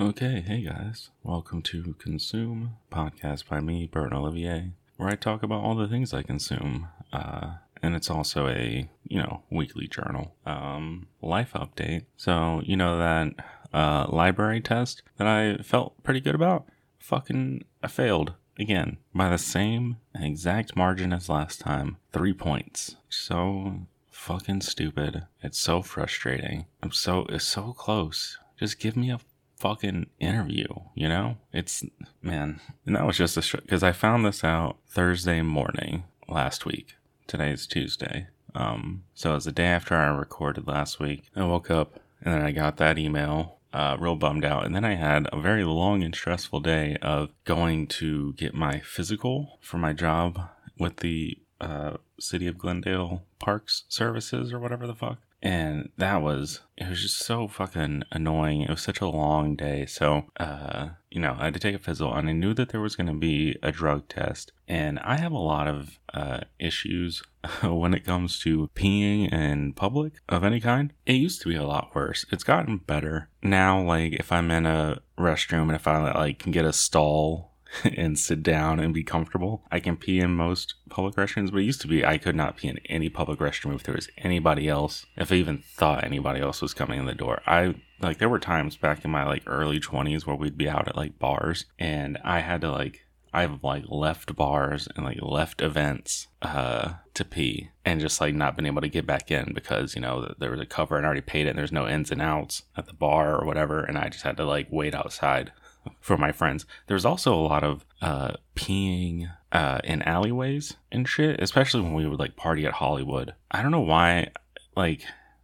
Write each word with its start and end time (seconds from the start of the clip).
Okay, 0.00 0.40
hey 0.40 0.62
guys, 0.62 1.10
welcome 1.22 1.60
to 1.60 1.94
Consume, 1.98 2.76
podcast 2.90 3.46
by 3.50 3.60
me, 3.60 3.86
Bert 3.86 4.14
Olivier, 4.14 4.70
where 4.96 5.10
I 5.10 5.14
talk 5.14 5.42
about 5.42 5.62
all 5.62 5.74
the 5.74 5.88
things 5.88 6.14
I 6.14 6.22
consume. 6.22 6.88
Uh, 7.12 7.56
and 7.82 7.94
it's 7.94 8.08
also 8.08 8.48
a, 8.48 8.88
you 9.06 9.18
know, 9.18 9.42
weekly 9.50 9.86
journal. 9.86 10.34
Um, 10.46 11.08
life 11.20 11.52
update. 11.52 12.06
So, 12.16 12.62
you 12.64 12.78
know 12.78 12.96
that 12.96 13.34
uh, 13.74 14.06
library 14.08 14.62
test 14.62 15.02
that 15.18 15.26
I 15.26 15.62
felt 15.62 16.02
pretty 16.02 16.20
good 16.20 16.34
about? 16.34 16.64
Fucking, 16.98 17.64
I 17.82 17.88
failed 17.88 18.32
again 18.58 18.96
by 19.14 19.28
the 19.28 19.36
same 19.36 19.98
exact 20.18 20.74
margin 20.74 21.12
as 21.12 21.28
last 21.28 21.60
time. 21.60 21.98
Three 22.10 22.32
points. 22.32 22.96
So 23.10 23.80
fucking 24.10 24.62
stupid. 24.62 25.26
It's 25.42 25.58
so 25.58 25.82
frustrating. 25.82 26.64
I'm 26.82 26.92
so, 26.92 27.26
it's 27.28 27.44
so 27.44 27.74
close. 27.74 28.38
Just 28.58 28.78
give 28.78 28.96
me 28.96 29.10
a 29.10 29.20
fucking 29.60 30.06
interview, 30.18 30.66
you 30.94 31.08
know? 31.08 31.36
It's, 31.52 31.84
man. 32.22 32.60
And 32.86 32.96
that 32.96 33.06
was 33.06 33.16
just 33.16 33.36
a, 33.36 33.56
because 33.58 33.82
I 33.82 33.92
found 33.92 34.24
this 34.24 34.42
out 34.42 34.78
Thursday 34.88 35.42
morning 35.42 36.04
last 36.26 36.64
week. 36.64 36.94
Today's 37.26 37.66
Tuesday. 37.66 38.28
Um, 38.54 39.04
so 39.14 39.32
it 39.32 39.34
was 39.34 39.44
the 39.44 39.52
day 39.52 39.66
after 39.66 39.94
I 39.94 40.08
recorded 40.08 40.66
last 40.66 40.98
week. 40.98 41.30
I 41.36 41.44
woke 41.44 41.70
up 41.70 42.00
and 42.22 42.34
then 42.34 42.42
I 42.42 42.50
got 42.52 42.78
that 42.78 42.98
email, 42.98 43.58
uh, 43.72 43.96
real 44.00 44.16
bummed 44.16 44.44
out. 44.44 44.64
And 44.64 44.74
then 44.74 44.84
I 44.84 44.94
had 44.94 45.28
a 45.30 45.40
very 45.40 45.64
long 45.64 46.02
and 46.02 46.14
stressful 46.14 46.60
day 46.60 46.96
of 47.02 47.30
going 47.44 47.86
to 47.88 48.32
get 48.32 48.54
my 48.54 48.80
physical 48.80 49.58
for 49.60 49.76
my 49.76 49.92
job 49.92 50.40
with 50.78 50.96
the 50.96 51.38
uh, 51.60 51.98
City 52.18 52.46
of 52.46 52.56
Glendale 52.56 53.22
Parks 53.38 53.84
Services 53.88 54.52
or 54.52 54.58
whatever 54.58 54.86
the 54.86 54.94
fuck 54.94 55.18
and 55.42 55.90
that 55.96 56.22
was 56.22 56.60
it 56.76 56.88
was 56.88 57.02
just 57.02 57.18
so 57.18 57.46
fucking 57.48 58.04
annoying. 58.10 58.62
It 58.62 58.70
was 58.70 58.82
such 58.82 59.00
a 59.00 59.06
long 59.06 59.56
day. 59.56 59.86
So 59.86 60.24
uh 60.38 60.90
you 61.10 61.20
know 61.20 61.36
i 61.38 61.44
had 61.44 61.54
to 61.54 61.60
take 61.60 61.74
a 61.74 61.78
physical 61.78 62.14
and 62.14 62.28
i 62.28 62.32
knew 62.32 62.54
that 62.54 62.68
there 62.68 62.80
was 62.80 62.94
going 62.94 63.08
to 63.08 63.14
be 63.14 63.56
a 63.62 63.72
drug 63.72 64.08
test. 64.08 64.52
And 64.68 64.98
i 65.00 65.16
have 65.16 65.32
a 65.32 65.38
lot 65.38 65.66
of 65.66 65.98
uh 66.12 66.40
issues 66.58 67.22
when 67.62 67.94
it 67.94 68.04
comes 68.04 68.38
to 68.40 68.70
peeing 68.74 69.32
in 69.32 69.72
public 69.72 70.14
of 70.28 70.44
any 70.44 70.60
kind. 70.60 70.92
It 71.06 71.14
used 71.14 71.42
to 71.42 71.48
be 71.48 71.56
a 71.56 71.66
lot 71.66 71.94
worse. 71.94 72.26
It's 72.30 72.44
gotten 72.44 72.78
better. 72.78 73.28
Now 73.42 73.82
like 73.82 74.14
if 74.14 74.30
i'm 74.32 74.50
in 74.50 74.66
a 74.66 75.00
restroom 75.18 75.62
and 75.62 75.76
if 75.76 75.86
i 75.86 76.12
like 76.12 76.38
can 76.38 76.52
get 76.52 76.64
a 76.64 76.72
stall 76.72 77.49
and 77.96 78.18
sit 78.18 78.42
down 78.42 78.80
and 78.80 78.94
be 78.94 79.02
comfortable. 79.02 79.62
I 79.70 79.80
can 79.80 79.96
pee 79.96 80.20
in 80.20 80.34
most 80.34 80.74
public 80.88 81.14
restrooms, 81.14 81.50
but 81.50 81.60
it 81.60 81.64
used 81.64 81.80
to 81.82 81.88
be 81.88 82.04
I 82.04 82.18
could 82.18 82.36
not 82.36 82.56
pee 82.56 82.68
in 82.68 82.78
any 82.88 83.08
public 83.08 83.38
restroom 83.38 83.74
if 83.74 83.82
there 83.82 83.94
was 83.94 84.08
anybody 84.18 84.68
else, 84.68 85.06
if 85.16 85.32
I 85.32 85.36
even 85.36 85.58
thought 85.58 86.04
anybody 86.04 86.40
else 86.40 86.62
was 86.62 86.74
coming 86.74 86.98
in 86.98 87.06
the 87.06 87.14
door. 87.14 87.42
I 87.46 87.74
like 88.00 88.18
there 88.18 88.28
were 88.28 88.38
times 88.38 88.76
back 88.76 89.04
in 89.04 89.10
my 89.10 89.24
like 89.24 89.42
early 89.46 89.80
20s 89.80 90.26
where 90.26 90.36
we'd 90.36 90.58
be 90.58 90.68
out 90.68 90.88
at 90.88 90.96
like 90.96 91.18
bars 91.18 91.66
and 91.78 92.18
I 92.24 92.40
had 92.40 92.60
to 92.62 92.70
like 92.70 93.00
I've 93.32 93.62
like 93.62 93.84
left 93.86 94.34
bars 94.34 94.88
and 94.96 95.04
like 95.04 95.18
left 95.20 95.60
events 95.60 96.26
uh 96.42 96.94
to 97.14 97.24
pee 97.24 97.70
and 97.84 98.00
just 98.00 98.20
like 98.20 98.34
not 98.34 98.56
been 98.56 98.66
able 98.66 98.80
to 98.80 98.88
get 98.88 99.06
back 99.06 99.30
in 99.30 99.52
because 99.54 99.94
you 99.94 100.00
know 100.00 100.34
there 100.38 100.50
was 100.50 100.60
a 100.60 100.66
cover 100.66 100.96
and 100.96 101.04
I 101.04 101.08
already 101.08 101.20
paid 101.20 101.46
it 101.46 101.50
and 101.50 101.58
there's 101.58 101.70
no 101.70 101.86
ins 101.86 102.10
and 102.10 102.22
outs 102.22 102.62
at 102.76 102.86
the 102.86 102.94
bar 102.94 103.38
or 103.38 103.46
whatever 103.46 103.84
and 103.84 103.98
I 103.98 104.08
just 104.08 104.24
had 104.24 104.36
to 104.38 104.44
like 104.44 104.68
wait 104.70 104.94
outside 104.94 105.52
for 106.00 106.16
my 106.16 106.32
friends. 106.32 106.66
There's 106.86 107.04
also 107.04 107.34
a 107.34 107.40
lot 107.40 107.64
of 107.64 107.84
uh, 108.02 108.32
peeing 108.56 109.30
uh, 109.52 109.80
in 109.84 110.02
alleyways 110.02 110.74
and 110.92 111.08
shit, 111.08 111.40
especially 111.40 111.80
when 111.82 111.94
we 111.94 112.06
would 112.06 112.18
like 112.18 112.36
party 112.36 112.66
at 112.66 112.74
Hollywood. 112.74 113.34
I 113.50 113.62
don't 113.62 113.72
know 113.72 113.80
why, 113.80 114.30
like, 114.76 115.02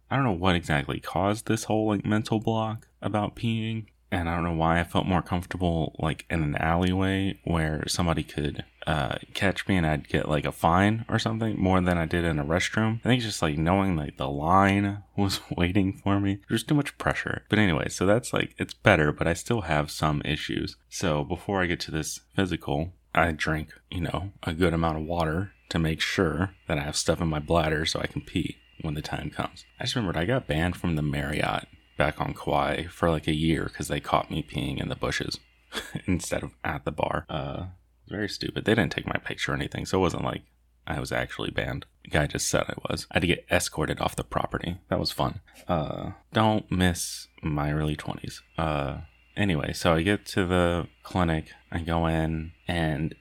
I 0.09 0.15
don't 0.15 0.25
know 0.25 0.31
what 0.31 0.55
exactly 0.55 0.99
caused 0.99 1.47
this 1.47 1.65
whole 1.65 1.87
like 1.87 2.05
mental 2.05 2.39
block 2.39 2.87
about 3.01 3.35
peeing. 3.35 3.85
And 4.09 4.29
I 4.29 4.35
don't 4.35 4.45
know 4.45 4.53
why 4.53 4.79
I 4.79 4.85
felt 4.85 5.05
more 5.05 5.21
comfortable 5.21 5.93
like 5.99 6.25
in 6.29 6.41
an 6.41 6.55
alleyway 6.55 7.37
where 7.43 7.83
somebody 7.87 8.23
could 8.23 8.63
uh, 8.87 9.17
catch 9.33 9.67
me 9.67 9.75
and 9.75 9.85
I'd 9.85 10.07
get 10.07 10.29
like 10.29 10.45
a 10.45 10.51
fine 10.53 11.05
or 11.09 11.19
something 11.19 11.59
more 11.59 11.81
than 11.81 11.97
I 11.97 12.05
did 12.05 12.23
in 12.23 12.39
a 12.39 12.45
restroom. 12.45 13.01
I 13.01 13.09
think 13.09 13.17
it's 13.17 13.25
just 13.25 13.41
like 13.41 13.57
knowing 13.57 13.97
like 13.97 14.15
the 14.15 14.29
line 14.29 15.03
was 15.17 15.41
waiting 15.57 15.93
for 15.93 16.21
me. 16.21 16.39
There's 16.47 16.63
too 16.63 16.73
much 16.73 16.97
pressure. 16.97 17.43
But 17.49 17.59
anyway, 17.59 17.89
so 17.89 18.05
that's 18.05 18.31
like 18.31 18.55
it's 18.57 18.73
better, 18.73 19.11
but 19.11 19.27
I 19.27 19.33
still 19.33 19.61
have 19.61 19.91
some 19.91 20.21
issues. 20.23 20.77
So 20.89 21.25
before 21.25 21.61
I 21.61 21.65
get 21.65 21.81
to 21.81 21.91
this 21.91 22.21
physical, 22.33 22.93
I 23.13 23.31
drink, 23.31 23.73
you 23.91 24.01
know, 24.01 24.31
a 24.43 24.53
good 24.53 24.73
amount 24.73 24.99
of 24.99 25.03
water 25.03 25.51
to 25.69 25.79
make 25.79 25.99
sure 25.99 26.51
that 26.69 26.77
I 26.77 26.83
have 26.83 26.95
stuff 26.95 27.19
in 27.19 27.27
my 27.27 27.39
bladder 27.39 27.85
so 27.85 27.99
I 27.99 28.07
can 28.07 28.21
pee 28.21 28.55
when 28.81 28.93
the 28.93 29.01
time 29.01 29.29
comes. 29.31 29.65
I 29.81 29.83
just 29.83 29.97
remembered 29.97 30.17
I 30.17 30.25
got 30.25 30.47
banned 30.47 30.77
from 30.77 30.95
the 30.95 31.01
Marriott 31.01 31.67
back 31.97 32.21
on 32.21 32.33
Kauai 32.33 32.85
for 32.85 33.09
like 33.09 33.27
a 33.27 33.35
year 33.35 33.65
because 33.65 33.89
they 33.89 33.99
caught 33.99 34.31
me 34.31 34.43
peeing 34.43 34.79
in 34.79 34.87
the 34.87 34.95
bushes 34.95 35.39
instead 36.05 36.43
of 36.43 36.51
at 36.63 36.85
the 36.85 36.91
bar. 36.91 37.25
Uh, 37.29 37.65
very 38.09 38.29
stupid. 38.29 38.65
They 38.65 38.75
didn't 38.75 38.91
take 38.91 39.07
my 39.07 39.19
picture 39.23 39.51
or 39.51 39.55
anything, 39.55 39.85
so 39.85 39.97
it 39.97 40.01
wasn't 40.01 40.23
like 40.23 40.43
I 40.85 40.99
was 40.99 41.11
actually 41.11 41.51
banned. 41.51 41.85
The 42.03 42.11
guy 42.11 42.27
just 42.27 42.47
said 42.47 42.65
I 42.67 42.75
was. 42.89 43.07
I 43.11 43.15
had 43.15 43.21
to 43.21 43.27
get 43.27 43.45
escorted 43.51 43.99
off 43.99 44.15
the 44.15 44.23
property. 44.23 44.77
That 44.89 44.99
was 44.99 45.11
fun. 45.11 45.41
Uh, 45.67 46.11
don't 46.31 46.71
miss 46.71 47.27
my 47.43 47.71
early 47.73 47.95
20s. 47.95 48.41
Uh, 48.57 48.99
anyway, 49.35 49.73
so 49.73 49.93
I 49.93 50.01
get 50.01 50.25
to 50.27 50.45
the 50.45 50.87
clinic, 51.03 51.51
I 51.71 51.79
go 51.79 52.07
in, 52.07 52.53
and 52.67 53.15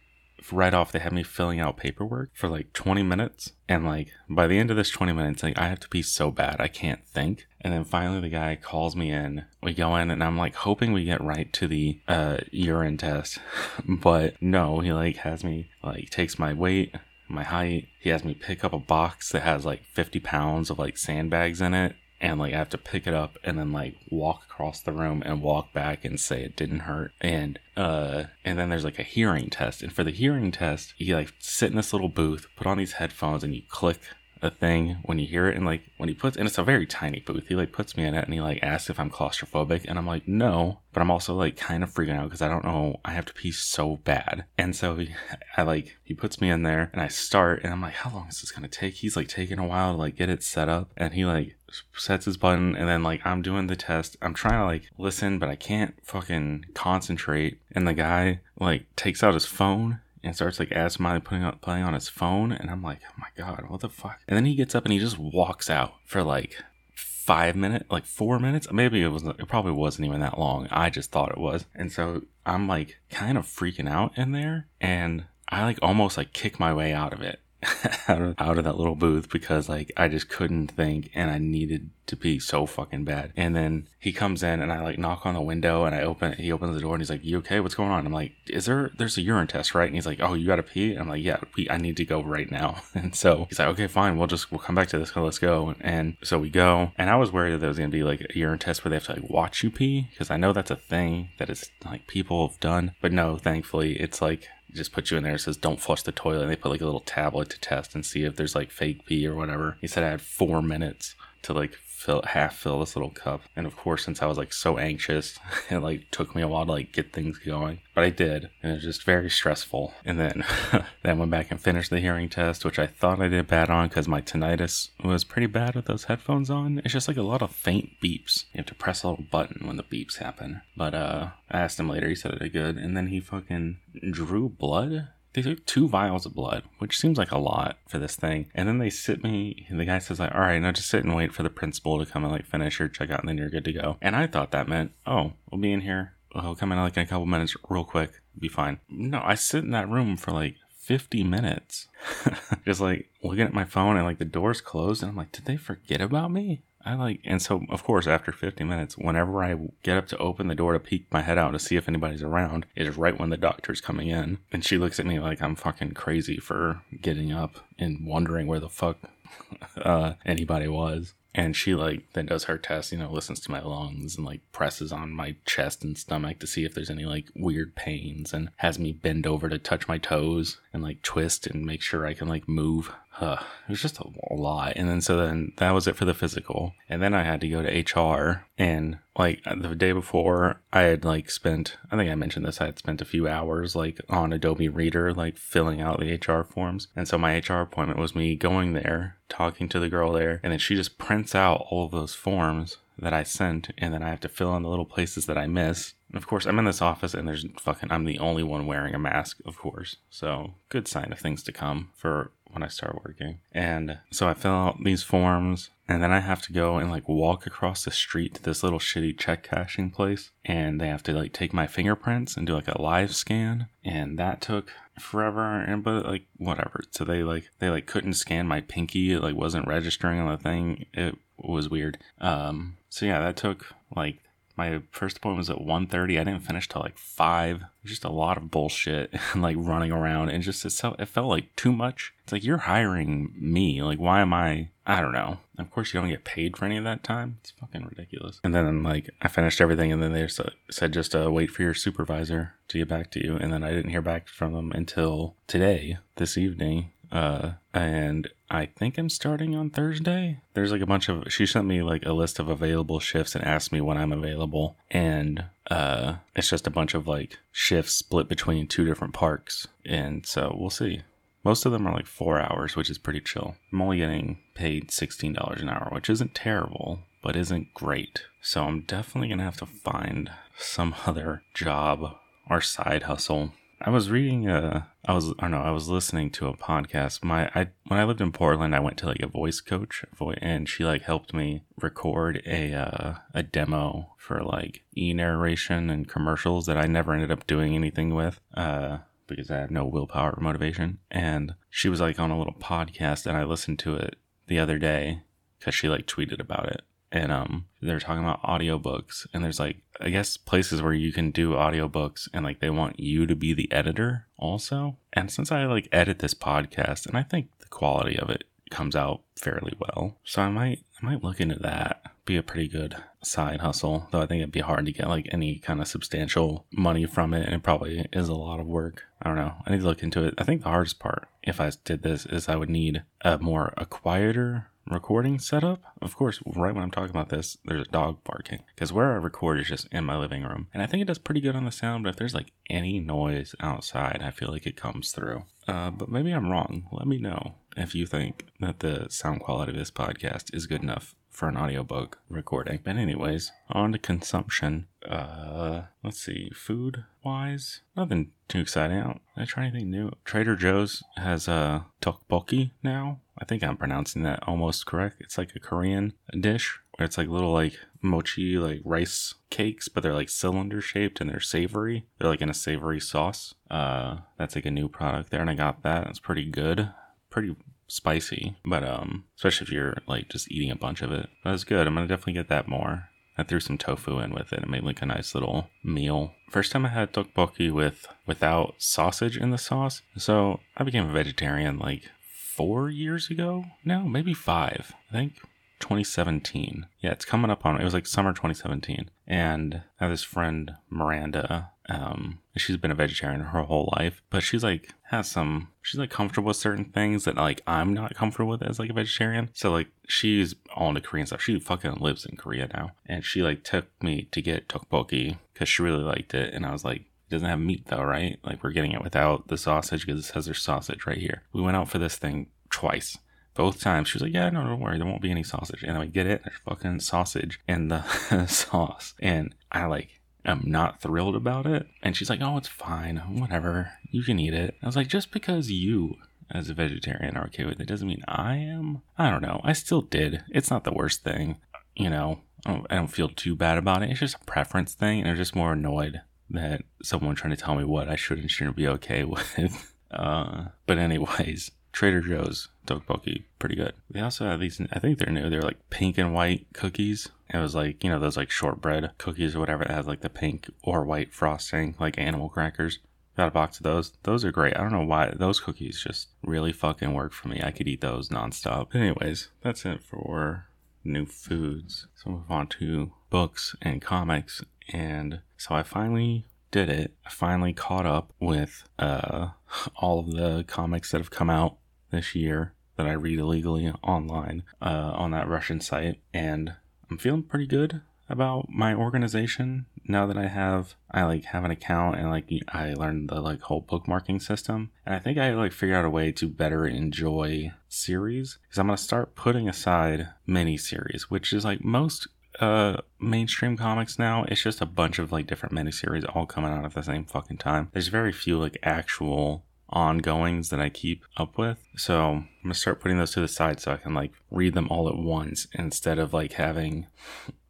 right 0.52 0.74
off 0.74 0.92
they 0.92 0.98
have 0.98 1.12
me 1.12 1.22
filling 1.22 1.60
out 1.60 1.76
paperwork 1.76 2.30
for 2.34 2.48
like 2.48 2.72
20 2.72 3.02
minutes 3.02 3.52
and 3.68 3.84
like 3.84 4.08
by 4.28 4.46
the 4.46 4.58
end 4.58 4.70
of 4.70 4.76
this 4.76 4.90
20 4.90 5.12
minutes 5.12 5.42
like 5.42 5.58
i 5.58 5.68
have 5.68 5.80
to 5.80 5.88
pee 5.88 6.02
so 6.02 6.30
bad 6.30 6.60
i 6.60 6.68
can't 6.68 7.04
think 7.06 7.46
and 7.66 7.74
then 7.74 7.84
finally 7.84 8.20
the 8.20 8.28
guy 8.28 8.54
calls 8.54 8.94
me 8.94 9.10
in. 9.10 9.44
We 9.60 9.74
go 9.74 9.96
in 9.96 10.12
and 10.12 10.22
i'm 10.22 10.38
like 10.38 10.54
hoping 10.54 10.92
we 10.92 11.04
get 11.04 11.20
right 11.20 11.52
to 11.54 11.66
the 11.66 11.98
uh 12.06 12.38
urine 12.52 12.96
test. 12.96 13.40
But 13.88 14.40
no 14.40 14.78
he 14.78 14.92
like 14.92 15.16
has 15.18 15.42
me 15.42 15.68
like 15.82 16.10
takes 16.10 16.38
my 16.38 16.52
weight 16.52 16.94
my 17.28 17.42
height. 17.42 17.88
He 17.98 18.10
has 18.10 18.22
me 18.22 18.34
pick 18.34 18.62
up 18.62 18.72
a 18.72 18.78
box 18.78 19.32
that 19.32 19.42
has 19.42 19.66
like 19.66 19.84
50 19.84 20.20
pounds 20.20 20.70
of 20.70 20.78
like 20.78 20.96
sandbags 20.96 21.60
in 21.60 21.74
it. 21.74 21.96
And 22.20 22.38
like 22.38 22.54
I 22.54 22.58
have 22.58 22.68
to 22.68 22.78
pick 22.78 23.08
it 23.08 23.14
up 23.14 23.36
and 23.42 23.58
then 23.58 23.72
like 23.72 23.96
walk 24.10 24.44
across 24.48 24.80
the 24.80 24.92
room 24.92 25.24
and 25.26 25.42
walk 25.42 25.72
back 25.72 26.04
and 26.04 26.20
say 26.20 26.44
it 26.44 26.54
didn't 26.54 26.80
hurt. 26.80 27.10
And 27.20 27.58
uh 27.76 28.24
and 28.44 28.56
then 28.56 28.68
there's 28.68 28.84
like 28.84 29.00
a 29.00 29.02
hearing 29.02 29.50
test. 29.50 29.82
And 29.82 29.92
for 29.92 30.04
the 30.04 30.12
hearing 30.12 30.52
test 30.52 30.94
you 30.98 31.16
like 31.16 31.34
sit 31.40 31.70
in 31.70 31.76
this 31.76 31.92
little 31.92 32.08
booth 32.08 32.46
put 32.54 32.68
on 32.68 32.78
these 32.78 32.92
headphones 32.92 33.42
and 33.42 33.56
you 33.56 33.62
click 33.68 33.98
a 34.42 34.50
thing 34.50 34.98
when 35.04 35.18
you 35.18 35.26
hear 35.26 35.48
it 35.48 35.56
and 35.56 35.64
like 35.64 35.82
when 35.96 36.08
he 36.08 36.14
puts 36.14 36.36
and 36.36 36.46
it's 36.46 36.58
a 36.58 36.62
very 36.62 36.86
tiny 36.86 37.20
booth 37.20 37.44
he 37.48 37.54
like 37.54 37.72
puts 37.72 37.96
me 37.96 38.04
in 38.04 38.14
it 38.14 38.24
and 38.24 38.34
he 38.34 38.40
like 38.40 38.62
asks 38.62 38.90
if 38.90 39.00
i'm 39.00 39.10
claustrophobic 39.10 39.84
and 39.86 39.98
i'm 39.98 40.06
like 40.06 40.28
no 40.28 40.80
but 40.92 41.00
i'm 41.00 41.10
also 41.10 41.34
like 41.34 41.56
kind 41.56 41.82
of 41.82 41.92
freaking 41.92 42.16
out 42.16 42.24
because 42.24 42.42
i 42.42 42.48
don't 42.48 42.64
know 42.64 43.00
i 43.04 43.12
have 43.12 43.24
to 43.24 43.32
pee 43.34 43.52
so 43.52 43.96
bad. 43.96 44.44
And 44.56 44.74
so 44.74 44.96
he, 44.96 45.14
i 45.56 45.62
like 45.62 45.96
he 46.02 46.14
puts 46.14 46.40
me 46.40 46.50
in 46.50 46.62
there 46.62 46.90
and 46.92 47.02
i 47.02 47.08
start 47.08 47.62
and 47.62 47.72
i'm 47.72 47.82
like 47.82 47.94
how 47.94 48.10
long 48.10 48.28
is 48.28 48.40
this 48.40 48.52
gonna 48.52 48.68
take? 48.68 48.94
He's 48.94 49.16
like 49.16 49.28
taking 49.28 49.58
a 49.58 49.66
while 49.66 49.92
to 49.92 49.98
like 49.98 50.16
get 50.16 50.30
it 50.30 50.42
set 50.42 50.68
up 50.68 50.90
and 50.96 51.14
he 51.14 51.24
like 51.24 51.56
sets 51.96 52.24
his 52.24 52.36
button 52.36 52.76
and 52.76 52.88
then 52.88 53.02
like 53.02 53.24
i'm 53.24 53.42
doing 53.42 53.66
the 53.66 53.76
test. 53.76 54.16
I'm 54.22 54.34
trying 54.34 54.60
to 54.60 54.64
like 54.64 54.90
listen 54.98 55.38
but 55.38 55.48
i 55.48 55.56
can't 55.56 55.94
fucking 56.02 56.66
concentrate 56.74 57.60
and 57.72 57.86
the 57.86 57.94
guy 57.94 58.40
like 58.58 58.86
takes 58.96 59.22
out 59.22 59.34
his 59.34 59.46
phone 59.46 60.00
and 60.26 60.34
starts 60.34 60.58
like 60.58 60.72
asking 60.72 61.20
putting 61.22 61.44
on 61.44 61.58
playing 61.58 61.84
on 61.84 61.94
his 61.94 62.08
phone 62.08 62.52
and 62.52 62.70
i'm 62.70 62.82
like 62.82 63.00
oh 63.08 63.14
my 63.18 63.28
god 63.36 63.64
what 63.68 63.80
the 63.80 63.88
fuck? 63.88 64.20
And 64.28 64.36
then 64.36 64.44
he 64.44 64.54
gets 64.54 64.74
up 64.74 64.84
and 64.84 64.92
he 64.92 64.98
just 64.98 65.18
walks 65.18 65.70
out 65.70 65.94
for 66.04 66.22
like 66.22 66.62
five 66.94 67.56
minutes 67.56 67.84
like 67.90 68.04
four 68.04 68.38
minutes? 68.38 68.70
Maybe 68.70 69.02
it 69.02 69.08
was 69.08 69.24
it 69.24 69.48
probably 69.48 69.72
wasn't 69.72 70.06
even 70.06 70.20
that 70.20 70.38
long. 70.38 70.68
I 70.70 70.90
just 70.90 71.10
thought 71.10 71.32
it 71.32 71.38
was. 71.38 71.66
And 71.74 71.90
so 71.90 72.22
i'm 72.46 72.68
like 72.68 72.96
kind 73.10 73.36
of 73.36 73.44
freaking 73.44 73.90
out 73.90 74.16
in 74.16 74.32
there 74.32 74.68
and 74.80 75.24
i 75.48 75.64
like 75.64 75.78
almost 75.82 76.16
like 76.16 76.32
kick 76.32 76.58
my 76.58 76.72
way 76.72 76.92
out 76.92 77.12
of 77.12 77.20
it 77.20 77.40
out 78.08 78.22
of 78.22 78.34
out 78.38 78.58
of 78.58 78.64
that 78.64 78.76
little 78.76 78.94
booth 78.94 79.30
because 79.30 79.68
like 79.68 79.92
I 79.96 80.08
just 80.08 80.28
couldn't 80.28 80.68
think 80.68 81.10
and 81.14 81.30
I 81.30 81.38
needed 81.38 81.90
to 82.06 82.16
pee 82.16 82.38
so 82.38 82.66
fucking 82.66 83.04
bad. 83.04 83.32
And 83.36 83.54
then 83.54 83.88
he 83.98 84.12
comes 84.12 84.42
in 84.42 84.60
and 84.60 84.72
I 84.72 84.80
like 84.82 84.98
knock 84.98 85.26
on 85.26 85.34
the 85.34 85.40
window 85.40 85.84
and 85.84 85.94
I 85.94 86.02
open. 86.02 86.34
He 86.34 86.52
opens 86.52 86.74
the 86.74 86.80
door 86.80 86.94
and 86.94 87.02
he's 87.02 87.10
like, 87.10 87.24
"You 87.24 87.38
okay? 87.38 87.60
What's 87.60 87.74
going 87.74 87.90
on?" 87.90 88.06
I'm 88.06 88.12
like, 88.12 88.32
"Is 88.48 88.66
there? 88.66 88.90
There's 88.96 89.18
a 89.18 89.22
urine 89.22 89.48
test, 89.48 89.74
right?" 89.74 89.86
And 89.86 89.94
he's 89.94 90.06
like, 90.06 90.20
"Oh, 90.20 90.34
you 90.34 90.46
got 90.46 90.56
to 90.56 90.62
pee?" 90.62 90.92
And 90.92 91.00
I'm 91.00 91.08
like, 91.08 91.22
"Yeah, 91.22 91.38
we, 91.56 91.68
I 91.68 91.76
need 91.76 91.96
to 91.96 92.04
go 92.04 92.22
right 92.22 92.50
now." 92.50 92.82
And 92.96 93.14
so 93.14 93.46
he's 93.48 93.58
like, 93.58 93.68
"Okay, 93.68 93.86
fine. 93.88 94.16
We'll 94.16 94.26
just 94.26 94.50
we'll 94.50 94.58
come 94.58 94.74
back 94.74 94.88
to 94.88 94.98
this. 94.98 95.14
Let's 95.14 95.38
go." 95.38 95.74
And 95.80 96.16
so 96.22 96.38
we 96.38 96.48
go. 96.48 96.92
And 96.96 97.10
I 97.10 97.16
was 97.16 97.30
worried 97.30 97.52
that 97.52 97.58
there 97.58 97.68
was 97.68 97.78
gonna 97.78 97.90
be 97.90 98.02
like 98.02 98.20
a 98.20 98.38
urine 98.38 98.58
test 98.58 98.84
where 98.84 98.90
they 98.90 98.96
have 98.96 99.04
to 99.04 99.12
like 99.14 99.30
watch 99.30 99.62
you 99.62 99.70
pee 99.70 100.08
because 100.10 100.30
I 100.30 100.36
know 100.36 100.52
that's 100.52 100.70
a 100.70 100.76
thing 100.76 101.30
that 101.38 101.50
is 101.50 101.70
like 101.84 102.06
people 102.06 102.48
have 102.48 102.58
done. 102.60 102.94
But 103.02 103.12
no, 103.12 103.36
thankfully, 103.36 104.00
it's 104.00 104.22
like 104.22 104.48
just 104.76 104.92
put 104.92 105.10
you 105.10 105.16
in 105.16 105.24
there. 105.24 105.34
It 105.34 105.40
says 105.40 105.56
don't 105.56 105.80
flush 105.80 106.02
the 106.02 106.12
toilet. 106.12 106.42
And 106.42 106.50
they 106.50 106.56
put 106.56 106.70
like 106.70 106.80
a 106.80 106.86
little 106.86 107.00
tablet 107.00 107.50
to 107.50 107.60
test 107.60 107.94
and 107.94 108.04
see 108.04 108.24
if 108.24 108.36
there's 108.36 108.54
like 108.54 108.70
fake 108.70 109.04
pee 109.06 109.26
or 109.26 109.34
whatever. 109.34 109.78
He 109.80 109.86
said 109.86 110.04
I 110.04 110.10
had 110.10 110.20
four 110.20 110.62
minutes 110.62 111.14
to 111.42 111.52
like 111.52 111.78
fill 112.06 112.22
half 112.24 112.56
fill 112.56 112.80
this 112.80 112.94
little 112.94 113.10
cup. 113.10 113.42
And 113.56 113.66
of 113.66 113.76
course, 113.76 114.04
since 114.04 114.22
I 114.22 114.26
was 114.26 114.38
like 114.38 114.52
so 114.52 114.78
anxious, 114.78 115.38
it 115.70 115.78
like 115.78 116.10
took 116.12 116.36
me 116.36 116.42
a 116.42 116.48
while 116.48 116.64
to 116.64 116.72
like 116.72 116.92
get 116.92 117.12
things 117.12 117.38
going. 117.38 117.80
But 117.94 118.04
I 118.04 118.10
did, 118.10 118.50
and 118.62 118.72
it 118.72 118.74
was 118.76 118.84
just 118.84 119.04
very 119.04 119.28
stressful. 119.28 119.92
And 120.04 120.20
then 120.20 120.44
then 121.02 121.18
went 121.18 121.32
back 121.32 121.50
and 121.50 121.60
finished 121.60 121.90
the 121.90 121.98
hearing 122.00 122.28
test, 122.28 122.64
which 122.64 122.78
I 122.78 122.86
thought 122.86 123.20
I 123.20 123.28
did 123.28 123.48
bad 123.48 123.70
on 123.70 123.88
because 123.88 124.06
my 124.06 124.20
tinnitus 124.20 124.90
was 125.02 125.24
pretty 125.24 125.46
bad 125.46 125.74
with 125.74 125.86
those 125.86 126.04
headphones 126.04 126.48
on. 126.48 126.80
It's 126.84 126.92
just 126.92 127.08
like 127.08 127.16
a 127.16 127.22
lot 127.22 127.42
of 127.42 127.50
faint 127.50 127.90
beeps. 128.02 128.44
You 128.52 128.58
have 128.58 128.66
to 128.66 128.74
press 128.74 129.02
a 129.02 129.08
little 129.08 129.24
button 129.28 129.66
when 129.66 129.76
the 129.76 129.82
beeps 129.82 130.18
happen. 130.18 130.62
But 130.76 130.94
uh 130.94 131.30
I 131.50 131.60
asked 131.60 131.80
him 131.80 131.88
later, 131.88 132.08
he 132.08 132.14
said 132.14 132.34
it 132.34 132.38
did 132.38 132.52
good. 132.52 132.76
And 132.76 132.96
then 132.96 133.08
he 133.08 133.18
fucking 133.20 133.78
drew 134.10 134.48
blood 134.48 135.08
they 135.36 135.42
took 135.42 135.66
two 135.66 135.86
vials 135.86 136.24
of 136.24 136.34
blood, 136.34 136.62
which 136.78 136.98
seems 136.98 137.18
like 137.18 137.30
a 137.30 137.36
lot 137.36 137.76
for 137.86 137.98
this 137.98 138.16
thing. 138.16 138.46
And 138.54 138.66
then 138.66 138.78
they 138.78 138.88
sit 138.88 139.22
me, 139.22 139.66
the 139.70 139.84
guy 139.84 139.98
says 139.98 140.18
like, 140.18 140.34
all 140.34 140.40
right, 140.40 140.58
now 140.58 140.72
just 140.72 140.88
sit 140.88 141.04
and 141.04 141.14
wait 141.14 141.34
for 141.34 141.42
the 141.42 141.50
principal 141.50 141.98
to 141.98 142.10
come 142.10 142.24
and 142.24 142.32
like 142.32 142.46
finish 142.46 142.78
your 142.78 142.88
checkout 142.88 143.20
and 143.20 143.28
then 143.28 143.36
you're 143.36 143.50
good 143.50 143.66
to 143.66 143.72
go. 143.74 143.98
And 144.00 144.16
I 144.16 144.28
thought 144.28 144.50
that 144.52 144.66
meant, 144.66 144.92
oh, 145.06 145.34
we'll 145.50 145.60
be 145.60 145.72
in 145.72 145.82
here. 145.82 146.14
He'll 146.32 146.56
come 146.56 146.72
in 146.72 146.78
like 146.78 146.96
in 146.96 147.02
a 147.02 147.06
couple 147.06 147.26
minutes 147.26 147.54
real 147.68 147.84
quick. 147.84 148.12
Be 148.38 148.48
fine. 148.48 148.80
No, 148.88 149.20
I 149.22 149.34
sit 149.34 149.62
in 149.62 149.72
that 149.72 149.90
room 149.90 150.16
for 150.16 150.30
like 150.30 150.56
50 150.74 151.22
minutes. 151.22 151.88
just 152.64 152.80
like 152.80 153.10
looking 153.22 153.42
at 153.42 153.52
my 153.52 153.64
phone 153.64 153.98
and 153.98 154.06
like 154.06 154.18
the 154.18 154.24
door's 154.24 154.62
closed 154.62 155.02
and 155.02 155.10
I'm 155.10 155.16
like, 155.16 155.32
did 155.32 155.44
they 155.44 155.58
forget 155.58 156.00
about 156.00 156.32
me? 156.32 156.62
I 156.86 156.94
like, 156.94 157.20
and 157.24 157.42
so 157.42 157.62
of 157.68 157.82
course, 157.82 158.06
after 158.06 158.30
50 158.30 158.62
minutes, 158.62 158.96
whenever 158.96 159.42
I 159.42 159.56
get 159.82 159.96
up 159.96 160.06
to 160.08 160.18
open 160.18 160.46
the 160.46 160.54
door 160.54 160.72
to 160.72 160.78
peek 160.78 161.12
my 161.12 161.20
head 161.20 161.36
out 161.36 161.50
to 161.50 161.58
see 161.58 161.74
if 161.74 161.88
anybody's 161.88 162.22
around, 162.22 162.64
it 162.76 162.86
is 162.86 162.96
right 162.96 163.18
when 163.18 163.30
the 163.30 163.36
doctor's 163.36 163.80
coming 163.80 164.08
in. 164.08 164.38
And 164.52 164.64
she 164.64 164.78
looks 164.78 165.00
at 165.00 165.06
me 165.06 165.18
like 165.18 165.42
I'm 165.42 165.56
fucking 165.56 165.94
crazy 165.94 166.38
for 166.38 166.82
getting 167.02 167.32
up 167.32 167.56
and 167.76 168.06
wondering 168.06 168.46
where 168.46 168.60
the 168.60 168.68
fuck 168.68 168.98
uh, 169.76 170.14
anybody 170.24 170.68
was. 170.68 171.14
And 171.34 171.54
she 171.54 171.74
like 171.74 172.12
then 172.14 172.26
does 172.26 172.44
her 172.44 172.56
test, 172.56 172.92
you 172.92 172.98
know, 172.98 173.10
listens 173.10 173.40
to 173.40 173.50
my 173.50 173.60
lungs 173.60 174.16
and 174.16 174.24
like 174.24 174.40
presses 174.52 174.92
on 174.92 175.10
my 175.10 175.36
chest 175.44 175.84
and 175.84 175.98
stomach 175.98 176.38
to 176.38 176.46
see 176.46 176.64
if 176.64 176.72
there's 176.72 176.88
any 176.88 177.04
like 177.04 177.26
weird 177.34 177.74
pains 177.74 178.32
and 178.32 178.50
has 178.58 178.78
me 178.78 178.92
bend 178.92 179.26
over 179.26 179.48
to 179.48 179.58
touch 179.58 179.86
my 179.86 179.98
toes 179.98 180.58
and 180.72 180.82
like 180.82 181.02
twist 181.02 181.46
and 181.46 181.66
make 181.66 181.82
sure 181.82 182.06
I 182.06 182.14
can 182.14 182.28
like 182.28 182.48
move 182.48 182.90
uh, 183.20 183.42
it 183.66 183.70
was 183.70 183.80
just 183.80 183.98
a, 183.98 184.06
lot. 184.30 184.74
And 184.76 184.88
then 184.88 185.00
so 185.00 185.16
then 185.16 185.52
that 185.56 185.70
was 185.70 185.86
it 185.86 185.96
for 185.96 186.04
the 186.04 186.14
physical. 186.14 186.74
And 186.88 187.02
then 187.02 187.14
I 187.14 187.22
had 187.22 187.40
to 187.40 187.48
go 187.48 187.62
to 187.62 188.00
HR 188.00 188.44
and 188.58 188.98
like 189.18 189.42
the 189.44 189.74
day 189.74 189.92
before 189.92 190.60
I 190.72 190.82
had 190.82 191.04
like 191.04 191.30
spent 191.30 191.76
I 191.90 191.96
think 191.96 192.10
I 192.10 192.14
mentioned 192.14 192.44
this, 192.44 192.60
I 192.60 192.66
had 192.66 192.78
spent 192.78 193.00
a 193.00 193.06
few 193.06 193.26
hours 193.26 193.74
like 193.74 194.00
on 194.08 194.32
Adobe 194.32 194.68
Reader, 194.68 195.14
like 195.14 195.38
filling 195.38 195.80
out 195.80 196.00
the 196.00 196.14
HR 196.14 196.44
forms. 196.44 196.88
And 196.94 197.08
so 197.08 197.16
my 197.16 197.38
HR 197.38 197.60
appointment 197.60 197.98
was 197.98 198.14
me 198.14 198.36
going 198.36 198.74
there, 198.74 199.16
talking 199.28 199.68
to 199.70 199.80
the 199.80 199.88
girl 199.88 200.12
there, 200.12 200.40
and 200.42 200.52
then 200.52 200.58
she 200.58 200.74
just 200.74 200.98
prints 200.98 201.34
out 201.34 201.64
all 201.70 201.86
of 201.86 201.92
those 201.92 202.14
forms 202.14 202.76
that 202.98 203.12
I 203.12 203.22
sent, 203.22 203.70
and 203.78 203.92
then 203.92 204.02
I 204.02 204.08
have 204.08 204.20
to 204.20 204.28
fill 204.28 204.56
in 204.56 204.62
the 204.62 204.68
little 204.68 204.86
places 204.86 205.26
that 205.26 205.38
I 205.38 205.46
miss. 205.46 205.94
Of 206.14 206.26
course, 206.26 206.46
I'm 206.46 206.58
in 206.58 206.64
this 206.64 206.82
office, 206.82 207.14
and 207.14 207.26
there's 207.26 207.44
fucking, 207.58 207.90
I'm 207.90 208.04
the 208.04 208.18
only 208.18 208.42
one 208.42 208.66
wearing 208.66 208.94
a 208.94 208.98
mask, 208.98 209.38
of 209.44 209.58
course. 209.58 209.96
So, 210.08 210.54
good 210.68 210.86
sign 210.86 211.12
of 211.12 211.18
things 211.18 211.42
to 211.44 211.52
come 211.52 211.90
for 211.96 212.30
when 212.50 212.62
I 212.62 212.68
start 212.68 213.02
working. 213.04 213.38
And 213.52 213.98
so 214.10 214.28
I 214.28 214.34
fill 214.34 214.52
out 214.52 214.84
these 214.84 215.02
forms, 215.02 215.70
and 215.88 216.02
then 216.02 216.12
I 216.12 216.20
have 216.20 216.42
to 216.42 216.52
go 216.52 216.78
and 216.78 216.90
like 216.90 217.08
walk 217.08 217.46
across 217.46 217.84
the 217.84 217.90
street 217.90 218.34
to 218.34 218.42
this 218.42 218.62
little 218.62 218.78
shitty 218.78 219.18
check 219.18 219.42
cashing 219.42 219.90
place, 219.90 220.30
and 220.44 220.80
they 220.80 220.88
have 220.88 221.02
to 221.04 221.12
like 221.12 221.32
take 221.32 221.52
my 221.52 221.66
fingerprints 221.66 222.36
and 222.36 222.46
do 222.46 222.54
like 222.54 222.68
a 222.68 222.80
live 222.80 223.14
scan, 223.14 223.66
and 223.84 224.18
that 224.18 224.40
took 224.40 224.72
forever 224.98 225.60
and 225.60 225.84
but 225.84 226.06
like 226.06 226.26
whatever. 226.36 226.80
So 226.90 227.04
they 227.04 227.22
like 227.22 227.50
they 227.58 227.68
like 227.68 227.86
couldn't 227.86 228.14
scan 228.14 228.46
my 228.46 228.62
pinky. 228.62 229.12
It 229.12 229.22
like 229.22 229.36
wasn't 229.36 229.68
registering 229.68 230.20
on 230.20 230.30
the 230.30 230.38
thing. 230.38 230.86
It 230.92 231.16
was 231.36 231.68
weird. 231.68 231.98
Um 232.20 232.78
so 232.88 233.06
yeah 233.06 233.20
that 233.20 233.36
took 233.36 233.66
like 233.94 234.20
my 234.56 234.82
first 234.90 235.18
appointment 235.18 235.38
was 235.38 235.50
at 235.50 235.58
1.30 235.58 236.20
i 236.20 236.24
didn't 236.24 236.40
finish 236.40 236.68
till 236.68 236.82
like 236.82 236.98
5 236.98 237.62
just 237.86 238.04
a 238.04 238.10
lot 238.10 238.36
of 238.36 238.50
bullshit 238.50 239.14
and 239.32 239.42
like 239.42 239.56
running 239.58 239.92
around. 239.92 240.30
And 240.30 240.42
just 240.42 240.64
it, 240.64 240.72
felt, 240.72 241.00
it 241.00 241.06
felt 241.06 241.28
like 241.28 241.54
too 241.56 241.72
much. 241.72 242.12
It's 242.24 242.32
like 242.32 242.44
you're 242.44 242.58
hiring 242.58 243.32
me. 243.38 243.82
Like 243.82 243.98
why 243.98 244.20
am 244.20 244.32
i 244.34 244.70
i 244.84 245.00
don't 245.00 245.12
know. 245.12 245.38
Of 245.58 245.70
course 245.70 245.92
you 245.92 246.00
don't 246.00 246.10
get 246.10 246.24
paid 246.24 246.56
for 246.56 246.64
any 246.64 246.76
of 246.76 246.84
that 246.84 247.02
time. 247.02 247.38
It's 247.40 247.52
fucking 247.52 247.86
ridiculous. 247.86 248.40
And 248.44 248.54
then 248.54 248.82
like 248.82 249.10
i 249.22 249.28
finished 249.28 249.60
everything 249.60 249.92
and 249.92 250.02
then 250.02 250.12
they 250.12 250.28
said 250.70 250.92
just 250.92 251.14
uh, 251.14 251.30
wait 251.30 251.50
for 251.50 251.62
your 251.62 251.74
supervisor 251.74 252.54
to 252.68 252.78
get 252.78 252.88
back 252.88 253.10
to 253.12 253.24
you. 253.24 253.36
And 253.36 253.52
then 253.52 253.62
i 253.62 253.70
didn't 253.70 253.90
hear 253.90 254.02
back 254.02 254.28
from 254.28 254.52
them 254.52 254.72
until 254.72 255.36
today 255.46 255.98
this 256.16 256.36
evening 256.36 256.90
uh, 257.12 257.52
and 257.72 258.28
I 258.50 258.66
think 258.66 258.98
I'm 258.98 259.08
starting 259.08 259.54
on 259.54 259.70
Thursday. 259.70 260.40
There's 260.54 260.72
like 260.72 260.80
a 260.80 260.86
bunch 260.86 261.08
of 261.08 261.32
she 261.32 261.46
sent 261.46 261.66
me 261.66 261.82
like 261.82 262.04
a 262.04 262.12
list 262.12 262.38
of 262.38 262.48
available 262.48 263.00
shifts 263.00 263.34
and 263.34 263.44
asked 263.44 263.72
me 263.72 263.80
when 263.80 263.96
I'm 263.96 264.12
available, 264.12 264.76
and 264.90 265.46
uh, 265.70 266.16
it's 266.34 266.50
just 266.50 266.66
a 266.66 266.70
bunch 266.70 266.94
of 266.94 267.06
like 267.06 267.38
shifts 267.52 267.94
split 267.94 268.28
between 268.28 268.66
two 268.66 268.84
different 268.84 269.14
parks, 269.14 269.66
and 269.84 270.24
so 270.26 270.54
we'll 270.58 270.70
see. 270.70 271.02
Most 271.44 271.64
of 271.64 271.70
them 271.70 271.86
are 271.86 271.94
like 271.94 272.06
four 272.06 272.40
hours, 272.40 272.74
which 272.74 272.90
is 272.90 272.98
pretty 272.98 273.20
chill. 273.20 273.54
I'm 273.72 273.80
only 273.80 273.98
getting 273.98 274.38
paid 274.54 274.88
$16 274.88 275.62
an 275.62 275.68
hour, 275.68 275.90
which 275.92 276.10
isn't 276.10 276.34
terrible, 276.34 277.02
but 277.22 277.36
isn't 277.36 277.72
great. 277.72 278.22
So 278.42 278.64
I'm 278.64 278.80
definitely 278.80 279.28
gonna 279.28 279.44
have 279.44 279.58
to 279.58 279.66
find 279.66 280.32
some 280.58 280.96
other 281.06 281.42
job 281.54 282.16
or 282.50 282.60
side 282.60 283.04
hustle 283.04 283.52
I 283.80 283.90
was 283.90 284.10
reading 284.10 284.48
a, 284.48 284.88
I 285.04 285.12
was, 285.12 285.30
I 285.38 285.42
don't 285.42 285.50
know, 285.50 285.60
I 285.60 285.70
was 285.70 285.88
listening 285.88 286.30
to 286.30 286.48
a 286.48 286.56
podcast. 286.56 287.22
My, 287.22 287.50
I, 287.54 287.68
when 287.86 288.00
I 288.00 288.04
lived 288.04 288.22
in 288.22 288.32
Portland, 288.32 288.74
I 288.74 288.80
went 288.80 288.96
to 288.98 289.06
like 289.06 289.20
a 289.20 289.26
voice 289.26 289.60
coach, 289.60 290.04
and 290.40 290.68
she 290.68 290.84
like 290.84 291.02
helped 291.02 291.34
me 291.34 291.62
record 291.80 292.42
a, 292.46 292.72
uh, 292.72 293.14
a 293.34 293.42
demo 293.42 294.14
for 294.16 294.42
like 294.42 294.84
e 294.96 295.12
narration 295.12 295.90
and 295.90 296.08
commercials 296.08 296.66
that 296.66 296.78
I 296.78 296.86
never 296.86 297.12
ended 297.12 297.30
up 297.30 297.46
doing 297.46 297.74
anything 297.74 298.14
with, 298.14 298.40
uh, 298.54 298.98
because 299.26 299.50
I 299.50 299.58
had 299.58 299.70
no 299.70 299.84
willpower 299.84 300.32
or 300.32 300.42
motivation. 300.42 300.98
And 301.10 301.54
she 301.68 301.88
was 301.90 302.00
like 302.00 302.18
on 302.18 302.30
a 302.30 302.38
little 302.38 302.54
podcast, 302.54 303.26
and 303.26 303.36
I 303.36 303.44
listened 303.44 303.78
to 303.80 303.94
it 303.96 304.16
the 304.46 304.58
other 304.58 304.78
day 304.78 305.22
because 305.58 305.74
she 305.74 305.88
like 305.88 306.06
tweeted 306.06 306.40
about 306.40 306.68
it 306.68 306.82
and 307.16 307.32
um 307.32 307.66
they're 307.80 308.00
talking 308.00 308.22
about 308.22 308.42
audiobooks 308.42 309.26
and 309.32 309.44
there's 309.44 309.60
like 309.60 309.78
i 310.00 310.08
guess 310.08 310.36
places 310.36 310.82
where 310.82 310.92
you 310.92 311.12
can 311.12 311.30
do 311.30 311.52
audiobooks 311.52 312.28
and 312.32 312.44
like 312.44 312.60
they 312.60 312.70
want 312.70 312.98
you 312.98 313.26
to 313.26 313.36
be 313.36 313.52
the 313.52 313.70
editor 313.72 314.26
also. 314.38 314.96
And 315.12 315.30
since 315.30 315.50
i 315.50 315.64
like 315.64 315.88
edit 315.92 316.18
this 316.18 316.34
podcast 316.34 317.06
and 317.06 317.16
i 317.16 317.22
think 317.22 317.48
the 317.58 317.66
quality 317.66 318.18
of 318.18 318.30
it 318.30 318.44
comes 318.70 318.96
out 318.96 319.22
fairly 319.36 319.74
well 319.78 320.16
so 320.24 320.42
i 320.42 320.48
might 320.48 320.80
i 321.00 321.06
might 321.06 321.22
look 321.22 321.40
into 321.40 321.58
that. 321.60 322.02
Be 322.24 322.36
a 322.36 322.42
pretty 322.42 322.66
good 322.66 322.96
side 323.22 323.60
hustle 323.60 324.08
though 324.10 324.20
i 324.20 324.26
think 324.26 324.40
it'd 324.40 324.52
be 324.52 324.60
hard 324.60 324.86
to 324.86 324.92
get 324.92 325.08
like 325.08 325.28
any 325.30 325.58
kind 325.58 325.80
of 325.80 325.86
substantial 325.86 326.66
money 326.72 327.06
from 327.06 327.32
it 327.32 327.46
and 327.46 327.54
it 327.54 327.62
probably 327.62 328.06
is 328.12 328.28
a 328.28 328.34
lot 328.34 328.60
of 328.60 328.66
work. 328.66 329.04
I 329.22 329.28
don't 329.28 329.38
know. 329.38 329.54
I 329.64 329.70
need 329.70 329.80
to 329.80 329.86
look 329.86 330.02
into 330.02 330.24
it. 330.24 330.34
I 330.36 330.44
think 330.44 330.62
the 330.62 330.68
hardest 330.68 330.98
part 330.98 331.28
if 331.42 331.60
i 331.60 331.70
did 331.84 332.02
this 332.02 332.26
is 332.26 332.48
i 332.48 332.56
would 332.56 332.68
need 332.68 333.04
a 333.22 333.38
more 333.38 333.72
a 333.76 333.86
quieter 333.86 334.68
recording 334.86 335.38
setup. 335.38 335.82
Of 336.00 336.16
course, 336.16 336.40
right 336.46 336.74
when 336.74 336.82
I'm 336.82 336.90
talking 336.90 337.10
about 337.10 337.28
this, 337.28 337.56
there's 337.64 337.86
a 337.86 337.90
dog 337.90 338.22
barking 338.24 338.60
because 338.74 338.92
where 338.92 339.12
I 339.12 339.16
record 339.16 339.60
is 339.60 339.68
just 339.68 339.88
in 339.92 340.04
my 340.04 340.16
living 340.16 340.42
room, 340.42 340.68
and 340.72 340.82
I 340.82 340.86
think 340.86 341.02
it 341.02 341.06
does 341.06 341.18
pretty 341.18 341.40
good 341.40 341.56
on 341.56 341.64
the 341.64 341.72
sound. 341.72 342.04
But 342.04 342.10
if 342.10 342.16
there's 342.16 342.34
like 342.34 342.52
any 342.70 343.00
noise 343.00 343.54
outside, 343.60 344.20
I 344.22 344.30
feel 344.30 344.50
like 344.50 344.66
it 344.66 344.76
comes 344.76 345.12
through. 345.12 345.44
Uh, 345.66 345.90
but 345.90 346.08
maybe 346.08 346.30
I'm 346.30 346.50
wrong. 346.50 346.86
Let 346.92 347.06
me 347.06 347.18
know 347.18 347.56
if 347.76 347.94
you 347.94 348.06
think 348.06 348.46
that 348.60 348.80
the 348.80 349.06
sound 349.10 349.40
quality 349.40 349.72
of 349.72 349.78
this 349.78 349.90
podcast 349.90 350.54
is 350.54 350.66
good 350.66 350.82
enough 350.82 351.14
for 351.36 351.48
an 351.48 351.56
audiobook 351.58 352.18
recording. 352.30 352.80
But 352.82 352.96
anyways, 352.96 353.52
on 353.68 353.92
to 353.92 353.98
consumption. 353.98 354.86
Uh 355.06 355.82
let's 356.02 356.20
see, 356.20 356.50
food 356.54 357.04
wise, 357.22 357.82
nothing 357.96 358.30
too 358.48 358.60
exciting. 358.60 358.98
I, 358.98 359.42
I 359.42 359.44
try 359.44 359.66
anything 359.66 359.90
new. 359.90 360.10
Trader 360.24 360.56
Joe's 360.56 361.02
has 361.16 361.46
a 361.46 361.52
uh, 361.52 361.82
tteokbokki 362.00 362.70
now. 362.82 363.20
I 363.38 363.44
think 363.44 363.62
I'm 363.62 363.76
pronouncing 363.76 364.22
that 364.22 364.46
almost 364.46 364.86
correct. 364.86 365.16
It's 365.20 365.38
like 365.38 365.54
a 365.54 365.60
Korean 365.60 366.14
dish 366.38 366.78
where 366.96 367.04
it's 367.04 367.18
like 367.18 367.28
little 367.28 367.52
like 367.52 367.78
mochi 368.02 368.58
like 368.58 368.80
rice 368.84 369.34
cakes, 369.50 369.88
but 369.88 370.02
they're 370.02 370.14
like 370.14 370.28
cylinder 370.28 370.80
shaped 370.80 371.20
and 371.20 371.28
they're 371.28 371.40
savory. 371.40 372.06
They're 372.18 372.30
like 372.30 372.40
in 372.40 372.50
a 372.50 372.54
savory 372.54 373.00
sauce. 373.00 373.54
Uh 373.70 374.18
that's 374.38 374.54
like 374.54 374.66
a 374.66 374.70
new 374.70 374.88
product 374.88 375.30
there 375.30 375.40
and 375.40 375.50
I 375.50 375.54
got 375.54 375.82
that. 375.82 376.06
It's 376.08 376.20
pretty 376.20 376.44
good. 376.44 376.90
Pretty 377.30 377.54
spicy, 377.88 378.56
but 378.64 378.82
um, 378.84 379.24
especially 379.36 379.66
if 379.66 379.72
you're 379.72 379.98
like 380.06 380.28
just 380.28 380.50
eating 380.50 380.70
a 380.70 380.76
bunch 380.76 381.02
of 381.02 381.12
it. 381.12 381.28
That's 381.44 381.64
good. 381.64 381.86
I'm 381.86 381.94
gonna 381.94 382.06
definitely 382.06 382.34
get 382.34 382.48
that 382.48 382.68
more. 382.68 383.08
I 383.38 383.42
threw 383.42 383.60
some 383.60 383.76
tofu 383.76 384.18
in 384.18 384.32
with 384.32 384.52
it. 384.52 384.62
It 384.62 384.68
made 384.68 384.82
like 384.82 385.02
a 385.02 385.06
nice 385.06 385.34
little 385.34 385.68
meal. 385.84 386.32
First 386.50 386.72
time 386.72 386.86
I 386.86 386.90
had 386.90 387.12
tteokbokki 387.12 387.70
with 387.70 388.06
without 388.26 388.76
sausage 388.78 389.36
in 389.36 389.50
the 389.50 389.58
sauce. 389.58 390.02
So 390.16 390.60
I 390.76 390.84
became 390.84 391.08
a 391.08 391.12
vegetarian 391.12 391.78
like 391.78 392.10
four 392.56 392.88
years 392.88 393.30
ago. 393.30 393.64
No, 393.84 394.04
maybe 394.04 394.34
five. 394.34 394.94
I 395.10 395.12
think 395.12 395.34
2017. 395.80 396.86
Yeah, 397.00 397.12
it's 397.12 397.24
coming 397.24 397.50
up 397.50 397.66
on. 397.66 397.80
It 397.80 397.84
was 397.84 397.94
like 397.94 398.06
summer 398.06 398.32
2017, 398.32 399.10
and 399.26 399.82
I 400.00 400.04
have 400.04 400.10
this 400.10 400.22
friend 400.22 400.74
Miranda 400.88 401.70
Um, 401.88 402.40
she's 402.56 402.76
been 402.78 402.90
a 402.90 402.96
vegetarian 402.96 403.40
her 403.40 403.62
whole 403.62 403.92
life, 403.96 404.22
but 404.30 404.42
she's 404.42 404.64
like 404.64 404.90
has 405.10 405.30
some 405.30 405.68
she's 405.82 406.00
like 406.00 406.10
comfortable 406.10 406.48
with 406.48 406.56
certain 406.56 406.86
things 406.86 407.24
that 407.24 407.36
like 407.36 407.62
I'm 407.66 407.94
not 407.94 408.14
comfortable 408.16 408.50
with 408.50 408.62
as 408.62 408.80
like 408.80 408.90
a 408.90 408.94
vegetarian. 408.94 409.50
So 409.52 409.70
like 409.70 409.88
she's 410.08 410.54
all 410.74 410.88
into 410.88 411.00
Korean 411.00 411.26
stuff. 411.26 411.42
She 411.42 411.60
fucking 411.60 411.98
lives 412.00 412.24
in 412.26 412.36
Korea 412.36 412.68
now, 412.72 412.92
and 413.06 413.24
she 413.24 413.42
like 413.42 413.62
took 413.62 413.86
me 414.02 414.28
to 414.32 414.42
get 414.42 414.68
tteokbokki 414.68 415.38
because 415.52 415.68
she 415.68 415.82
really 415.82 416.02
liked 416.02 416.34
it, 416.34 416.54
and 416.54 416.66
I 416.66 416.72
was 416.72 416.84
like. 416.84 417.04
It 417.28 417.34
doesn't 417.34 417.48
have 417.48 417.60
meat 417.60 417.86
though, 417.86 418.02
right? 418.02 418.38
Like 418.44 418.62
we're 418.62 418.70
getting 418.70 418.92
it 418.92 419.02
without 419.02 419.48
the 419.48 419.58
sausage 419.58 420.06
because 420.06 420.24
it 420.24 420.32
says 420.32 420.44
there's 420.44 420.62
sausage 420.62 421.06
right 421.06 421.18
here. 421.18 421.42
We 421.52 421.62
went 421.62 421.76
out 421.76 421.88
for 421.88 421.98
this 421.98 422.16
thing 422.16 422.48
twice 422.70 423.18
both 423.56 423.80
times 423.80 424.08
she 424.08 424.16
was 424.16 424.22
like, 424.22 424.34
"Yeah, 424.34 424.50
no, 424.50 424.62
don't 424.62 424.80
worry, 424.80 424.98
there 424.98 425.06
won't 425.06 425.22
be 425.22 425.30
any 425.30 425.42
sausage." 425.42 425.82
And 425.82 425.96
I 425.96 426.06
get 426.06 426.26
it, 426.26 426.42
there's 426.44 426.58
fucking 426.58 427.00
sausage 427.00 427.58
in 427.66 427.88
the 427.88 428.46
sauce, 428.46 429.14
and 429.18 429.54
I 429.72 429.86
like 429.86 430.20
am 430.44 430.62
not 430.64 431.00
thrilled 431.00 431.34
about 431.34 431.66
it. 431.66 431.88
And 432.02 432.14
she's 432.14 432.30
like, 432.30 432.40
"Oh, 432.40 432.56
it's 432.58 432.68
fine, 432.68 433.16
whatever, 433.16 433.90
you 434.10 434.22
can 434.22 434.38
eat 434.38 434.54
it." 434.54 434.76
I 434.82 434.86
was 434.86 434.96
like, 434.96 435.08
"Just 435.08 435.32
because 435.32 435.70
you." 435.70 436.16
As 436.48 436.70
a 436.70 436.74
vegetarian 436.74 437.36
are 437.36 437.46
okay 437.46 437.64
with 437.64 437.80
it 437.80 437.88
doesn't 437.88 438.06
mean 438.06 438.22
I 438.28 438.54
am. 438.54 439.02
I 439.18 439.30
don't 439.30 439.42
know. 439.42 439.60
I 439.64 439.72
still 439.72 440.00
did. 440.00 440.44
It's 440.50 440.70
not 440.70 440.84
the 440.84 440.92
worst 440.92 441.24
thing, 441.24 441.56
you 441.96 442.08
know. 442.08 442.38
I 442.64 442.72
don't, 442.72 442.86
I 442.88 442.94
don't 442.94 443.08
feel 443.08 443.28
too 443.28 443.56
bad 443.56 443.78
about 443.78 444.04
it. 444.04 444.10
It's 444.10 444.20
just 444.20 444.36
a 444.36 444.44
preference 444.44 444.94
thing, 444.94 445.18
and 445.18 445.28
I'm 445.28 445.34
just 445.34 445.56
more 445.56 445.72
annoyed 445.72 446.20
that 446.50 446.82
someone 447.02 447.34
trying 447.34 447.54
to 447.54 447.62
tell 447.62 447.74
me 447.74 447.84
what 447.84 448.08
I 448.08 448.16
should 448.16 448.38
and 448.38 448.50
shouldn't 448.50 448.76
be 448.76 448.88
okay 448.88 449.24
with. 449.24 449.92
Uh, 450.10 450.66
but 450.86 450.98
anyways, 450.98 451.70
Trader 451.92 452.20
Joe's 452.20 452.68
tteokbokki, 452.86 453.44
pretty 453.58 453.74
good. 453.74 453.94
They 454.10 454.20
also 454.20 454.44
have 454.44 454.60
these, 454.60 454.80
I 454.92 454.98
think 454.98 455.18
they're 455.18 455.32
new. 455.32 455.50
They're 455.50 455.62
like 455.62 455.90
pink 455.90 456.18
and 456.18 456.34
white 456.34 456.66
cookies. 456.72 457.28
It 457.52 457.58
was 457.58 457.74
like, 457.74 458.02
you 458.04 458.10
know, 458.10 458.18
those 458.18 458.36
like 458.36 458.50
shortbread 458.50 459.12
cookies 459.18 459.56
or 459.56 459.60
whatever 459.60 459.84
that 459.84 459.94
has 459.94 460.06
like 460.06 460.20
the 460.20 460.28
pink 460.28 460.68
or 460.82 461.04
white 461.04 461.32
frosting, 461.32 461.94
like 461.98 462.18
animal 462.18 462.48
crackers. 462.48 462.98
Got 463.36 463.48
a 463.48 463.52
box 463.52 463.78
of 463.78 463.82
those. 463.82 464.12
Those 464.22 464.44
are 464.44 464.52
great. 464.52 464.76
I 464.76 464.80
don't 464.80 464.92
know 464.92 465.04
why 465.04 465.32
those 465.34 465.60
cookies 465.60 466.02
just 466.02 466.28
really 466.42 466.72
fucking 466.72 467.12
work 467.12 467.32
for 467.32 467.48
me. 467.48 467.60
I 467.62 467.70
could 467.70 467.88
eat 467.88 468.00
those 468.00 468.30
nonstop. 468.30 468.94
Anyways, 468.94 469.48
that's 469.62 469.84
it 469.84 470.02
for 470.02 470.68
new 471.04 471.26
foods. 471.26 472.06
So 472.14 472.30
move 472.30 472.50
on 472.50 472.66
to 472.68 473.12
books 473.30 473.74
and 473.82 474.02
comics. 474.02 474.62
And 474.92 475.40
so 475.56 475.74
I 475.74 475.82
finally 475.82 476.46
did 476.70 476.88
it. 476.88 477.14
I 477.24 477.30
finally 477.30 477.72
caught 477.72 478.06
up 478.06 478.32
with 478.40 478.84
uh, 478.98 479.48
all 479.96 480.20
of 480.20 480.32
the 480.32 480.64
comics 480.66 481.10
that 481.12 481.18
have 481.18 481.30
come 481.30 481.50
out 481.50 481.78
this 482.10 482.34
year 482.34 482.74
that 482.96 483.06
I 483.06 483.12
read 483.12 483.38
illegally 483.38 483.92
online 484.02 484.62
uh, 484.80 485.12
on 485.14 485.30
that 485.32 485.48
Russian 485.48 485.80
site, 485.80 486.20
and 486.32 486.74
I'm 487.10 487.18
feeling 487.18 487.42
pretty 487.42 487.66
good 487.66 488.02
about 488.28 488.68
my 488.68 488.94
organization. 488.94 489.86
Now 490.08 490.26
that 490.26 490.36
I 490.36 490.46
have 490.46 490.94
I 491.10 491.24
like 491.24 491.44
have 491.46 491.64
an 491.64 491.70
account 491.70 492.16
and 492.16 492.30
like 492.30 492.50
I 492.68 492.94
learned 492.94 493.28
the 493.28 493.40
like 493.40 493.62
whole 493.62 493.82
bookmarking 493.82 494.42
system. 494.42 494.90
And 495.04 495.14
I 495.14 495.18
think 495.18 495.38
I 495.38 495.54
like 495.54 495.72
figured 495.72 495.96
out 495.96 496.04
a 496.04 496.10
way 496.10 496.32
to 496.32 496.48
better 496.48 496.86
enjoy 496.86 497.72
series. 497.88 498.58
Because 498.62 498.78
I'm 498.78 498.86
gonna 498.86 498.96
start 498.96 499.34
putting 499.34 499.68
aside 499.68 500.28
mini 500.46 500.76
series 500.76 501.30
which 501.30 501.52
is 501.52 501.64
like 501.64 501.84
most 501.84 502.28
uh 502.60 502.96
mainstream 503.20 503.76
comics 503.76 504.18
now 504.18 504.44
it's 504.48 504.62
just 504.62 504.80
a 504.80 504.86
bunch 504.86 505.18
of 505.18 505.32
like 505.32 505.46
different 505.46 505.74
miniseries 505.74 506.24
all 506.34 506.46
coming 506.46 506.72
out 506.72 506.84
at 506.84 506.94
the 506.94 507.02
same 507.02 507.24
fucking 507.24 507.58
time 507.58 507.88
there's 507.92 508.08
very 508.08 508.32
few 508.32 508.58
like 508.58 508.78
actual 508.82 509.64
ongoings 509.88 510.70
that 510.70 510.80
I 510.80 510.88
keep 510.88 511.24
up 511.36 511.58
with. 511.58 511.78
So 511.96 512.24
I'm 512.24 512.48
gonna 512.62 512.74
start 512.74 513.00
putting 513.00 513.18
those 513.18 513.32
to 513.32 513.40
the 513.40 513.48
side 513.48 513.80
so 513.80 513.92
I 513.92 513.96
can 513.96 514.14
like 514.14 514.32
read 514.50 514.74
them 514.74 514.88
all 514.90 515.08
at 515.08 515.16
once 515.16 515.66
instead 515.72 516.18
of 516.18 516.32
like 516.32 516.54
having 516.54 517.06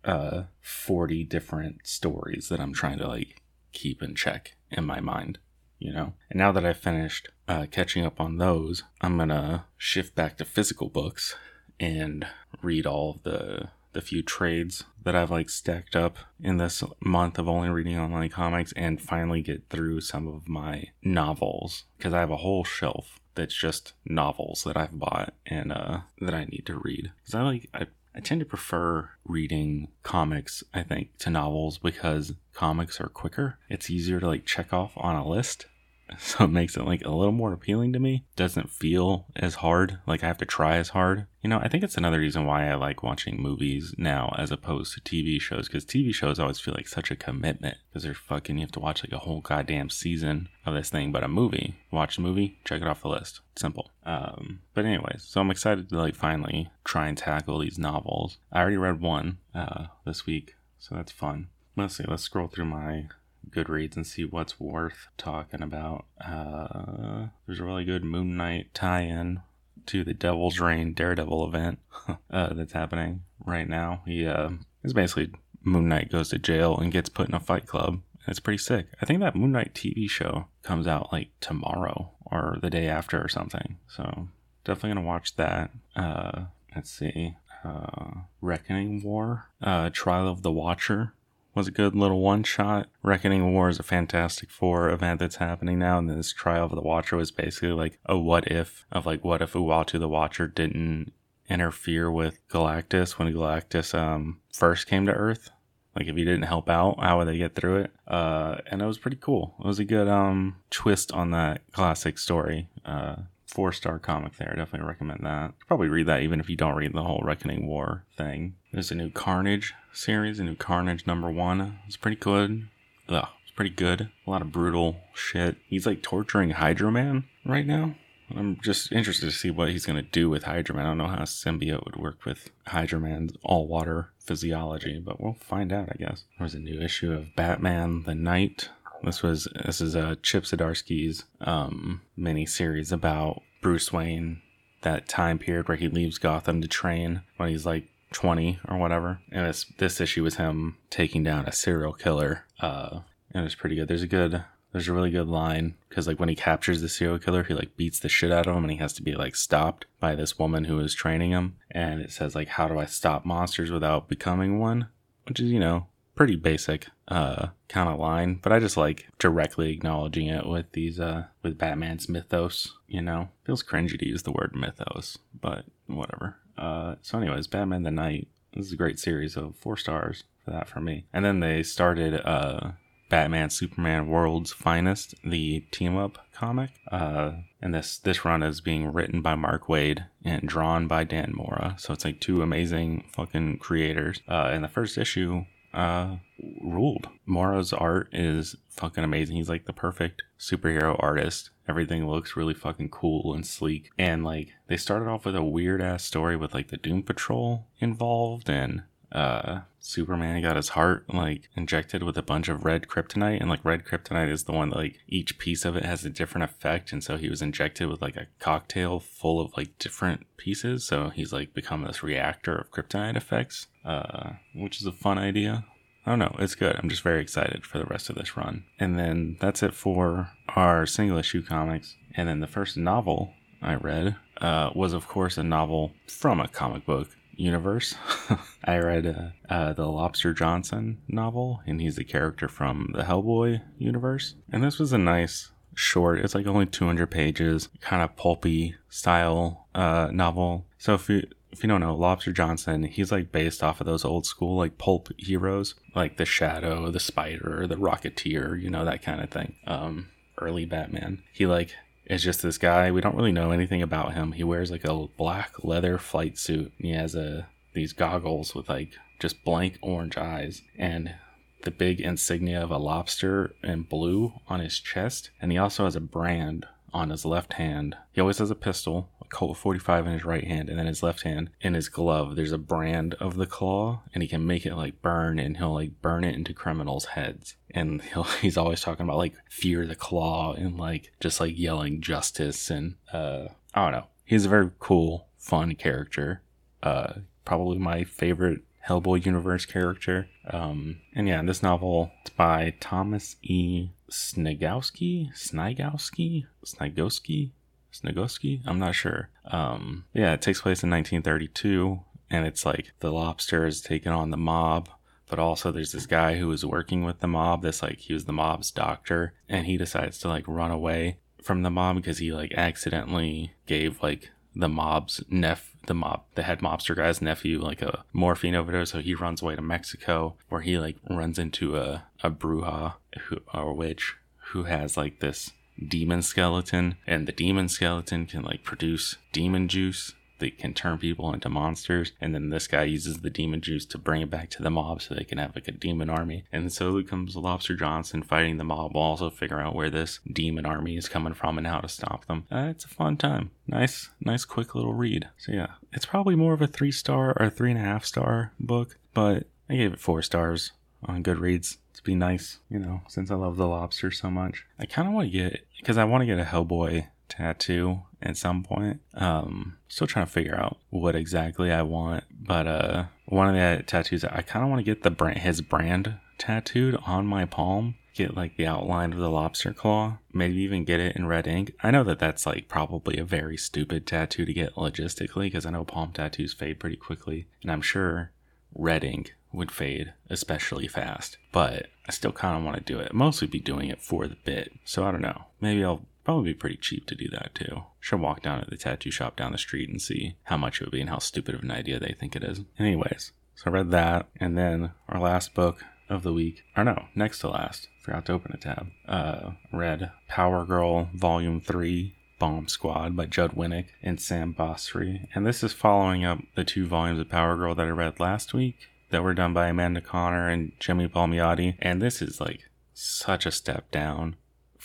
uh 0.04 0.44
40 0.60 1.24
different 1.24 1.86
stories 1.86 2.48
that 2.48 2.60
I'm 2.60 2.72
trying 2.72 2.98
to 2.98 3.08
like 3.08 3.42
keep 3.72 4.02
in 4.02 4.14
check 4.14 4.56
in 4.70 4.84
my 4.84 5.00
mind, 5.00 5.38
you 5.78 5.92
know. 5.92 6.14
And 6.30 6.38
now 6.38 6.52
that 6.52 6.64
I've 6.64 6.78
finished 6.78 7.28
uh, 7.48 7.66
catching 7.70 8.04
up 8.04 8.20
on 8.20 8.38
those, 8.38 8.82
I'm 9.00 9.18
gonna 9.18 9.66
shift 9.76 10.14
back 10.14 10.36
to 10.38 10.44
physical 10.44 10.88
books 10.88 11.36
and 11.78 12.26
read 12.62 12.86
all 12.86 13.20
the 13.22 13.68
the 13.96 14.02
few 14.02 14.22
trades 14.22 14.84
that 15.04 15.16
I've 15.16 15.30
like 15.30 15.48
stacked 15.48 15.96
up 15.96 16.18
in 16.38 16.58
this 16.58 16.84
month 17.00 17.38
of 17.38 17.48
only 17.48 17.70
reading 17.70 17.98
online 17.98 18.28
comics 18.28 18.74
and 18.76 19.00
finally 19.00 19.40
get 19.40 19.70
through 19.70 20.02
some 20.02 20.28
of 20.28 20.46
my 20.46 20.90
novels 21.02 21.84
because 21.96 22.12
I 22.12 22.20
have 22.20 22.30
a 22.30 22.36
whole 22.36 22.62
shelf 22.62 23.18
that's 23.34 23.58
just 23.58 23.94
novels 24.04 24.64
that 24.64 24.76
I've 24.76 24.98
bought 24.98 25.32
and 25.46 25.72
uh, 25.72 26.00
that 26.20 26.34
I 26.34 26.44
need 26.44 26.64
to 26.66 26.78
read. 26.78 27.10
Because 27.22 27.34
I 27.34 27.42
like 27.42 27.70
I, 27.72 27.86
I 28.14 28.20
tend 28.20 28.40
to 28.40 28.44
prefer 28.44 29.08
reading 29.24 29.88
comics 30.02 30.62
I 30.74 30.82
think 30.82 31.16
to 31.20 31.30
novels 31.30 31.78
because 31.78 32.34
comics 32.52 33.00
are 33.00 33.08
quicker. 33.08 33.58
It's 33.70 33.88
easier 33.88 34.20
to 34.20 34.26
like 34.26 34.44
check 34.44 34.74
off 34.74 34.92
on 34.98 35.16
a 35.16 35.26
list 35.26 35.64
so 36.18 36.44
it 36.44 36.48
makes 36.48 36.76
it 36.76 36.84
like 36.84 37.04
a 37.04 37.10
little 37.10 37.32
more 37.32 37.52
appealing 37.52 37.92
to 37.92 37.98
me. 37.98 38.24
Doesn't 38.36 38.70
feel 38.70 39.26
as 39.34 39.56
hard, 39.56 39.98
like 40.06 40.22
I 40.22 40.26
have 40.26 40.38
to 40.38 40.46
try 40.46 40.76
as 40.76 40.90
hard. 40.90 41.26
You 41.42 41.50
know, 41.50 41.58
I 41.58 41.68
think 41.68 41.84
it's 41.84 41.96
another 41.96 42.20
reason 42.20 42.46
why 42.46 42.68
I 42.68 42.74
like 42.74 43.02
watching 43.02 43.40
movies 43.40 43.94
now 43.96 44.34
as 44.38 44.50
opposed 44.50 44.94
to 44.94 45.00
TV 45.00 45.40
shows 45.40 45.68
because 45.68 45.84
TV 45.84 46.14
shows 46.14 46.38
always 46.38 46.60
feel 46.60 46.74
like 46.74 46.88
such 46.88 47.10
a 47.10 47.16
commitment 47.16 47.76
because 47.88 48.04
they're 48.04 48.14
fucking, 48.14 48.58
you 48.58 48.62
have 48.62 48.72
to 48.72 48.80
watch 48.80 49.04
like 49.04 49.12
a 49.12 49.24
whole 49.24 49.40
goddamn 49.40 49.90
season 49.90 50.48
of 50.64 50.74
this 50.74 50.90
thing. 50.90 51.12
But 51.12 51.24
a 51.24 51.28
movie, 51.28 51.76
watch 51.90 52.18
a 52.18 52.22
movie, 52.22 52.58
check 52.64 52.82
it 52.82 52.88
off 52.88 53.02
the 53.02 53.08
list. 53.08 53.40
Simple. 53.56 53.90
Um, 54.04 54.60
but 54.74 54.84
anyways, 54.84 55.22
so 55.22 55.40
I'm 55.40 55.50
excited 55.50 55.88
to 55.88 55.98
like 55.98 56.14
finally 56.14 56.70
try 56.84 57.08
and 57.08 57.18
tackle 57.18 57.58
these 57.58 57.78
novels. 57.78 58.38
I 58.52 58.60
already 58.60 58.76
read 58.76 59.00
one 59.00 59.38
uh, 59.54 59.86
this 60.04 60.26
week, 60.26 60.54
so 60.78 60.94
that's 60.94 61.12
fun. 61.12 61.48
Let's 61.76 61.96
see, 61.96 62.04
let's 62.08 62.22
scroll 62.22 62.48
through 62.48 62.64
my 62.66 63.08
Goodreads 63.50 63.96
and 63.96 64.06
see 64.06 64.24
what's 64.24 64.60
worth 64.60 65.08
talking 65.16 65.62
about. 65.62 66.06
Uh, 66.20 67.28
there's 67.46 67.60
a 67.60 67.64
really 67.64 67.84
good 67.84 68.04
Moon 68.04 68.36
Knight 68.36 68.74
tie-in 68.74 69.40
to 69.86 70.04
the 70.04 70.14
Devil's 70.14 70.60
Reign 70.60 70.92
Daredevil 70.92 71.46
event 71.46 71.78
uh, 72.30 72.52
that's 72.54 72.72
happening 72.72 73.22
right 73.44 73.68
now. 73.68 74.02
He 74.06 74.26
uh, 74.26 74.50
is 74.82 74.92
basically 74.92 75.32
Moon 75.62 75.88
Knight 75.88 76.10
goes 76.10 76.30
to 76.30 76.38
jail 76.38 76.76
and 76.78 76.92
gets 76.92 77.08
put 77.08 77.28
in 77.28 77.34
a 77.34 77.40
fight 77.40 77.66
club. 77.66 78.00
It's 78.26 78.40
pretty 78.40 78.58
sick. 78.58 78.86
I 79.00 79.06
think 79.06 79.20
that 79.20 79.36
Moon 79.36 79.52
Knight 79.52 79.74
TV 79.74 80.10
show 80.10 80.46
comes 80.62 80.86
out 80.86 81.12
like 81.12 81.30
tomorrow 81.40 82.10
or 82.24 82.58
the 82.60 82.70
day 82.70 82.88
after 82.88 83.22
or 83.22 83.28
something. 83.28 83.78
So 83.88 84.28
definitely 84.64 84.90
gonna 84.90 85.06
watch 85.06 85.36
that. 85.36 85.70
Uh, 85.94 86.46
let's 86.74 86.90
see. 86.90 87.36
Uh, 87.64 88.22
Reckoning 88.40 89.02
War, 89.02 89.46
uh, 89.62 89.90
Trial 89.92 90.28
of 90.28 90.42
the 90.42 90.52
Watcher 90.52 91.14
was 91.56 91.66
a 91.66 91.72
good 91.72 91.96
little 91.96 92.20
one 92.20 92.42
shot. 92.42 92.88
Reckoning 93.02 93.52
War 93.52 93.68
is 93.70 93.78
a 93.78 93.82
Fantastic 93.82 94.50
Four 94.50 94.90
event 94.90 95.20
that's 95.20 95.36
happening 95.36 95.78
now, 95.78 95.98
and 95.98 96.08
this 96.08 96.32
Trial 96.32 96.66
of 96.66 96.72
the 96.72 96.82
Watcher 96.82 97.16
was 97.16 97.30
basically 97.30 97.72
like 97.72 97.98
a 98.04 98.16
what 98.16 98.46
if 98.48 98.84
of 98.92 99.06
like 99.06 99.24
what 99.24 99.40
if 99.42 99.54
Uatu 99.54 99.98
the 99.98 100.08
Watcher 100.08 100.46
didn't 100.46 101.12
interfere 101.48 102.10
with 102.10 102.46
Galactus 102.48 103.12
when 103.12 103.32
Galactus 103.32 103.98
um 103.98 104.40
first 104.52 104.86
came 104.86 105.06
to 105.06 105.12
Earth. 105.12 105.50
Like 105.96 106.08
if 106.08 106.16
he 106.16 106.24
didn't 106.24 106.42
help 106.42 106.68
out, 106.68 107.00
how 107.00 107.18
would 107.18 107.28
they 107.28 107.38
get 107.38 107.54
through 107.54 107.76
it? 107.76 107.92
Uh, 108.06 108.58
and 108.70 108.82
it 108.82 108.86
was 108.86 108.98
pretty 108.98 109.16
cool. 109.16 109.54
It 109.58 109.66
was 109.66 109.78
a 109.78 109.84
good 109.84 110.08
um 110.08 110.56
twist 110.70 111.10
on 111.12 111.30
that 111.30 111.62
classic 111.72 112.18
story. 112.18 112.68
Uh, 112.84 113.16
four 113.46 113.72
star 113.72 113.98
comic 113.98 114.36
there. 114.36 114.52
Definitely 114.54 114.88
recommend 114.88 115.20
that. 115.22 115.54
Probably 115.66 115.88
read 115.88 116.06
that 116.06 116.20
even 116.20 116.40
if 116.40 116.50
you 116.50 116.56
don't 116.56 116.76
read 116.76 116.92
the 116.92 117.02
whole 117.02 117.22
Reckoning 117.24 117.66
War 117.66 118.04
thing. 118.14 118.56
There's 118.72 118.90
a 118.90 118.94
new 118.94 119.10
Carnage 119.10 119.72
series, 119.96 120.38
a 120.38 120.44
new 120.44 120.54
Carnage 120.54 121.06
number 121.06 121.30
one. 121.30 121.78
It's 121.86 121.96
pretty 121.96 122.16
good. 122.16 122.68
Ugh, 123.08 123.28
it's 123.42 123.52
pretty 123.52 123.70
good. 123.70 124.10
A 124.26 124.30
lot 124.30 124.42
of 124.42 124.52
brutal 124.52 124.96
shit. 125.14 125.56
He's 125.68 125.86
like 125.86 126.02
torturing 126.02 126.50
Hydro 126.50 126.90
Man 126.90 127.24
right 127.44 127.66
now. 127.66 127.94
I'm 128.34 128.58
just 128.60 128.90
interested 128.90 129.26
to 129.26 129.36
see 129.36 129.50
what 129.50 129.70
he's 129.70 129.86
going 129.86 130.02
to 130.02 130.10
do 130.10 130.28
with 130.28 130.44
Hydro 130.44 130.74
Man. 130.74 130.86
I 130.86 130.88
don't 130.90 130.98
know 130.98 131.06
how 131.06 131.22
symbiote 131.22 131.84
would 131.84 131.96
work 131.96 132.24
with 132.24 132.50
Hydro 132.66 132.98
Man's 132.98 133.32
all 133.44 133.68
water 133.68 134.10
physiology, 134.18 134.98
but 134.98 135.20
we'll 135.20 135.34
find 135.34 135.72
out, 135.72 135.90
I 135.92 135.96
guess. 135.96 136.24
There's 136.38 136.54
a 136.54 136.58
new 136.58 136.80
issue 136.80 137.12
of 137.12 137.36
Batman 137.36 138.02
the 138.04 138.16
Knight 138.16 138.70
this 139.02 139.22
was 139.22 139.48
this 139.64 139.80
is 139.80 139.94
a 139.94 140.16
Chip 140.16 140.44
Zdarsky's 140.44 141.24
um, 141.40 142.02
mini 142.16 142.46
series 142.46 142.92
about 142.92 143.42
Bruce 143.60 143.92
Wayne, 143.92 144.42
that 144.82 145.08
time 145.08 145.38
period 145.38 145.68
where 145.68 145.76
he 145.76 145.88
leaves 145.88 146.18
Gotham 146.18 146.60
to 146.60 146.68
train 146.68 147.22
when 147.36 147.48
he's 147.48 147.66
like 147.66 147.88
20 148.12 148.60
or 148.68 148.76
whatever. 148.78 149.20
And 149.30 149.46
this 149.46 149.66
this 149.78 150.00
issue 150.00 150.22
was 150.22 150.36
him 150.36 150.78
taking 150.90 151.22
down 151.22 151.46
a 151.46 151.52
serial 151.52 151.92
killer. 151.92 152.44
Uh, 152.60 153.00
and 153.32 153.42
it 153.42 153.44
was 153.44 153.54
pretty 153.54 153.76
good. 153.76 153.88
There's 153.88 154.02
a 154.02 154.08
good 154.08 154.44
there's 154.72 154.88
a 154.88 154.92
really 154.92 155.10
good 155.10 155.28
line 155.28 155.74
because 155.88 156.06
like 156.06 156.20
when 156.20 156.28
he 156.28 156.34
captures 156.34 156.80
the 156.80 156.88
serial 156.88 157.18
killer, 157.18 157.42
he 157.44 157.54
like 157.54 157.76
beats 157.76 157.98
the 157.98 158.08
shit 158.08 158.32
out 158.32 158.46
of 158.46 158.54
him, 158.54 158.64
and 158.64 158.70
he 158.70 158.78
has 158.78 158.92
to 158.94 159.02
be 159.02 159.14
like 159.14 159.34
stopped 159.34 159.86
by 160.00 160.14
this 160.14 160.38
woman 160.38 160.64
who 160.64 160.78
is 160.80 160.94
training 160.94 161.30
him. 161.30 161.56
And 161.70 162.00
it 162.00 162.12
says 162.12 162.34
like, 162.34 162.48
"How 162.48 162.68
do 162.68 162.78
I 162.78 162.84
stop 162.84 163.24
monsters 163.24 163.70
without 163.70 164.08
becoming 164.08 164.58
one?" 164.58 164.88
Which 165.26 165.40
is 165.40 165.50
you 165.50 165.60
know 165.60 165.86
pretty 166.14 166.34
basic 166.34 166.88
uh 167.08 167.48
kind 167.68 167.90
of 167.90 167.98
line 167.98 168.40
but 168.42 168.50
i 168.50 168.58
just 168.58 168.76
like 168.76 169.06
directly 169.18 169.70
acknowledging 169.70 170.26
it 170.26 170.46
with 170.46 170.64
these 170.72 170.98
uh 170.98 171.24
with 171.42 171.58
batman's 171.58 172.08
mythos 172.08 172.72
you 172.88 173.02
know 173.02 173.28
feels 173.44 173.62
cringy 173.62 173.98
to 173.98 174.08
use 174.08 174.22
the 174.22 174.32
word 174.32 174.52
mythos 174.54 175.18
but 175.38 175.66
whatever 175.86 176.36
uh 176.58 176.94
so 177.02 177.18
anyways 177.18 177.46
batman 177.46 177.82
the 177.82 177.90
knight 177.90 178.28
this 178.54 178.66
is 178.66 178.72
a 178.72 178.76
great 178.76 178.98
series 178.98 179.36
of 179.36 179.54
four 179.56 179.76
stars 179.76 180.24
for 180.44 180.50
that 180.50 180.68
for 180.68 180.80
me 180.80 181.04
and 181.12 181.24
then 181.24 181.40
they 181.40 181.62
started 181.62 182.14
uh 182.26 182.72
Batman 183.08 183.50
Superman 183.50 184.08
World's 184.08 184.52
Finest, 184.52 185.14
the 185.24 185.60
team 185.70 185.96
up 185.96 186.18
comic. 186.32 186.70
Uh, 186.90 187.32
and 187.60 187.74
this 187.74 187.98
this 187.98 188.24
run 188.24 188.42
is 188.42 188.60
being 188.60 188.92
written 188.92 189.22
by 189.22 189.34
Mark 189.34 189.66
Waid 189.66 190.06
and 190.24 190.42
drawn 190.48 190.86
by 190.88 191.04
Dan 191.04 191.32
Mora. 191.34 191.76
So 191.78 191.92
it's 191.92 192.04
like 192.04 192.20
two 192.20 192.42
amazing 192.42 193.04
fucking 193.12 193.58
creators. 193.58 194.20
Uh, 194.28 194.50
and 194.52 194.64
the 194.64 194.68
first 194.68 194.98
issue 194.98 195.44
uh, 195.76 196.16
ruled. 196.62 197.08
Mora's 197.26 197.72
art 197.72 198.08
is 198.12 198.56
fucking 198.70 199.04
amazing. 199.04 199.36
He's 199.36 199.48
like 199.48 199.66
the 199.66 199.72
perfect 199.72 200.22
superhero 200.40 200.96
artist. 200.98 201.50
Everything 201.68 202.08
looks 202.08 202.36
really 202.36 202.54
fucking 202.54 202.88
cool 202.88 203.34
and 203.34 203.46
sleek. 203.46 203.90
And 203.98 204.24
like 204.24 204.54
they 204.68 204.78
started 204.78 205.08
off 205.08 205.26
with 205.26 205.36
a 205.36 205.44
weird 205.44 205.82
ass 205.82 206.04
story 206.04 206.36
with 206.36 206.54
like 206.54 206.68
the 206.68 206.76
Doom 206.78 207.02
Patrol 207.02 207.66
involved 207.78 208.48
and 208.48 208.82
uh 209.12 209.60
Superman 209.86 210.42
got 210.42 210.56
his 210.56 210.70
heart 210.70 211.12
like 211.12 211.48
injected 211.56 212.02
with 212.02 212.18
a 212.18 212.22
bunch 212.22 212.48
of 212.48 212.64
red 212.64 212.88
kryptonite 212.88 213.40
and 213.40 213.48
like 213.48 213.64
red 213.64 213.84
kryptonite 213.84 214.30
is 214.30 214.44
the 214.44 214.52
one 214.52 214.70
that 214.70 214.76
like 214.76 214.98
each 215.08 215.38
piece 215.38 215.64
of 215.64 215.76
it 215.76 215.84
has 215.84 216.04
a 216.04 216.10
different 216.10 216.44
effect 216.44 216.92
and 216.92 217.02
so 217.02 217.16
he 217.16 217.28
was 217.28 217.40
injected 217.40 217.88
with 217.88 218.02
like 218.02 218.16
a 218.16 218.26
cocktail 218.40 218.98
full 218.98 219.40
of 219.40 219.56
like 219.56 219.78
different 219.78 220.26
pieces 220.36 220.84
so 220.84 221.10
he's 221.10 221.32
like 221.32 221.54
become 221.54 221.84
this 221.84 222.02
reactor 222.02 222.56
of 222.56 222.70
kryptonite 222.70 223.16
effects 223.16 223.68
uh 223.84 224.32
which 224.54 224.80
is 224.80 224.86
a 224.86 224.92
fun 224.92 225.18
idea 225.18 225.64
I 226.04 226.10
don't 226.10 226.20
know. 226.20 226.36
It's 226.38 226.54
good. 226.54 226.76
I'm 226.76 226.88
just 226.88 227.02
very 227.02 227.20
excited 227.20 227.66
for 227.66 227.78
the 227.78 227.84
rest 227.84 228.08
of 228.08 228.14
this 228.14 228.36
run. 228.36 228.62
And 228.78 228.96
then 228.96 229.36
that's 229.40 229.60
it 229.64 229.74
for 229.74 230.30
our 230.50 230.86
single 230.86 231.18
issue 231.18 231.42
comics. 231.42 231.96
And 232.14 232.28
then 232.28 232.38
the 232.38 232.46
first 232.46 232.76
novel 232.76 233.34
I 233.60 233.74
read 233.74 234.14
uh, 234.40 234.70
was, 234.72 234.92
of 234.92 235.08
course, 235.08 235.36
a 235.36 235.42
novel 235.42 235.94
from 236.06 236.38
a 236.38 236.46
comic 236.46 236.86
book 236.86 237.08
universe. 237.36 237.94
I 238.64 238.78
read 238.78 239.06
uh, 239.06 239.52
uh, 239.52 239.72
the 239.72 239.86
Lobster 239.86 240.32
Johnson 240.32 240.98
novel, 241.08 241.60
and 241.66 241.80
he's 241.80 241.96
the 241.96 242.04
character 242.04 242.48
from 242.48 242.92
the 242.94 243.02
Hellboy 243.02 243.62
universe. 243.78 244.34
And 244.50 244.62
this 244.62 244.78
was 244.78 244.92
a 244.92 244.98
nice 244.98 245.50
short. 245.74 246.20
It's 246.20 246.34
like 246.34 246.46
only 246.46 246.66
200 246.66 247.10
pages, 247.10 247.68
kind 247.80 248.02
of 248.02 248.16
pulpy 248.16 248.74
style 248.88 249.68
uh, 249.74 250.08
novel. 250.12 250.66
So 250.78 250.94
if 250.94 251.08
you 251.08 251.26
if 251.52 251.62
you 251.62 251.68
don't 251.68 251.80
know, 251.80 251.94
Lobster 251.94 252.32
Johnson, 252.32 252.82
he's 252.82 253.10
like 253.10 253.32
based 253.32 253.62
off 253.62 253.80
of 253.80 253.86
those 253.86 254.04
old 254.04 254.26
school 254.26 254.58
like 254.58 254.76
pulp 254.76 255.08
heroes, 255.16 255.74
like 255.94 256.18
the 256.18 256.26
Shadow, 256.26 256.90
the 256.90 257.00
Spider, 257.00 257.66
the 257.66 257.76
Rocketeer, 257.76 258.60
you 258.60 258.68
know 258.68 258.84
that 258.84 259.02
kind 259.02 259.22
of 259.22 259.30
thing. 259.30 259.56
Um, 259.66 260.08
early 260.38 260.64
Batman. 260.64 261.22
He 261.32 261.46
like 261.46 261.74
is 262.06 262.22
just 262.22 262.42
this 262.42 262.58
guy. 262.58 262.90
We 262.90 263.00
don't 263.00 263.16
really 263.16 263.32
know 263.32 263.50
anything 263.50 263.82
about 263.82 264.14
him. 264.14 264.32
He 264.32 264.44
wears 264.44 264.70
like 264.70 264.84
a 264.84 265.06
black 265.16 265.64
leather 265.64 265.98
flight 265.98 266.38
suit. 266.38 266.72
he 266.78 266.92
has 266.92 267.14
a 267.14 267.48
these 267.74 267.92
goggles 267.92 268.54
with 268.54 268.68
like 268.68 268.94
just 269.20 269.44
blank 269.44 269.78
orange 269.82 270.16
eyes 270.16 270.62
and 270.78 271.14
the 271.62 271.70
big 271.70 272.00
insignia 272.00 272.62
of 272.62 272.70
a 272.70 272.78
lobster 272.78 273.54
in 273.62 273.82
blue 273.82 274.32
on 274.48 274.60
his 274.60 274.78
chest. 274.78 275.30
And 275.40 275.52
he 275.52 275.58
also 275.58 275.84
has 275.84 275.96
a 275.96 276.00
brand 276.00 276.66
on 276.92 277.10
his 277.10 277.24
left 277.24 277.54
hand. 277.54 277.96
He 278.12 278.20
always 278.20 278.38
has 278.38 278.50
a 278.50 278.54
pistol, 278.54 279.10
a 279.20 279.24
Colt 279.26 279.58
45 279.58 280.06
in 280.06 280.12
his 280.14 280.24
right 280.24 280.44
hand, 280.44 280.70
and 280.70 280.78
then 280.78 280.86
his 280.86 281.02
left 281.02 281.22
hand 281.22 281.50
in 281.60 281.74
his 281.74 281.88
glove. 281.88 282.36
There's 282.36 282.52
a 282.52 282.58
brand 282.58 283.14
of 283.14 283.36
the 283.36 283.46
claw, 283.46 284.02
and 284.14 284.22
he 284.22 284.28
can 284.28 284.46
make 284.46 284.64
it 284.64 284.74
like 284.74 285.02
burn, 285.02 285.38
and 285.38 285.58
he'll 285.58 285.74
like 285.74 286.00
burn 286.00 286.24
it 286.24 286.34
into 286.34 286.54
criminals' 286.54 287.06
heads. 287.06 287.56
And 287.76 288.02
he's 288.40 288.56
always 288.56 288.80
talking 288.80 289.04
about 289.04 289.18
like 289.18 289.34
fear 289.48 289.86
the 289.86 289.94
claw 289.94 290.54
and 290.54 290.76
like 290.76 291.12
just 291.20 291.38
like 291.38 291.56
yelling 291.56 292.00
justice 292.00 292.70
and 292.70 292.96
uh 293.12 293.46
I 293.74 293.82
don't 293.82 293.92
know. 293.92 294.06
He's 294.24 294.46
a 294.46 294.48
very 294.48 294.70
cool, 294.80 295.28
fun 295.38 295.76
character. 295.76 296.42
Uh, 296.82 297.12
probably 297.44 297.78
my 297.78 298.04
favorite 298.04 298.62
Hellboy 298.88 299.24
universe 299.26 299.66
character. 299.66 300.28
Um, 300.48 301.00
and 301.14 301.28
yeah, 301.28 301.42
this 301.42 301.62
novel 301.62 302.12
it's 302.22 302.30
by 302.30 302.74
Thomas 302.80 303.36
E. 303.42 303.90
Snegowski, 304.10 305.32
Snigowski, 305.34 306.46
Snigowski, 306.64 307.50
Snigowski. 307.92 308.60
I'm 308.66 308.78
not 308.78 308.94
sure. 308.94 309.30
Um, 309.46 310.04
yeah, 310.14 310.32
it 310.34 310.42
takes 310.42 310.60
place 310.60 310.82
in 310.82 310.90
1932, 310.90 312.00
and 312.30 312.46
it's 312.46 312.64
like 312.64 312.92
the 313.00 313.12
lobster 313.12 313.66
is 313.66 313.80
taking 313.80 314.12
on 314.12 314.30
the 314.30 314.36
mob. 314.36 314.88
But 315.28 315.38
also, 315.38 315.72
there's 315.72 315.92
this 315.92 316.06
guy 316.06 316.36
who 316.36 316.48
was 316.48 316.64
working 316.64 317.04
with 317.04 317.20
the 317.20 317.26
mob. 317.26 317.62
This 317.62 317.82
like 317.82 317.98
he 317.98 318.12
was 318.12 318.26
the 318.26 318.32
mob's 318.32 318.70
doctor, 318.70 319.34
and 319.48 319.66
he 319.66 319.76
decides 319.76 320.18
to 320.18 320.28
like 320.28 320.46
run 320.46 320.70
away 320.70 321.18
from 321.42 321.62
the 321.62 321.70
mob 321.70 321.96
because 321.96 322.18
he 322.18 322.32
like 322.32 322.52
accidentally 322.54 323.52
gave 323.66 324.02
like 324.02 324.30
the 324.54 324.68
mob's 324.68 325.22
nephew 325.28 325.76
the 325.86 325.94
mob, 325.94 326.24
the 326.34 326.42
head 326.42 326.60
mobster 326.60 326.94
guy's 326.94 327.22
nephew, 327.22 327.60
like 327.60 327.82
a 327.82 328.04
morphine 328.12 328.54
overdose. 328.54 328.90
So 328.90 329.00
he 329.00 329.14
runs 329.14 329.42
away 329.42 329.56
to 329.56 329.62
Mexico, 329.62 330.36
where 330.48 330.60
he 330.60 330.78
like 330.78 330.96
runs 331.08 331.38
into 331.38 331.76
a 331.76 332.04
a 332.22 332.30
bruja 332.30 332.94
who, 333.26 333.38
or 333.52 333.72
witch 333.72 334.16
who 334.50 334.64
has 334.64 334.96
like 334.96 335.20
this 335.20 335.52
demon 335.86 336.22
skeleton, 336.22 336.96
and 337.06 337.26
the 337.26 337.32
demon 337.32 337.68
skeleton 337.68 338.26
can 338.26 338.42
like 338.42 338.64
produce 338.64 339.16
demon 339.32 339.68
juice 339.68 340.14
that 340.38 340.58
can 340.58 340.74
turn 340.74 340.98
people 340.98 341.32
into 341.32 341.48
monsters. 341.48 342.12
And 342.20 342.34
then 342.34 342.50
this 342.50 342.66
guy 342.66 342.84
uses 342.84 343.18
the 343.18 343.30
demon 343.30 343.60
juice 343.60 343.84
to 343.86 343.98
bring 343.98 344.22
it 344.22 344.30
back 344.30 344.50
to 344.50 344.62
the 344.62 344.70
mob 344.70 345.02
so 345.02 345.14
they 345.14 345.24
can 345.24 345.38
have 345.38 345.54
like 345.54 345.68
a 345.68 345.72
demon 345.72 346.10
army. 346.10 346.44
And 346.52 346.72
so 346.72 346.96
it 346.96 347.08
comes 347.08 347.36
Lobster 347.36 347.74
Johnson 347.74 348.22
fighting 348.22 348.56
the 348.56 348.64
mob 348.64 348.94
while 348.94 349.04
also 349.04 349.30
figuring 349.30 349.66
out 349.66 349.74
where 349.74 349.90
this 349.90 350.20
demon 350.30 350.66
army 350.66 350.96
is 350.96 351.08
coming 351.08 351.34
from 351.34 351.58
and 351.58 351.66
how 351.66 351.80
to 351.80 351.88
stop 351.88 352.26
them. 352.26 352.44
Uh, 352.50 352.68
it's 352.70 352.84
a 352.84 352.88
fun 352.88 353.16
time. 353.16 353.50
Nice, 353.66 354.10
nice, 354.20 354.44
quick 354.44 354.74
little 354.74 354.94
read. 354.94 355.28
So 355.38 355.52
yeah, 355.52 355.68
it's 355.92 356.06
probably 356.06 356.34
more 356.34 356.54
of 356.54 356.62
a 356.62 356.66
three 356.66 356.92
star 356.92 357.36
or 357.38 357.50
three 357.50 357.70
and 357.70 357.80
a 357.80 357.82
half 357.82 358.04
star 358.04 358.52
book, 358.60 358.98
but 359.14 359.46
I 359.68 359.76
gave 359.76 359.92
it 359.92 360.00
four 360.00 360.22
stars 360.22 360.72
on 361.04 361.22
Goodreads 361.22 361.76
to 361.94 362.02
be 362.02 362.14
nice, 362.14 362.58
you 362.70 362.78
know, 362.78 363.00
since 363.08 363.30
I 363.30 363.34
love 363.34 363.56
the 363.56 363.66
lobster 363.66 364.10
so 364.10 364.30
much. 364.30 364.66
I 364.78 364.86
kind 364.86 365.08
of 365.08 365.14
want 365.14 365.30
to 365.30 365.38
get, 365.38 365.66
because 365.78 365.98
I 365.98 366.04
want 366.04 366.22
to 366.22 366.26
get 366.26 366.38
a 366.38 366.44
Hellboy 366.44 367.06
tattoo 367.28 368.02
at 368.22 368.36
some 368.36 368.62
point. 368.62 369.00
Um, 369.14 369.76
still 369.88 370.06
trying 370.06 370.26
to 370.26 370.32
figure 370.32 370.58
out 370.58 370.78
what 370.90 371.16
exactly 371.16 371.72
I 371.72 371.82
want, 371.82 372.24
but 372.30 372.66
uh, 372.66 373.04
one 373.26 373.48
of 373.48 373.54
the 373.54 373.82
tattoos 373.84 374.24
I 374.24 374.42
kind 374.42 374.64
of 374.64 374.70
want 374.70 374.80
to 374.80 374.84
get 374.84 375.02
the 375.02 375.10
brand, 375.10 375.38
his 375.38 375.60
brand 375.60 376.18
tattooed 376.38 376.98
on 377.06 377.26
my 377.26 377.44
palm. 377.44 377.96
Get 378.14 378.34
like 378.34 378.56
the 378.56 378.66
outline 378.66 379.12
of 379.12 379.18
the 379.18 379.28
lobster 379.28 379.74
claw, 379.74 380.16
maybe 380.32 380.56
even 380.60 380.86
get 380.86 381.00
it 381.00 381.16
in 381.16 381.26
red 381.26 381.46
ink. 381.46 381.74
I 381.82 381.90
know 381.90 382.02
that 382.04 382.18
that's 382.18 382.46
like 382.46 382.66
probably 382.66 383.18
a 383.18 383.24
very 383.24 383.58
stupid 383.58 384.06
tattoo 384.06 384.46
to 384.46 384.54
get 384.54 384.74
logistically 384.74 385.42
because 385.42 385.66
I 385.66 385.70
know 385.70 385.84
palm 385.84 386.12
tattoos 386.12 386.54
fade 386.54 386.80
pretty 386.80 386.96
quickly, 386.96 387.46
and 387.60 387.70
I'm 387.70 387.82
sure 387.82 388.32
red 388.74 389.04
ink 389.04 389.34
would 389.52 389.70
fade 389.70 390.14
especially 390.30 390.88
fast. 390.88 391.36
But 391.52 391.88
I 392.08 392.12
still 392.12 392.32
kind 392.32 392.56
of 392.56 392.64
want 392.64 392.78
to 392.78 392.82
do 392.82 392.98
it. 393.00 393.12
Mostly 393.12 393.48
be 393.48 393.60
doing 393.60 393.90
it 393.90 394.00
for 394.00 394.26
the 394.26 394.36
bit. 394.44 394.72
So 394.84 395.04
I 395.04 395.10
don't 395.10 395.20
know. 395.20 395.44
Maybe 395.60 395.84
I'll 395.84 396.06
Probably 396.26 396.54
be 396.54 396.58
pretty 396.58 396.78
cheap 396.78 397.06
to 397.06 397.14
do 397.14 397.28
that 397.28 397.54
too. 397.54 397.84
Should 398.00 398.18
walk 398.18 398.42
down 398.42 398.58
to 398.58 398.68
the 398.68 398.76
tattoo 398.76 399.12
shop 399.12 399.36
down 399.36 399.52
the 399.52 399.58
street 399.58 399.88
and 399.88 400.02
see 400.02 400.34
how 400.42 400.56
much 400.56 400.80
it 400.80 400.84
would 400.84 400.90
be 400.90 401.00
and 401.00 401.08
how 401.08 401.20
stupid 401.20 401.54
of 401.54 401.62
an 401.62 401.70
idea 401.70 402.00
they 402.00 402.16
think 402.18 402.34
it 402.34 402.42
is. 402.42 402.62
Anyways, 402.80 403.30
so 403.54 403.62
I 403.66 403.70
read 403.70 403.92
that, 403.92 404.26
and 404.40 404.58
then 404.58 404.90
our 405.08 405.20
last 405.20 405.54
book 405.54 405.84
of 406.08 406.24
the 406.24 406.32
week, 406.32 406.64
or 406.76 406.82
no, 406.82 407.04
next 407.14 407.38
to 407.40 407.50
last, 407.50 407.86
forgot 408.02 408.26
to 408.26 408.32
open 408.32 408.50
a 408.52 408.56
tab. 408.56 408.88
Uh, 409.06 409.50
read 409.72 410.10
Power 410.26 410.64
Girl 410.64 411.10
Volume 411.14 411.60
3 411.60 412.16
Bomb 412.40 412.66
Squad 412.66 413.14
by 413.14 413.26
Judd 413.26 413.52
Winick 413.52 413.90
and 414.02 414.20
Sam 414.20 414.52
Basri. 414.52 415.28
And 415.32 415.46
this 415.46 415.62
is 415.62 415.72
following 415.72 416.24
up 416.24 416.40
the 416.56 416.64
two 416.64 416.88
volumes 416.88 417.20
of 417.20 417.28
Power 417.28 417.56
Girl 417.56 417.76
that 417.76 417.86
I 417.86 417.90
read 417.90 418.18
last 418.18 418.52
week 418.52 418.88
that 419.10 419.22
were 419.22 419.32
done 419.32 419.52
by 419.52 419.68
Amanda 419.68 420.00
Conner 420.00 420.48
and 420.48 420.72
Jimmy 420.80 421.06
Palmiotti. 421.06 421.76
And 421.78 422.02
this 422.02 422.20
is 422.20 422.40
like 422.40 422.68
such 422.92 423.46
a 423.46 423.52
step 423.52 423.92
down 423.92 424.34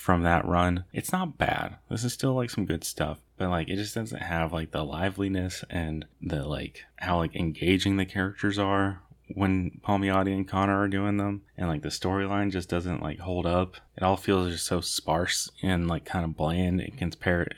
from 0.02 0.24
that 0.24 0.46
run. 0.46 0.84
It's 0.92 1.12
not 1.12 1.38
bad. 1.38 1.76
This 1.90 2.04
is 2.04 2.12
still 2.12 2.34
like 2.34 2.50
some 2.50 2.66
good 2.66 2.84
stuff, 2.84 3.20
but 3.38 3.50
like 3.50 3.70
it 3.70 3.76
just 3.76 3.96
doesn't 3.96 4.22
have 4.22 4.52
like 4.52 4.72
the 4.72 4.84
liveliness 4.84 5.64
and 5.70 6.06
the 6.22 6.44
like 6.44 6.84
how 6.98 7.18
like 7.18 7.36
engaging 7.36 7.98
the 7.98 8.06
characters 8.06 8.58
are 8.58 9.02
when 9.36 9.80
Palmiotti 9.86 10.34
and 10.36 10.48
Conner 10.48 10.78
are 10.82 10.88
doing 10.88 11.18
them, 11.18 11.44
and 11.56 11.70
like 11.70 11.84
the 11.84 11.90
storyline 11.90 12.52
just 12.52 12.68
doesn't 12.68 13.02
like 13.02 13.20
hold 13.20 13.46
up. 13.46 13.76
It 13.96 14.04
all 14.04 14.18
feels 14.18 14.52
just 14.52 14.66
so 14.66 14.82
sparse 14.82 15.50
and 15.62 15.88
like 15.88 16.04
kind 16.04 16.26
of 16.26 16.36
bland 16.36 16.82
in, 16.82 17.12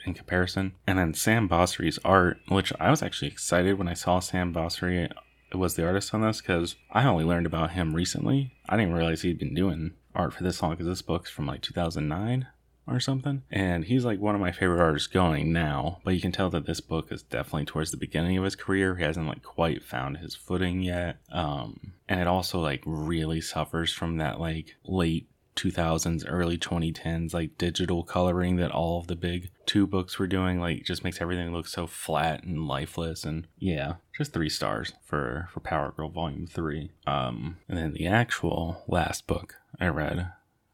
in 0.06 0.14
comparison. 0.14 0.72
And 0.86 0.98
then 0.98 1.14
Sam 1.14 1.48
Basri's 1.48 1.98
art, 2.04 2.38
which 2.48 2.72
I 2.78 2.90
was 2.90 3.02
actually 3.02 3.28
excited 3.28 3.78
when 3.78 3.88
I 3.88 3.94
saw 3.94 4.20
Sam 4.20 4.52
Basri 4.52 5.10
was 5.52 5.74
the 5.74 5.86
artist 5.86 6.12
on 6.12 6.20
this 6.20 6.40
because 6.40 6.76
I 6.90 7.04
only 7.04 7.24
learned 7.24 7.46
about 7.46 7.72
him 7.72 7.94
recently. 7.94 8.52
I 8.68 8.76
didn't 8.76 8.94
realize 8.94 9.22
he'd 9.22 9.38
been 9.38 9.54
doing 9.54 9.92
art 10.14 10.32
for 10.32 10.42
this 10.42 10.62
long 10.62 10.72
because 10.72 10.86
this 10.86 11.02
book's 11.02 11.30
from 11.30 11.46
like 11.46 11.62
2009 11.62 12.46
or 12.86 13.00
something. 13.00 13.42
And 13.50 13.84
he's 13.84 14.04
like 14.04 14.20
one 14.20 14.34
of 14.34 14.40
my 14.40 14.52
favorite 14.52 14.82
artists 14.82 15.08
going 15.08 15.52
now, 15.52 16.00
but 16.04 16.14
you 16.14 16.20
can 16.20 16.32
tell 16.32 16.50
that 16.50 16.66
this 16.66 16.80
book 16.80 17.10
is 17.10 17.22
definitely 17.22 17.64
towards 17.64 17.90
the 17.90 17.96
beginning 17.96 18.36
of 18.36 18.44
his 18.44 18.56
career. 18.56 18.96
He 18.96 19.04
hasn't 19.04 19.26
like 19.26 19.42
quite 19.42 19.82
found 19.82 20.18
his 20.18 20.34
footing 20.34 20.82
yet. 20.82 21.18
Um, 21.32 21.94
and 22.08 22.20
it 22.20 22.26
also 22.26 22.60
like 22.60 22.82
really 22.84 23.40
suffers 23.40 23.92
from 23.92 24.18
that 24.18 24.38
like 24.38 24.76
late 24.84 25.28
2000s, 25.56 26.24
early 26.26 26.58
2010s, 26.58 27.32
like 27.32 27.56
digital 27.58 28.02
coloring 28.02 28.56
that 28.56 28.70
all 28.70 29.00
of 29.00 29.06
the 29.06 29.16
big 29.16 29.50
two 29.66 29.86
books 29.86 30.18
were 30.18 30.26
doing. 30.26 30.60
Like, 30.60 30.84
just 30.84 31.04
makes 31.04 31.20
everything 31.20 31.52
look 31.52 31.68
so 31.68 31.86
flat 31.86 32.42
and 32.42 32.66
lifeless. 32.66 33.24
And 33.24 33.46
yeah, 33.58 33.94
just 34.16 34.32
three 34.32 34.48
stars 34.48 34.92
for 35.04 35.48
for 35.52 35.60
Power 35.60 35.92
Girl 35.96 36.08
Volume 36.08 36.46
Three. 36.46 36.90
Um, 37.06 37.58
and 37.68 37.78
then 37.78 37.92
the 37.92 38.06
actual 38.06 38.82
last 38.88 39.26
book 39.26 39.56
I 39.80 39.88
read 39.88 40.32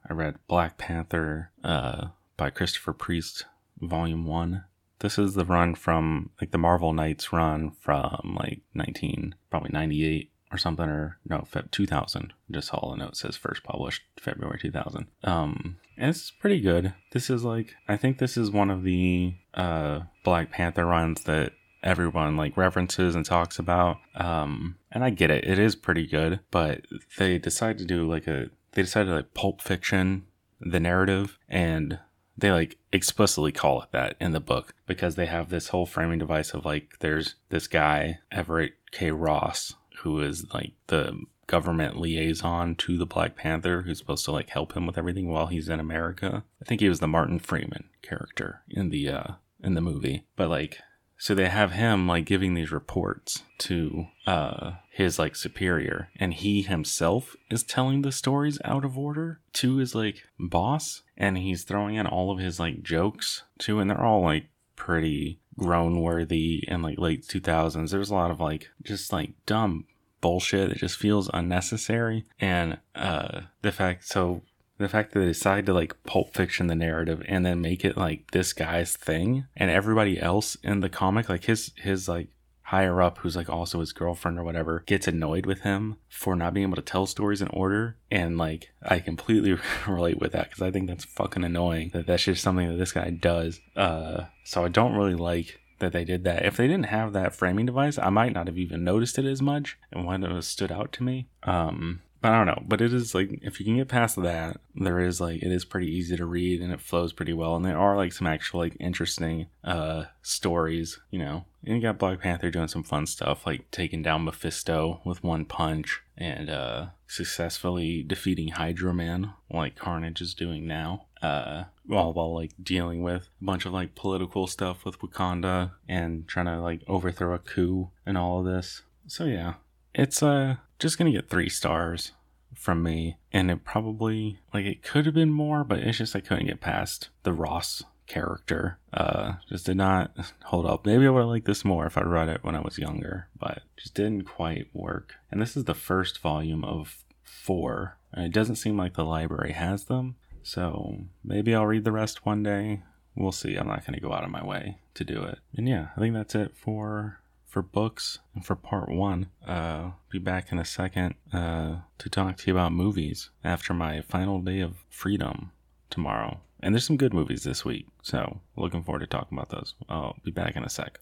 I 0.08 0.12
read 0.12 0.36
Black 0.48 0.78
Panther 0.78 1.50
uh, 1.62 2.08
by 2.36 2.50
Christopher 2.50 2.92
Priest, 2.92 3.44
Volume 3.80 4.26
1. 4.26 4.64
This 5.00 5.18
is 5.18 5.34
the 5.34 5.44
run 5.44 5.74
from, 5.74 6.30
like, 6.40 6.50
the 6.50 6.58
Marvel 6.58 6.92
Knights 6.92 7.32
run 7.32 7.70
from, 7.70 8.36
like, 8.38 8.60
19, 8.74 9.34
probably 9.50 9.70
98 9.72 10.30
or 10.52 10.58
something, 10.58 10.86
or 10.86 11.18
no, 11.24 11.46
Feb 11.50 11.70
2000. 11.70 12.32
Just 12.50 12.68
saw 12.68 12.92
a 12.92 12.96
note 12.96 13.16
says 13.16 13.36
first 13.36 13.62
published 13.62 14.02
February 14.18 14.58
2000. 14.60 15.06
Um, 15.22 15.76
it's 15.96 16.30
pretty 16.30 16.60
good. 16.60 16.92
This 17.12 17.30
is 17.30 17.44
like, 17.44 17.74
I 17.88 17.96
think 17.96 18.18
this 18.18 18.36
is 18.36 18.50
one 18.50 18.70
of 18.70 18.82
the 18.82 19.34
uh, 19.54 20.00
Black 20.24 20.50
Panther 20.50 20.86
runs 20.86 21.22
that 21.24 21.52
everyone 21.82 22.36
like 22.36 22.56
references 22.56 23.14
and 23.14 23.24
talks 23.24 23.58
about. 23.58 23.98
Um, 24.14 24.76
and 24.90 25.04
I 25.04 25.10
get 25.10 25.30
it, 25.30 25.44
it 25.44 25.58
is 25.58 25.76
pretty 25.76 26.06
good, 26.06 26.40
but 26.50 26.82
they 27.16 27.38
decide 27.38 27.78
to 27.78 27.84
do 27.84 28.08
like 28.10 28.26
a, 28.26 28.50
they 28.72 28.82
decided 28.82 29.10
to 29.10 29.16
like 29.16 29.34
pulp 29.34 29.60
fiction 29.60 30.24
the 30.60 30.80
narrative 30.80 31.38
and 31.48 31.98
they 32.36 32.50
like 32.50 32.78
explicitly 32.92 33.52
call 33.52 33.82
it 33.82 33.88
that 33.92 34.16
in 34.20 34.32
the 34.32 34.40
book 34.40 34.74
because 34.86 35.14
they 35.14 35.26
have 35.26 35.48
this 35.48 35.68
whole 35.68 35.86
framing 35.86 36.18
device 36.18 36.52
of 36.52 36.64
like 36.64 36.98
there's 37.00 37.36
this 37.50 37.66
guy 37.66 38.18
Everett 38.30 38.74
K. 38.92 39.10
Ross 39.10 39.74
who 40.02 40.20
is 40.20 40.46
like 40.52 40.72
the 40.86 41.18
government 41.46 41.98
liaison 41.98 42.76
to 42.76 42.96
the 42.96 43.06
Black 43.06 43.36
Panther 43.36 43.82
who's 43.82 43.98
supposed 43.98 44.24
to 44.24 44.32
like 44.32 44.50
help 44.50 44.74
him 44.74 44.86
with 44.86 44.96
everything 44.96 45.28
while 45.28 45.48
he's 45.48 45.68
in 45.68 45.80
America. 45.80 46.44
I 46.60 46.64
think 46.64 46.80
he 46.80 46.88
was 46.88 47.00
the 47.00 47.08
Martin 47.08 47.38
Freeman 47.38 47.88
character 48.02 48.62
in 48.68 48.90
the 48.90 49.08
uh 49.08 49.32
in 49.62 49.74
the 49.74 49.80
movie. 49.80 50.24
But 50.36 50.48
like 50.48 50.78
so 51.20 51.34
they 51.34 51.48
have 51.48 51.72
him 51.72 52.08
like 52.08 52.24
giving 52.24 52.54
these 52.54 52.72
reports 52.72 53.42
to 53.58 54.06
uh 54.26 54.72
his 54.90 55.18
like 55.18 55.36
superior 55.36 56.08
and 56.16 56.34
he 56.34 56.62
himself 56.62 57.36
is 57.50 57.62
telling 57.62 58.02
the 58.02 58.10
stories 58.10 58.58
out 58.64 58.84
of 58.84 58.98
order 58.98 59.38
to 59.52 59.76
his 59.76 59.94
like 59.94 60.24
boss 60.38 61.02
and 61.16 61.38
he's 61.38 61.62
throwing 61.62 61.94
in 61.94 62.06
all 62.06 62.32
of 62.32 62.38
his 62.38 62.58
like 62.58 62.82
jokes 62.82 63.44
too 63.58 63.78
and 63.78 63.90
they're 63.90 64.02
all 64.02 64.22
like 64.22 64.46
pretty 64.74 65.38
groan 65.58 66.00
worthy 66.00 66.64
in 66.66 66.80
like 66.80 66.98
late 66.98 67.22
2000s 67.22 67.90
there's 67.90 68.10
a 68.10 68.14
lot 68.14 68.30
of 68.30 68.40
like 68.40 68.70
just 68.82 69.12
like 69.12 69.32
dumb 69.44 69.84
bullshit 70.22 70.70
that 70.70 70.78
just 70.78 70.96
feels 70.96 71.30
unnecessary 71.34 72.24
and 72.40 72.78
uh 72.94 73.42
the 73.62 73.72
fact 73.72 74.06
so 74.06 74.42
the 74.80 74.88
fact 74.88 75.12
that 75.12 75.20
they 75.20 75.26
decide 75.26 75.66
to 75.66 75.74
like 75.74 76.02
pulp 76.04 76.34
fiction 76.34 76.66
the 76.66 76.74
narrative 76.74 77.22
and 77.28 77.44
then 77.44 77.60
make 77.60 77.84
it 77.84 77.96
like 77.96 78.30
this 78.32 78.52
guy's 78.52 78.96
thing 78.96 79.46
and 79.56 79.70
everybody 79.70 80.20
else 80.20 80.56
in 80.62 80.80
the 80.80 80.88
comic 80.88 81.28
like 81.28 81.44
his 81.44 81.72
his 81.76 82.08
like 82.08 82.28
higher 82.70 83.02
up 83.02 83.18
who's 83.18 83.34
like 83.34 83.50
also 83.50 83.80
his 83.80 83.92
girlfriend 83.92 84.38
or 84.38 84.44
whatever 84.44 84.84
gets 84.86 85.08
annoyed 85.08 85.44
with 85.44 85.62
him 85.62 85.96
for 86.08 86.36
not 86.36 86.54
being 86.54 86.68
able 86.68 86.76
to 86.76 86.82
tell 86.82 87.04
stories 87.04 87.42
in 87.42 87.48
order. 87.48 87.96
And 88.12 88.38
like 88.38 88.70
i 88.80 89.00
completely 89.00 89.58
relate 89.88 90.20
with 90.20 90.30
that 90.32 90.50
because 90.50 90.62
i 90.62 90.70
think 90.70 90.88
that's 90.88 91.04
fucking 91.04 91.42
annoying 91.42 91.90
that 91.92 92.06
that's 92.06 92.22
just 92.22 92.42
something 92.42 92.68
that 92.68 92.76
this 92.76 92.92
guy 92.92 93.10
does. 93.10 93.60
Uh 93.76 94.26
so 94.44 94.64
i 94.64 94.68
don't 94.68 94.94
really 94.94 95.16
like 95.16 95.58
that 95.80 95.92
they 95.92 96.04
did 96.04 96.24
that. 96.24 96.44
If 96.44 96.58
they 96.58 96.68
didn't 96.68 96.86
have 96.86 97.12
that 97.12 97.34
framing 97.34 97.66
device 97.66 97.98
i 97.98 98.08
might 98.08 98.32
not 98.32 98.46
have 98.46 98.56
even 98.58 98.84
noticed 98.84 99.18
it 99.18 99.24
as 99.24 99.42
much 99.42 99.76
and 99.90 100.06
when 100.06 100.22
it 100.22 100.42
stood 100.42 100.70
out 100.70 100.92
to 100.92 101.02
me. 101.02 101.26
Um 101.42 102.02
I 102.22 102.30
don't 102.30 102.46
know, 102.46 102.62
but 102.66 102.82
it 102.82 102.92
is 102.92 103.14
like 103.14 103.38
if 103.42 103.58
you 103.58 103.64
can 103.64 103.76
get 103.76 103.88
past 103.88 104.20
that, 104.22 104.60
there 104.74 105.00
is 105.00 105.20
like 105.20 105.42
it 105.42 105.50
is 105.50 105.64
pretty 105.64 105.86
easy 105.86 106.16
to 106.16 106.26
read 106.26 106.60
and 106.60 106.72
it 106.72 106.80
flows 106.80 107.12
pretty 107.14 107.32
well, 107.32 107.56
and 107.56 107.64
there 107.64 107.78
are 107.78 107.96
like 107.96 108.12
some 108.12 108.26
actual 108.26 108.60
like 108.60 108.76
interesting 108.78 109.46
uh 109.64 110.04
stories, 110.22 111.00
you 111.10 111.18
know. 111.18 111.44
And 111.64 111.76
you 111.76 111.82
got 111.82 111.98
Black 111.98 112.20
Panther 112.20 112.50
doing 112.50 112.68
some 112.68 112.82
fun 112.82 113.06
stuff 113.06 113.46
like 113.46 113.70
taking 113.70 114.02
down 114.02 114.24
Mephisto 114.24 115.00
with 115.04 115.24
one 115.24 115.46
punch 115.46 116.02
and 116.16 116.50
uh 116.50 116.86
successfully 117.06 118.02
defeating 118.02 118.48
Hydro 118.48 118.92
Man 118.92 119.32
like 119.50 119.76
Carnage 119.76 120.20
is 120.20 120.34
doing 120.34 120.66
now. 120.66 121.06
Uh, 121.22 121.64
while 121.86 122.12
while 122.12 122.34
like 122.34 122.52
dealing 122.62 123.02
with 123.02 123.28
a 123.40 123.44
bunch 123.44 123.66
of 123.66 123.72
like 123.72 123.94
political 123.94 124.46
stuff 124.46 124.84
with 124.84 124.98
Wakanda 125.00 125.72
and 125.88 126.26
trying 126.26 126.46
to 126.46 126.60
like 126.60 126.82
overthrow 126.86 127.34
a 127.34 127.38
coup 127.38 127.90
and 128.06 128.16
all 128.16 128.40
of 128.40 128.46
this. 128.46 128.82
So 129.06 129.24
yeah, 129.24 129.54
it's 129.94 130.22
uh 130.22 130.56
just 130.80 130.98
gonna 130.98 131.12
get 131.12 131.28
three 131.28 131.48
stars 131.48 132.12
from 132.54 132.82
me, 132.82 133.16
and 133.32 133.50
it 133.50 133.64
probably 133.64 134.38
like 134.52 134.66
it 134.66 134.82
could 134.82 135.06
have 135.06 135.14
been 135.14 135.32
more, 135.32 135.64
but 135.64 135.78
it's 135.78 135.98
just 135.98 136.16
I 136.16 136.20
couldn't 136.20 136.46
get 136.46 136.60
past 136.60 137.10
the 137.22 137.32
Ross 137.32 137.84
character. 138.06 138.78
Uh, 138.92 139.34
just 139.48 139.66
did 139.66 139.76
not 139.76 140.12
hold 140.44 140.66
up. 140.66 140.84
Maybe 140.84 141.06
I 141.06 141.10
would 141.10 141.20
have 141.20 141.28
liked 141.28 141.46
this 141.46 141.64
more 141.64 141.86
if 141.86 141.96
I 141.96 142.02
read 142.02 142.28
it 142.28 142.42
when 142.42 142.56
I 142.56 142.60
was 142.60 142.78
younger, 142.78 143.28
but 143.38 143.62
just 143.76 143.94
didn't 143.94 144.24
quite 144.24 144.66
work. 144.74 145.14
And 145.30 145.40
this 145.40 145.56
is 145.56 145.64
the 145.64 145.74
first 145.74 146.18
volume 146.18 146.64
of 146.64 147.04
four, 147.22 147.98
and 148.12 148.26
it 148.26 148.32
doesn't 148.32 148.56
seem 148.56 148.76
like 148.76 148.94
the 148.94 149.04
library 149.04 149.52
has 149.52 149.84
them. 149.84 150.16
So 150.42 151.04
maybe 151.22 151.54
I'll 151.54 151.66
read 151.66 151.84
the 151.84 151.92
rest 151.92 152.26
one 152.26 152.42
day. 152.42 152.82
We'll 153.14 153.32
see. 153.32 153.56
I'm 153.56 153.68
not 153.68 153.86
going 153.86 153.94
to 153.94 154.00
go 154.00 154.12
out 154.12 154.24
of 154.24 154.30
my 154.30 154.44
way 154.44 154.78
to 154.94 155.04
do 155.04 155.22
it. 155.22 155.38
And 155.56 155.68
yeah, 155.68 155.88
I 155.96 156.00
think 156.00 156.14
that's 156.14 156.34
it 156.34 156.56
for 156.56 157.20
for 157.50 157.62
books 157.62 158.20
and 158.34 158.46
for 158.46 158.54
part 158.54 158.88
one. 158.88 159.26
Uh, 159.46 159.90
be 160.10 160.18
back 160.18 160.52
in 160.52 160.58
a 160.58 160.64
second 160.64 161.14
uh, 161.32 161.76
to 161.98 162.08
talk 162.08 162.36
to 162.36 162.46
you 162.46 162.54
about 162.54 162.72
movies 162.72 163.30
after 163.42 163.74
my 163.74 164.00
final 164.00 164.40
day 164.40 164.60
of 164.60 164.84
freedom 164.88 165.50
tomorrow. 165.90 166.40
And 166.60 166.74
there's 166.74 166.86
some 166.86 166.96
good 166.96 167.12
movies 167.12 167.42
this 167.42 167.64
week, 167.64 167.86
so 168.02 168.40
looking 168.56 168.82
forward 168.82 169.00
to 169.00 169.06
talking 169.06 169.36
about 169.36 169.48
those. 169.48 169.74
I'll 169.88 170.16
be 170.22 170.30
back 170.30 170.56
in 170.56 170.62
a 170.62 170.70
sec. 170.70 171.00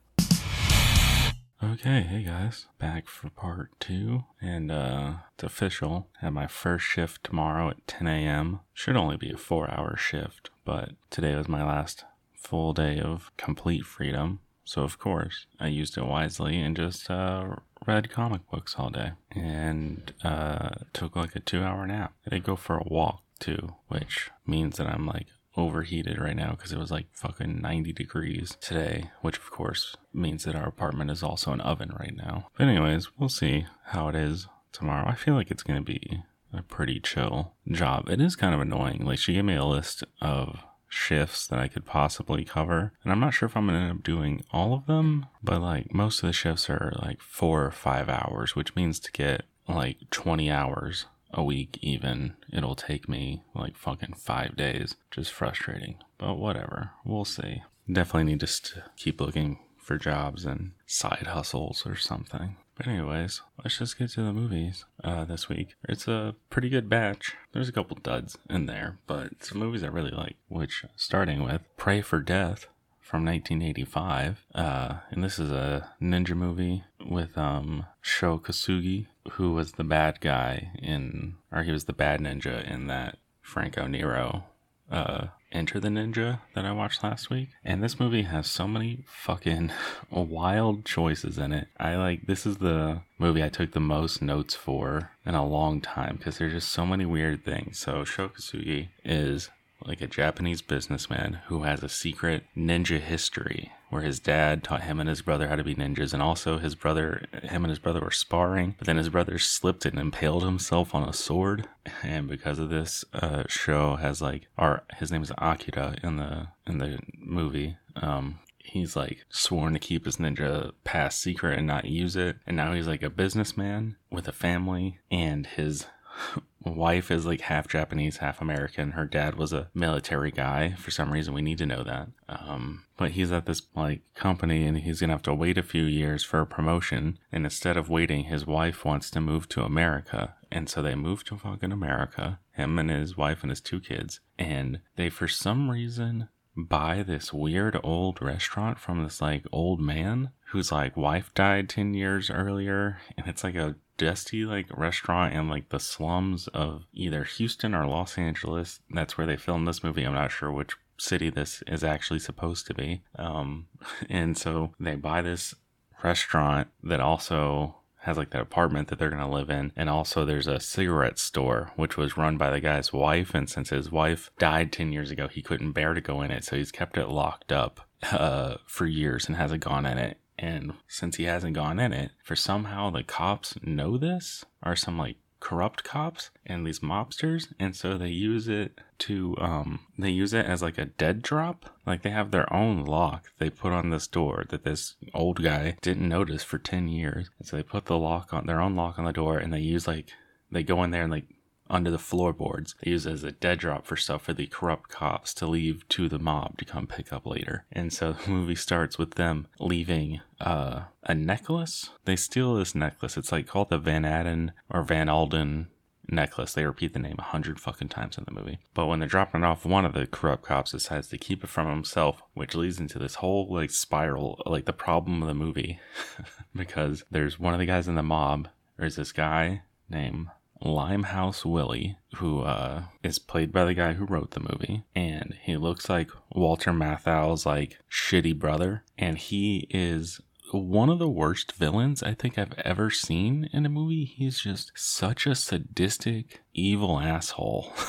Okay, 1.60 2.02
hey 2.02 2.22
guys, 2.22 2.66
back 2.78 3.08
for 3.08 3.30
part 3.30 3.70
two, 3.80 4.22
and 4.40 4.70
uh, 4.70 5.14
it's 5.34 5.42
official. 5.42 6.06
Have 6.20 6.32
my 6.32 6.46
first 6.46 6.84
shift 6.84 7.24
tomorrow 7.24 7.70
at 7.70 7.84
10 7.88 8.06
a.m. 8.06 8.60
Should 8.72 8.96
only 8.96 9.16
be 9.16 9.32
a 9.32 9.36
four-hour 9.36 9.96
shift, 9.96 10.50
but 10.64 10.90
today 11.10 11.34
was 11.34 11.48
my 11.48 11.64
last 11.64 12.04
full 12.32 12.72
day 12.72 13.00
of 13.00 13.32
complete 13.36 13.84
freedom. 13.84 14.38
So 14.68 14.82
of 14.82 14.98
course, 14.98 15.46
I 15.58 15.68
used 15.68 15.96
it 15.96 16.04
wisely 16.04 16.60
and 16.60 16.76
just 16.76 17.10
uh, 17.10 17.56
read 17.86 18.10
comic 18.10 18.42
books 18.50 18.74
all 18.76 18.90
day, 18.90 19.12
and 19.30 20.12
uh, 20.22 20.68
took 20.92 21.16
like 21.16 21.34
a 21.34 21.40
two-hour 21.40 21.86
nap. 21.86 22.12
I 22.26 22.34
did 22.34 22.44
go 22.44 22.54
for 22.54 22.76
a 22.76 22.84
walk 22.84 23.22
too, 23.40 23.76
which 23.88 24.28
means 24.46 24.76
that 24.76 24.86
I'm 24.86 25.06
like 25.06 25.28
overheated 25.56 26.20
right 26.20 26.36
now 26.36 26.50
because 26.50 26.70
it 26.70 26.78
was 26.78 26.90
like 26.90 27.06
fucking 27.14 27.62
90 27.62 27.94
degrees 27.94 28.58
today, 28.60 29.08
which 29.22 29.38
of 29.38 29.50
course 29.50 29.96
means 30.12 30.44
that 30.44 30.54
our 30.54 30.68
apartment 30.68 31.10
is 31.10 31.22
also 31.22 31.52
an 31.52 31.62
oven 31.62 31.90
right 31.98 32.14
now. 32.14 32.48
But, 32.58 32.68
anyways, 32.68 33.08
we'll 33.16 33.30
see 33.30 33.64
how 33.86 34.08
it 34.08 34.14
is 34.14 34.48
tomorrow. 34.72 35.08
I 35.08 35.14
feel 35.14 35.32
like 35.32 35.50
it's 35.50 35.62
going 35.62 35.82
to 35.82 35.92
be 35.92 36.24
a 36.52 36.60
pretty 36.60 37.00
chill 37.00 37.54
job. 37.72 38.10
It 38.10 38.20
is 38.20 38.36
kind 38.36 38.54
of 38.54 38.60
annoying. 38.60 39.06
Like, 39.06 39.18
she 39.18 39.32
gave 39.32 39.46
me 39.46 39.54
a 39.54 39.64
list 39.64 40.04
of 40.20 40.58
shifts 40.88 41.46
that 41.46 41.58
I 41.58 41.68
could 41.68 41.84
possibly 41.84 42.44
cover. 42.44 42.92
And 43.02 43.12
I'm 43.12 43.20
not 43.20 43.34
sure 43.34 43.46
if 43.46 43.56
I'm 43.56 43.66
going 43.66 43.78
to 43.78 43.86
end 43.86 43.98
up 43.98 44.02
doing 44.02 44.44
all 44.50 44.74
of 44.74 44.86
them, 44.86 45.26
but 45.42 45.60
like 45.60 45.92
most 45.92 46.22
of 46.22 46.26
the 46.26 46.32
shifts 46.32 46.68
are 46.68 46.92
like 47.00 47.20
four 47.20 47.64
or 47.64 47.70
five 47.70 48.08
hours, 48.08 48.56
which 48.56 48.74
means 48.74 48.98
to 49.00 49.12
get 49.12 49.42
like 49.68 49.98
20 50.10 50.50
hours 50.50 51.06
a 51.34 51.44
week 51.44 51.78
even 51.82 52.34
it'll 52.50 52.74
take 52.74 53.06
me 53.06 53.42
like 53.54 53.76
fucking 53.76 54.14
five 54.14 54.56
days. 54.56 54.96
Just 55.10 55.32
frustrating 55.32 55.98
but 56.16 56.36
whatever. 56.36 56.90
We'll 57.04 57.24
see. 57.24 57.62
Definitely 57.90 58.32
need 58.32 58.40
to 58.40 58.46
st- 58.46 58.84
keep 58.96 59.20
looking 59.20 59.58
for 59.78 59.96
jobs 59.98 60.44
and 60.44 60.72
side 60.86 61.28
hustles 61.28 61.86
or 61.86 61.96
something 61.96 62.56
but 62.78 62.86
anyways 62.86 63.42
let's 63.62 63.78
just 63.78 63.98
get 63.98 64.08
to 64.10 64.22
the 64.22 64.32
movies 64.32 64.86
uh, 65.04 65.24
this 65.24 65.48
week. 65.48 65.74
It's 65.88 66.08
a 66.08 66.34
pretty 66.48 66.70
good 66.70 66.88
batch. 66.88 67.34
There's 67.52 67.68
a 67.68 67.72
couple 67.72 67.98
duds 68.02 68.38
in 68.48 68.64
there 68.66 68.98
but 69.06 69.44
some 69.44 69.58
movies 69.58 69.82
i 69.82 69.88
really 69.88 70.10
like 70.10 70.36
which 70.48 70.84
starting 70.96 71.42
with 71.42 71.62
pray 71.76 72.00
for 72.00 72.20
death 72.20 72.68
from 73.00 73.24
1985 73.24 74.44
uh, 74.54 74.94
and 75.10 75.24
this 75.24 75.38
is 75.38 75.50
a 75.50 75.90
ninja 76.00 76.36
movie 76.36 76.84
with 77.04 77.36
um 77.36 77.86
sho 78.00 78.38
kosugi 78.38 79.06
who 79.32 79.52
was 79.52 79.72
the 79.72 79.84
bad 79.84 80.20
guy 80.20 80.70
in, 80.82 81.34
or 81.52 81.62
he 81.62 81.72
was 81.72 81.84
the 81.84 81.92
bad 81.92 82.20
ninja 82.20 82.68
in 82.70 82.86
that 82.86 83.18
Franco 83.42 83.86
Nero 83.86 84.44
uh, 84.90 85.28
Enter 85.52 85.80
the 85.80 85.88
Ninja 85.88 86.40
that 86.54 86.64
I 86.64 86.72
watched 86.72 87.02
last 87.02 87.30
week. 87.30 87.48
And 87.64 87.82
this 87.82 87.98
movie 87.98 88.22
has 88.22 88.46
so 88.46 88.68
many 88.68 89.04
fucking 89.06 89.72
wild 90.10 90.84
choices 90.84 91.38
in 91.38 91.52
it. 91.52 91.68
I 91.78 91.96
like, 91.96 92.26
this 92.26 92.44
is 92.44 92.58
the 92.58 93.00
movie 93.18 93.42
I 93.42 93.48
took 93.48 93.72
the 93.72 93.80
most 93.80 94.20
notes 94.20 94.54
for 94.54 95.10
in 95.24 95.34
a 95.34 95.46
long 95.46 95.80
time 95.80 96.16
because 96.16 96.38
there's 96.38 96.52
just 96.52 96.68
so 96.70 96.84
many 96.84 97.06
weird 97.06 97.44
things. 97.44 97.78
So, 97.78 98.04
Sho 98.04 98.28
Kosugi 98.28 98.88
is 99.04 99.50
like 99.84 100.00
a 100.00 100.06
Japanese 100.06 100.60
businessman 100.60 101.40
who 101.46 101.62
has 101.62 101.82
a 101.82 101.88
secret 101.88 102.44
ninja 102.56 103.00
history 103.00 103.72
where 103.90 104.02
his 104.02 104.20
dad 104.20 104.62
taught 104.62 104.82
him 104.82 105.00
and 105.00 105.08
his 105.08 105.22
brother 105.22 105.48
how 105.48 105.56
to 105.56 105.64
be 105.64 105.74
ninjas 105.74 106.12
and 106.12 106.22
also 106.22 106.58
his 106.58 106.74
brother 106.74 107.24
him 107.42 107.64
and 107.64 107.70
his 107.70 107.78
brother 107.78 108.00
were 108.00 108.10
sparring 108.10 108.74
but 108.78 108.86
then 108.86 108.96
his 108.96 109.08
brother 109.08 109.38
slipped 109.38 109.84
and 109.84 109.98
impaled 109.98 110.44
himself 110.44 110.94
on 110.94 111.08
a 111.08 111.12
sword. 111.12 111.68
And 112.02 112.28
because 112.28 112.58
of 112.58 112.68
this 112.68 113.04
uh 113.14 113.44
Sho 113.48 113.96
has 113.96 114.20
like 114.20 114.46
our 114.58 114.84
his 114.98 115.10
name 115.10 115.22
is 115.22 115.32
akira 115.38 115.96
in 116.02 116.16
the 116.16 116.48
in 116.66 116.78
the 116.78 116.98
movie. 117.18 117.76
Um 117.96 118.40
he's 118.58 118.94
like 118.94 119.24
sworn 119.30 119.72
to 119.72 119.78
keep 119.78 120.04
his 120.04 120.18
ninja 120.18 120.72
past 120.84 121.20
secret 121.20 121.58
and 121.58 121.66
not 121.66 121.86
use 121.86 122.14
it. 122.14 122.36
And 122.46 122.56
now 122.56 122.72
he's 122.72 122.86
like 122.86 123.02
a 123.02 123.10
businessman 123.10 123.96
with 124.10 124.28
a 124.28 124.32
family 124.32 124.98
and 125.10 125.46
his 125.46 125.86
wife 126.64 127.10
is 127.10 127.26
like 127.26 127.42
half 127.42 127.68
Japanese, 127.68 128.18
half 128.18 128.40
American. 128.40 128.92
Her 128.92 129.04
dad 129.04 129.36
was 129.36 129.52
a 129.52 129.68
military 129.74 130.30
guy. 130.30 130.74
For 130.78 130.90
some 130.90 131.12
reason, 131.12 131.34
we 131.34 131.42
need 131.42 131.58
to 131.58 131.66
know 131.66 131.82
that. 131.84 132.08
Um, 132.28 132.84
but 132.96 133.12
he's 133.12 133.32
at 133.32 133.46
this 133.46 133.62
like 133.74 134.02
company 134.14 134.66
and 134.66 134.78
he's 134.78 135.00
gonna 135.00 135.12
have 135.12 135.22
to 135.22 135.34
wait 135.34 135.58
a 135.58 135.62
few 135.62 135.84
years 135.84 136.24
for 136.24 136.40
a 136.40 136.46
promotion. 136.46 137.18
And 137.30 137.44
instead 137.44 137.76
of 137.76 137.88
waiting, 137.88 138.24
his 138.24 138.46
wife 138.46 138.84
wants 138.84 139.10
to 139.10 139.20
move 139.20 139.48
to 139.50 139.62
America. 139.62 140.34
And 140.50 140.68
so 140.68 140.82
they 140.82 140.94
move 140.94 141.24
to 141.24 141.36
fucking 141.36 141.72
America, 141.72 142.40
him 142.52 142.78
and 142.78 142.90
his 142.90 143.16
wife 143.16 143.42
and 143.42 143.50
his 143.50 143.60
two 143.60 143.80
kids. 143.80 144.20
And 144.38 144.80
they, 144.96 145.10
for 145.10 145.28
some 145.28 145.70
reason, 145.70 146.28
buy 146.56 147.02
this 147.02 147.32
weird 147.32 147.78
old 147.84 148.20
restaurant 148.20 148.78
from 148.78 149.02
this 149.02 149.20
like 149.20 149.46
old 149.52 149.80
man 149.80 150.30
whose 150.50 150.72
like 150.72 150.96
wife 150.96 151.32
died 151.34 151.68
10 151.68 151.94
years 151.94 152.30
earlier. 152.30 152.98
And 153.16 153.26
it's 153.26 153.44
like 153.44 153.54
a 153.54 153.76
dusty 153.96 154.44
like 154.44 154.66
restaurant 154.76 155.34
in 155.34 155.48
like 155.48 155.68
the 155.68 155.80
slums 155.80 156.48
of 156.48 156.84
either 156.92 157.24
Houston 157.24 157.74
or 157.74 157.86
Los 157.86 158.16
Angeles. 158.16 158.80
That's 158.90 159.18
where 159.18 159.26
they 159.26 159.36
filmed 159.36 159.66
this 159.66 159.84
movie. 159.84 160.04
I'm 160.04 160.14
not 160.14 160.30
sure 160.30 160.50
which 160.50 160.76
city 160.98 161.30
this 161.30 161.62
is 161.66 161.84
actually 161.84 162.20
supposed 162.20 162.66
to 162.66 162.74
be. 162.74 163.02
Um, 163.16 163.66
and 164.10 164.36
so 164.36 164.74
they 164.80 164.94
buy 164.94 165.22
this 165.22 165.54
restaurant 166.02 166.68
that 166.82 167.00
also 167.00 167.76
has 168.02 168.16
like 168.16 168.30
that 168.30 168.40
apartment 168.40 168.88
that 168.88 168.98
they're 168.98 169.10
going 169.10 169.20
to 169.20 169.28
live 169.28 169.50
in. 169.50 169.72
And 169.76 169.90
also 169.90 170.24
there's 170.24 170.46
a 170.46 170.60
cigarette 170.60 171.18
store, 171.18 171.72
which 171.76 171.96
was 171.96 172.16
run 172.16 172.38
by 172.38 172.50
the 172.50 172.60
guy's 172.60 172.92
wife. 172.92 173.34
And 173.34 173.50
since 173.50 173.70
his 173.70 173.90
wife 173.90 174.30
died 174.38 174.72
10 174.72 174.92
years 174.92 175.10
ago, 175.10 175.28
he 175.28 175.42
couldn't 175.42 175.72
bear 175.72 175.94
to 175.94 176.00
go 176.00 176.22
in 176.22 176.30
it. 176.30 176.44
So 176.44 176.56
he's 176.56 176.72
kept 176.72 176.96
it 176.96 177.08
locked 177.08 177.52
up 177.52 177.80
uh, 178.10 178.56
for 178.66 178.86
years 178.86 179.26
and 179.26 179.36
hasn't 179.36 179.64
gone 179.64 179.84
in 179.84 179.98
it. 179.98 180.18
And 180.38 180.74
since 180.86 181.16
he 181.16 181.24
hasn't 181.24 181.54
gone 181.54 181.78
in 181.78 181.92
it, 181.92 182.12
for 182.22 182.36
somehow 182.36 182.90
the 182.90 183.02
cops 183.02 183.56
know 183.62 183.98
this, 183.98 184.44
or 184.64 184.76
some 184.76 184.96
like 184.98 185.16
corrupt 185.40 185.84
cops 185.84 186.30
and 186.44 186.66
these 186.66 186.80
mobsters 186.80 187.52
and 187.60 187.76
so 187.76 187.96
they 187.96 188.08
use 188.08 188.48
it 188.48 188.80
to 188.98 189.36
um 189.38 189.78
they 189.96 190.10
use 190.10 190.34
it 190.34 190.44
as 190.44 190.62
like 190.62 190.78
a 190.78 190.84
dead 190.84 191.22
drop? 191.22 191.70
Like 191.86 192.02
they 192.02 192.10
have 192.10 192.30
their 192.30 192.52
own 192.52 192.84
lock 192.84 193.30
they 193.38 193.50
put 193.50 193.72
on 193.72 193.90
this 193.90 194.06
door 194.06 194.44
that 194.48 194.64
this 194.64 194.96
old 195.14 195.42
guy 195.42 195.76
didn't 195.80 196.08
notice 196.08 196.42
for 196.42 196.58
10 196.58 196.88
years. 196.88 197.30
And 197.38 197.46
so 197.46 197.56
they 197.56 197.62
put 197.62 197.86
the 197.86 197.98
lock 197.98 198.32
on 198.32 198.46
their 198.46 198.60
own 198.60 198.74
lock 198.74 198.98
on 198.98 199.04
the 199.04 199.12
door 199.12 199.38
and 199.38 199.52
they 199.52 199.60
use 199.60 199.86
like 199.86 200.10
they 200.50 200.62
go 200.62 200.82
in 200.82 200.90
there 200.90 201.02
and 201.02 201.12
like 201.12 201.26
under 201.70 201.90
the 201.90 201.98
floorboards. 201.98 202.74
They 202.82 202.90
use 202.90 203.06
it 203.06 203.12
as 203.12 203.24
a 203.24 203.32
dead 203.32 203.58
drop 203.58 203.86
for 203.86 203.96
stuff 203.96 204.22
for 204.22 204.32
the 204.32 204.46
corrupt 204.46 204.90
cops 204.90 205.34
to 205.34 205.46
leave 205.46 205.88
to 205.90 206.08
the 206.08 206.18
mob 206.18 206.58
to 206.58 206.64
come 206.64 206.86
pick 206.86 207.12
up 207.12 207.26
later. 207.26 207.64
And 207.72 207.92
so 207.92 208.12
the 208.24 208.30
movie 208.30 208.54
starts 208.54 208.98
with 208.98 209.14
them 209.14 209.46
leaving 209.58 210.20
uh, 210.40 210.82
a 211.04 211.14
necklace. 211.14 211.90
They 212.04 212.16
steal 212.16 212.54
this 212.54 212.74
necklace. 212.74 213.16
It's 213.16 213.32
like 213.32 213.46
called 213.46 213.70
the 213.70 213.78
Van 213.78 214.04
Aden 214.04 214.52
or 214.70 214.82
Van 214.82 215.08
Alden 215.08 215.68
necklace. 216.10 216.54
They 216.54 216.64
repeat 216.64 216.92
the 216.92 216.98
name 216.98 217.16
a 217.18 217.22
hundred 217.22 217.60
fucking 217.60 217.88
times 217.88 218.18
in 218.18 218.24
the 218.24 218.32
movie. 218.32 218.58
But 218.74 218.86
when 218.86 218.98
they're 218.98 219.08
dropping 219.08 219.42
it 219.42 219.46
off, 219.46 219.64
one 219.64 219.84
of 219.84 219.92
the 219.92 220.06
corrupt 220.06 220.44
cops 220.44 220.72
decides 220.72 221.08
to 221.08 221.18
keep 221.18 221.44
it 221.44 221.50
from 221.50 221.68
himself, 221.68 222.22
which 222.34 222.54
leads 222.54 222.80
into 222.80 222.98
this 222.98 223.16
whole 223.16 223.46
like 223.52 223.70
spiral, 223.70 224.42
like 224.46 224.64
the 224.64 224.72
problem 224.72 225.22
of 225.22 225.28
the 225.28 225.34
movie. 225.34 225.80
because 226.54 227.04
there's 227.10 227.38
one 227.38 227.52
of 227.52 227.60
the 227.60 227.66
guys 227.66 227.88
in 227.88 227.94
the 227.94 228.02
mob, 228.02 228.48
there's 228.78 228.96
this 228.96 229.12
guy 229.12 229.62
named 229.88 230.28
Limehouse 230.60 231.44
Willie, 231.44 231.98
who 232.16 232.42
uh, 232.42 232.84
is 233.02 233.18
played 233.18 233.52
by 233.52 233.64
the 233.64 233.74
guy 233.74 233.94
who 233.94 234.04
wrote 234.04 234.32
the 234.32 234.40
movie, 234.40 234.84
and 234.94 235.36
he 235.42 235.56
looks 235.56 235.88
like 235.88 236.10
Walter 236.30 236.72
Matthau's 236.72 237.46
like 237.46 237.78
shitty 237.90 238.38
brother, 238.38 238.84
and 238.96 239.18
he 239.18 239.66
is 239.70 240.20
one 240.52 240.88
of 240.88 240.98
the 240.98 241.08
worst 241.08 241.52
villains 241.52 242.02
I 242.02 242.14
think 242.14 242.38
I've 242.38 242.58
ever 242.58 242.90
seen 242.90 243.48
in 243.52 243.66
a 243.66 243.70
movie. 243.70 244.04
He's 244.04 244.40
just 244.40 244.72
such 244.74 245.26
a 245.26 245.34
sadistic, 245.34 246.40
evil 246.54 246.98
asshole. 247.00 247.72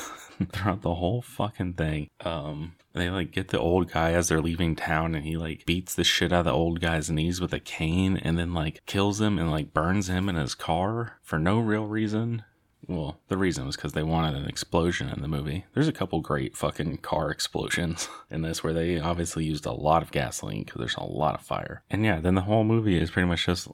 throughout 0.52 0.82
the 0.82 0.94
whole 0.94 1.22
fucking 1.22 1.74
thing. 1.74 2.08
Um, 2.20 2.72
they 2.92 3.10
like 3.10 3.30
get 3.30 3.48
the 3.48 3.58
old 3.58 3.92
guy 3.92 4.12
as 4.12 4.28
they're 4.28 4.40
leaving 4.40 4.74
town 4.74 5.14
and 5.14 5.24
he 5.24 5.36
like 5.36 5.64
beats 5.66 5.94
the 5.94 6.04
shit 6.04 6.32
out 6.32 6.40
of 6.40 6.44
the 6.46 6.52
old 6.52 6.80
guy's 6.80 7.10
knees 7.10 7.40
with 7.40 7.52
a 7.52 7.60
cane 7.60 8.16
and 8.16 8.38
then 8.38 8.54
like 8.54 8.84
kills 8.86 9.20
him 9.20 9.38
and 9.38 9.50
like 9.50 9.72
burns 9.72 10.08
him 10.08 10.28
in 10.28 10.36
his 10.36 10.54
car 10.54 11.18
for 11.22 11.38
no 11.38 11.58
real 11.60 11.86
reason. 11.86 12.42
Well, 12.90 13.20
the 13.28 13.36
reason 13.36 13.66
was 13.66 13.76
because 13.76 13.92
they 13.92 14.02
wanted 14.02 14.34
an 14.34 14.48
explosion 14.48 15.10
in 15.10 15.22
the 15.22 15.28
movie. 15.28 15.64
There's 15.74 15.86
a 15.86 15.92
couple 15.92 16.20
great 16.20 16.56
fucking 16.56 16.96
car 16.98 17.30
explosions 17.30 18.08
in 18.30 18.42
this 18.42 18.64
where 18.64 18.72
they 18.72 18.98
obviously 18.98 19.44
used 19.44 19.64
a 19.64 19.70
lot 19.70 20.02
of 20.02 20.10
gasoline 20.10 20.64
because 20.64 20.80
there's 20.80 20.96
a 20.96 21.04
lot 21.04 21.36
of 21.36 21.40
fire. 21.40 21.84
And 21.88 22.04
yeah, 22.04 22.20
then 22.20 22.34
the 22.34 22.40
whole 22.40 22.64
movie 22.64 23.00
is 23.00 23.12
pretty 23.12 23.28
much 23.28 23.46
just 23.46 23.68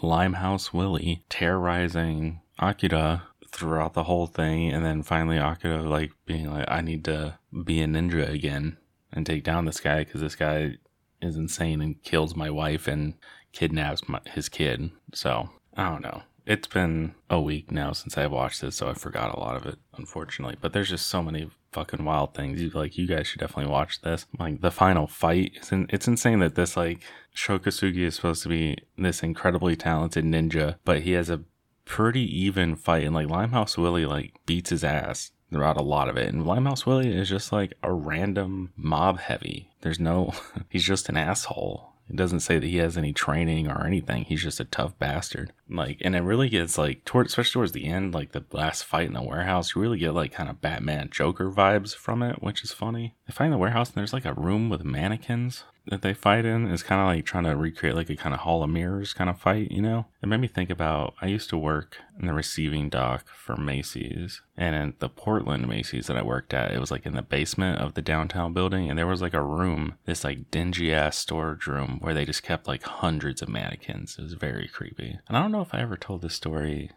Limehouse 0.00 0.72
Willie 0.72 1.24
terrorizing 1.28 2.40
Akira 2.60 3.24
throughout 3.48 3.94
the 3.94 4.04
whole 4.04 4.28
thing. 4.28 4.70
And 4.72 4.84
then 4.84 5.02
finally, 5.02 5.38
Akira 5.38 5.82
like 5.82 6.12
being 6.24 6.48
like, 6.48 6.66
I 6.68 6.82
need 6.82 7.04
to 7.06 7.38
be 7.64 7.82
a 7.82 7.86
ninja 7.86 8.32
again 8.32 8.76
and 9.12 9.26
take 9.26 9.42
down 9.42 9.64
this 9.64 9.80
guy 9.80 10.04
because 10.04 10.20
this 10.20 10.36
guy 10.36 10.76
is 11.20 11.34
insane 11.34 11.82
and 11.82 12.00
kills 12.04 12.36
my 12.36 12.48
wife 12.48 12.86
and 12.86 13.14
kidnaps 13.50 14.08
my, 14.08 14.20
his 14.24 14.48
kid. 14.48 14.92
So 15.12 15.50
I 15.76 15.88
don't 15.88 16.02
know 16.02 16.22
it's 16.46 16.66
been 16.66 17.14
a 17.30 17.40
week 17.40 17.70
now 17.70 17.92
since 17.92 18.18
I 18.18 18.26
watched 18.26 18.60
this, 18.60 18.76
so 18.76 18.88
I 18.88 18.94
forgot 18.94 19.34
a 19.34 19.40
lot 19.40 19.56
of 19.56 19.66
it, 19.66 19.78
unfortunately. 19.96 20.56
But 20.60 20.72
there's 20.72 20.90
just 20.90 21.06
so 21.06 21.22
many 21.22 21.50
fucking 21.70 22.04
wild 22.04 22.34
things. 22.34 22.74
Like, 22.74 22.98
you 22.98 23.06
guys 23.06 23.26
should 23.26 23.40
definitely 23.40 23.70
watch 23.70 24.00
this. 24.02 24.26
Like, 24.38 24.60
the 24.60 24.70
final 24.70 25.06
fight, 25.06 25.52
it's, 25.54 25.72
in, 25.72 25.86
it's 25.90 26.08
insane 26.08 26.40
that 26.40 26.54
this, 26.54 26.76
like, 26.76 27.02
Sho 27.32 27.58
Kosugi 27.58 28.02
is 28.02 28.16
supposed 28.16 28.42
to 28.42 28.48
be 28.48 28.76
this 28.98 29.22
incredibly 29.22 29.76
talented 29.76 30.24
ninja, 30.24 30.76
but 30.84 31.02
he 31.02 31.12
has 31.12 31.30
a 31.30 31.44
pretty 31.84 32.22
even 32.22 32.76
fight. 32.76 33.04
And, 33.04 33.14
like, 33.14 33.28
Limehouse 33.28 33.78
Willie, 33.78 34.06
like, 34.06 34.34
beats 34.44 34.70
his 34.70 34.84
ass 34.84 35.30
throughout 35.50 35.76
a 35.76 35.82
lot 35.82 36.08
of 36.08 36.16
it. 36.16 36.32
And 36.32 36.46
Limehouse 36.46 36.86
Willie 36.86 37.14
is 37.14 37.28
just, 37.28 37.52
like, 37.52 37.74
a 37.82 37.92
random 37.92 38.72
mob 38.76 39.18
heavy. 39.20 39.70
There's 39.82 40.00
no, 40.00 40.32
he's 40.68 40.84
just 40.84 41.08
an 41.08 41.16
asshole 41.16 41.91
it 42.08 42.16
doesn't 42.16 42.40
say 42.40 42.58
that 42.58 42.66
he 42.66 42.76
has 42.76 42.96
any 42.96 43.12
training 43.12 43.68
or 43.68 43.86
anything. 43.86 44.24
He's 44.24 44.42
just 44.42 44.60
a 44.60 44.64
tough 44.64 44.98
bastard. 44.98 45.52
Like, 45.68 45.98
and 46.02 46.14
it 46.14 46.20
really 46.20 46.48
gets 46.48 46.76
like, 46.76 47.04
toward, 47.04 47.26
especially 47.26 47.52
towards 47.52 47.72
the 47.72 47.86
end, 47.86 48.12
like 48.12 48.32
the 48.32 48.44
last 48.52 48.84
fight 48.84 49.06
in 49.06 49.14
the 49.14 49.22
warehouse, 49.22 49.74
you 49.74 49.80
really 49.80 49.98
get 49.98 50.14
like 50.14 50.32
kind 50.32 50.50
of 50.50 50.60
Batman 50.60 51.08
Joker 51.10 51.50
vibes 51.50 51.94
from 51.94 52.22
it, 52.22 52.42
which 52.42 52.62
is 52.62 52.72
funny. 52.72 53.14
They 53.26 53.32
find 53.32 53.52
the 53.52 53.58
warehouse 53.58 53.88
and 53.88 53.96
there's 53.96 54.12
like 54.12 54.26
a 54.26 54.34
room 54.34 54.68
with 54.68 54.84
mannequins 54.84 55.64
that 55.86 56.02
they 56.02 56.14
fight 56.14 56.44
in 56.44 56.66
is 56.70 56.82
kind 56.82 57.00
of 57.00 57.08
like 57.08 57.24
trying 57.24 57.44
to 57.44 57.56
recreate 57.56 57.96
like 57.96 58.10
a 58.10 58.16
kind 58.16 58.34
of 58.34 58.40
Hall 58.40 58.62
of 58.62 58.70
Mirrors 58.70 59.12
kind 59.12 59.28
of 59.28 59.40
fight, 59.40 59.70
you 59.70 59.82
know? 59.82 60.06
It 60.22 60.28
made 60.28 60.40
me 60.40 60.48
think 60.48 60.70
about 60.70 61.14
I 61.20 61.26
used 61.26 61.48
to 61.50 61.58
work 61.58 61.98
in 62.18 62.26
the 62.26 62.34
receiving 62.34 62.88
dock 62.88 63.26
for 63.26 63.56
Macy's, 63.56 64.40
and 64.56 64.76
in 64.76 64.94
the 65.00 65.08
Portland 65.08 65.66
Macy's 65.68 66.06
that 66.06 66.16
I 66.16 66.22
worked 66.22 66.54
at, 66.54 66.72
it 66.72 66.78
was 66.78 66.90
like 66.90 67.04
in 67.04 67.14
the 67.14 67.22
basement 67.22 67.80
of 67.80 67.94
the 67.94 68.02
downtown 68.02 68.52
building, 68.52 68.88
and 68.88 68.98
there 68.98 69.06
was 69.06 69.22
like 69.22 69.34
a 69.34 69.42
room, 69.42 69.94
this 70.04 70.24
like 70.24 70.50
dingy 70.50 70.94
ass 70.94 71.18
storage 71.18 71.66
room 71.66 71.98
where 72.00 72.14
they 72.14 72.24
just 72.24 72.42
kept 72.42 72.68
like 72.68 72.82
hundreds 72.84 73.42
of 73.42 73.48
mannequins. 73.48 74.16
It 74.18 74.22
was 74.22 74.34
very 74.34 74.68
creepy. 74.68 75.18
And 75.26 75.36
I 75.36 75.42
don't 75.42 75.52
know 75.52 75.62
if 75.62 75.74
I 75.74 75.80
ever 75.80 75.96
told 75.96 76.22
this 76.22 76.34
story 76.34 76.90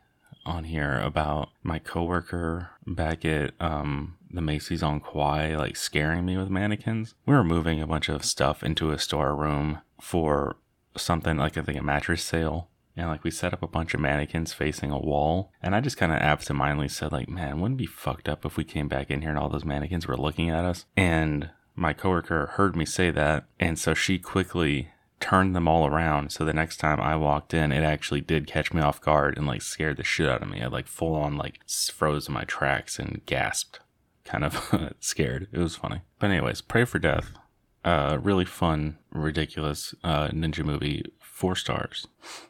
on 0.45 0.65
here 0.65 0.99
about 0.99 1.49
my 1.63 1.79
coworker 1.79 2.69
back 2.85 3.25
at 3.25 3.53
um, 3.59 4.15
the 4.35 4.41
Macy's 4.41 4.83
on 4.83 4.99
Kauai, 4.99 5.55
like 5.55 5.75
scaring 5.75 6.25
me 6.25 6.37
with 6.37 6.49
mannequins. 6.49 7.15
We 7.25 7.33
were 7.33 7.43
moving 7.43 7.81
a 7.81 7.87
bunch 7.87 8.09
of 8.09 8.25
stuff 8.25 8.63
into 8.63 8.91
a 8.91 8.99
storeroom 8.99 9.79
for 9.99 10.57
something 10.97 11.37
like 11.37 11.57
I 11.57 11.61
think 11.61 11.79
a 11.79 11.83
mattress 11.83 12.23
sale. 12.23 12.69
And 12.97 13.09
like 13.09 13.25
we 13.25 13.31
set 13.31 13.51
up 13.51 13.61
a 13.61 13.67
bunch 13.67 13.93
of 13.93 13.99
mannequins 13.99 14.53
facing 14.53 14.91
a 14.91 14.97
wall. 14.97 15.51
And 15.61 15.75
I 15.75 15.81
just 15.81 15.97
kind 15.97 16.13
of 16.13 16.19
absentmindedly 16.19 16.87
said, 16.87 17.11
like, 17.11 17.27
man, 17.27 17.59
wouldn't 17.59 17.77
be 17.77 17.85
fucked 17.85 18.29
up 18.29 18.45
if 18.45 18.55
we 18.55 18.63
came 18.63 18.87
back 18.87 19.11
in 19.11 19.21
here 19.21 19.31
and 19.31 19.39
all 19.39 19.49
those 19.49 19.65
mannequins 19.65 20.07
were 20.07 20.15
looking 20.15 20.49
at 20.49 20.63
us? 20.63 20.85
And 20.95 21.49
my 21.75 21.91
coworker 21.91 22.53
heard 22.53 22.75
me 22.75 22.85
say 22.85 23.11
that. 23.11 23.45
And 23.59 23.77
so 23.77 23.93
she 23.93 24.17
quickly 24.17 24.89
turned 25.19 25.55
them 25.55 25.67
all 25.67 25.87
around. 25.87 26.31
So 26.31 26.45
the 26.45 26.53
next 26.53 26.77
time 26.77 26.99
I 27.01 27.15
walked 27.15 27.53
in, 27.53 27.71
it 27.71 27.83
actually 27.83 28.21
did 28.21 28.47
catch 28.47 28.73
me 28.73 28.81
off 28.81 29.01
guard 29.01 29.37
and 29.37 29.47
like 29.47 29.61
scared 29.61 29.97
the 29.97 30.03
shit 30.03 30.29
out 30.29 30.41
of 30.41 30.49
me. 30.49 30.61
I 30.61 30.67
like 30.67 30.87
full 30.87 31.15
on 31.15 31.37
like 31.37 31.61
froze 31.67 32.27
in 32.27 32.33
my 32.33 32.43
tracks 32.43 32.99
and 32.99 33.21
gasped, 33.25 33.79
kind 34.25 34.43
of 34.43 34.93
scared. 34.99 35.47
It 35.51 35.59
was 35.59 35.75
funny. 35.75 36.01
But 36.19 36.31
anyways, 36.31 36.61
Pray 36.61 36.85
for 36.85 36.99
Death. 36.99 37.31
Uh, 37.83 38.17
really 38.21 38.45
fun, 38.45 38.97
ridiculous 39.11 39.93
uh, 40.03 40.29
ninja 40.29 40.65
movie, 40.65 41.05
four 41.19 41.55
stars. 41.55 42.07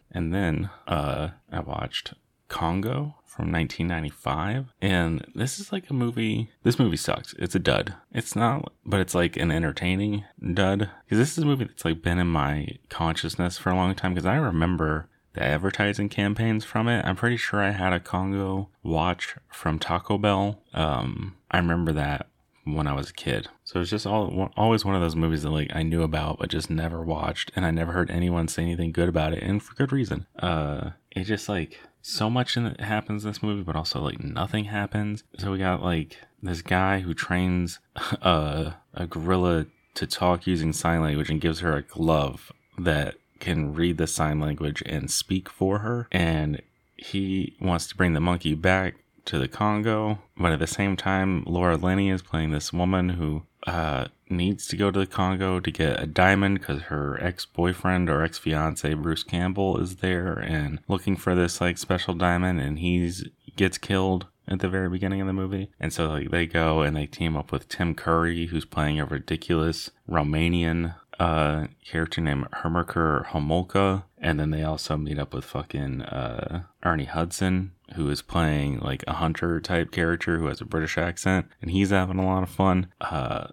And 0.10 0.34
then 0.34 0.70
uh, 0.88 1.30
I 1.52 1.60
watched 1.60 2.14
Congo 2.48 3.16
from 3.26 3.52
1995. 3.52 4.74
And 4.82 5.26
this 5.36 5.60
is 5.60 5.74
like 5.74 5.90
a 5.90 5.94
movie. 5.94 6.52
This 6.64 6.80
movie 6.80 6.96
sucks. 6.96 7.34
It's 7.34 7.56
a 7.56 7.60
dud. 7.60 7.96
It's 8.14 8.34
not, 8.34 8.72
but 8.86 9.02
it's 9.02 9.14
like 9.14 9.36
an 9.36 9.52
entertaining 9.52 10.24
dud. 10.54 10.90
Because 11.04 11.18
this 11.18 11.38
is 11.38 11.44
a 11.44 11.46
movie 11.46 11.66
that's 11.66 11.84
like 11.84 12.02
been 12.02 12.18
in 12.18 12.28
my 12.28 12.78
consciousness 12.90 13.58
for 13.58 13.72
a 13.72 13.76
long 13.76 13.94
time. 13.94 14.14
Because 14.14 14.26
I 14.26 14.38
remember 14.38 15.10
the 15.36 15.44
advertising 15.44 16.10
campaigns 16.10 16.66
from 16.66 16.88
it. 16.88 17.06
I'm 17.06 17.16
pretty 17.16 17.38
sure 17.38 17.62
I 17.62 17.72
had 17.72 17.94
a 17.94 18.00
Congo 18.00 18.70
watch 18.84 19.36
from 19.50 19.80
Taco 19.80 20.18
Bell. 20.18 20.62
Um, 20.74 21.36
I 21.52 21.58
remember 21.58 21.92
that 21.94 22.28
when 22.66 22.88
I 22.88 22.94
was 22.94 23.10
a 23.10 23.14
kid. 23.14 23.48
So 23.64 23.80
it's 23.80 23.90
just 23.90 24.08
all 24.08 24.52
always 24.58 24.84
one 24.84 24.96
of 24.96 25.02
those 25.02 25.16
movies 25.16 25.44
that 25.44 25.52
like 25.52 25.72
I 25.74 25.84
knew 25.84 26.04
about 26.04 26.40
but 26.40 26.50
just 26.50 26.70
never 26.70 27.02
watched, 27.02 27.52
and 27.56 27.66
I 27.66 27.72
never 27.72 27.92
heard 27.92 28.10
anyone 28.10 28.48
say 28.48 28.64
anything 28.64 28.92
good 28.92 29.10
about 29.10 29.34
it, 29.34 29.44
and 29.44 29.62
for 29.62 29.76
good 29.76 29.92
reason. 29.92 30.26
Uh, 30.40 30.92
it 31.12 31.24
just 31.26 31.48
like 31.48 31.80
so 32.02 32.30
much 32.30 32.58
in 32.58 32.76
happens 32.76 33.24
in 33.24 33.32
this 33.32 33.44
movie, 33.44 33.64
but 33.64 33.76
also 33.76 34.02
like 34.02 34.24
nothing 34.24 34.66
happens. 34.66 35.24
So 35.38 35.52
we 35.52 35.60
got 35.60 35.84
like 35.84 36.18
this 36.42 36.62
guy 36.62 37.00
who 37.00 37.14
trains 37.14 37.80
a 38.22 38.74
a 38.94 39.08
gorilla 39.08 39.68
to 39.96 40.08
talk 40.08 40.46
using 40.46 40.74
sign 40.74 41.02
language 41.02 41.30
and 41.30 41.40
gives 41.40 41.60
her 41.60 41.76
a 41.76 41.82
glove 41.82 42.52
that 42.78 43.16
can 43.40 43.74
read 43.74 43.98
the 43.98 44.08
sign 44.08 44.40
language 44.40 44.82
and 44.86 45.10
speak 45.12 45.50
for 45.50 45.80
her. 45.80 46.08
And 46.12 46.62
he 46.96 47.56
wants 47.60 47.88
to 47.88 47.96
bring 47.96 48.14
the 48.14 48.20
monkey 48.20 48.54
back 48.56 48.96
to 49.26 49.40
the 49.40 49.48
Congo, 49.48 50.20
but 50.38 50.52
at 50.52 50.60
the 50.60 50.68
same 50.68 50.96
time, 50.96 51.44
Laura 51.46 51.78
Linney 51.78 52.10
is 52.10 52.22
playing 52.22 52.52
this 52.52 52.72
woman 52.72 53.10
who 53.10 53.44
uh, 53.66 54.06
needs 54.30 54.68
to 54.68 54.78
go 54.78 54.92
to 54.92 55.00
the 55.00 55.08
Congo 55.08 55.60
to 55.60 55.72
get 55.72 56.00
a 56.00 56.06
diamond 56.06 56.60
because 56.60 56.84
her 56.84 57.22
ex 57.22 57.46
boyfriend 57.46 58.10
or 58.10 58.24
ex 58.24 58.38
fiance 58.38 58.94
Bruce 58.94 59.24
Campbell 59.24 59.80
is 59.82 59.98
there 59.98 60.34
and 60.34 60.80
looking 60.88 61.16
for 61.16 61.34
this 61.34 61.60
like 61.60 61.78
special 61.78 62.14
diamond, 62.14 62.62
and 62.62 62.80
he's 62.80 63.26
gets 63.56 63.78
killed 63.78 64.28
at 64.48 64.60
the 64.60 64.70
very 64.70 64.90
beginning 64.90 65.22
of 65.22 65.28
the 65.28 65.34
movie. 65.34 65.72
And 65.80 65.92
so 65.92 66.08
like 66.10 66.30
they 66.30 66.46
go 66.46 66.82
and 66.82 66.96
they 66.96 67.08
team 67.08 67.36
up 67.36 67.52
with 67.52 67.68
Tim 67.68 67.96
Curry, 67.96 68.48
who's 68.48 68.66
playing 68.66 69.00
a 69.00 69.06
ridiculous 69.06 69.90
Romanian 70.10 70.96
uh 71.20 71.68
character 71.86 72.22
named 72.22 72.48
Herkermer 72.52 73.28
Homolka. 73.28 74.04
And 74.18 74.40
then 74.40 74.50
they 74.52 74.64
also 74.64 74.98
meet 74.98 75.20
up 75.20 75.34
with 75.34 75.46
fucking 75.46 76.02
uh 76.04 76.64
Ernie 76.84 77.06
Hudson, 77.06 77.72
who 77.96 78.10
is 78.10 78.22
playing 78.22 78.80
like 78.80 79.04
a 79.08 79.14
hunter 79.14 79.60
type 79.60 79.92
character 79.92 80.40
who 80.40 80.48
has 80.48 80.62
a 80.62 80.66
British 80.66 80.98
accent, 80.98 81.48
and 81.62 81.72
he's 81.72 81.92
having 81.92 82.20
a 82.20 82.26
lot 82.26 82.44
of 82.44 82.50
fun. 82.50 82.88
Uh 83.02 83.48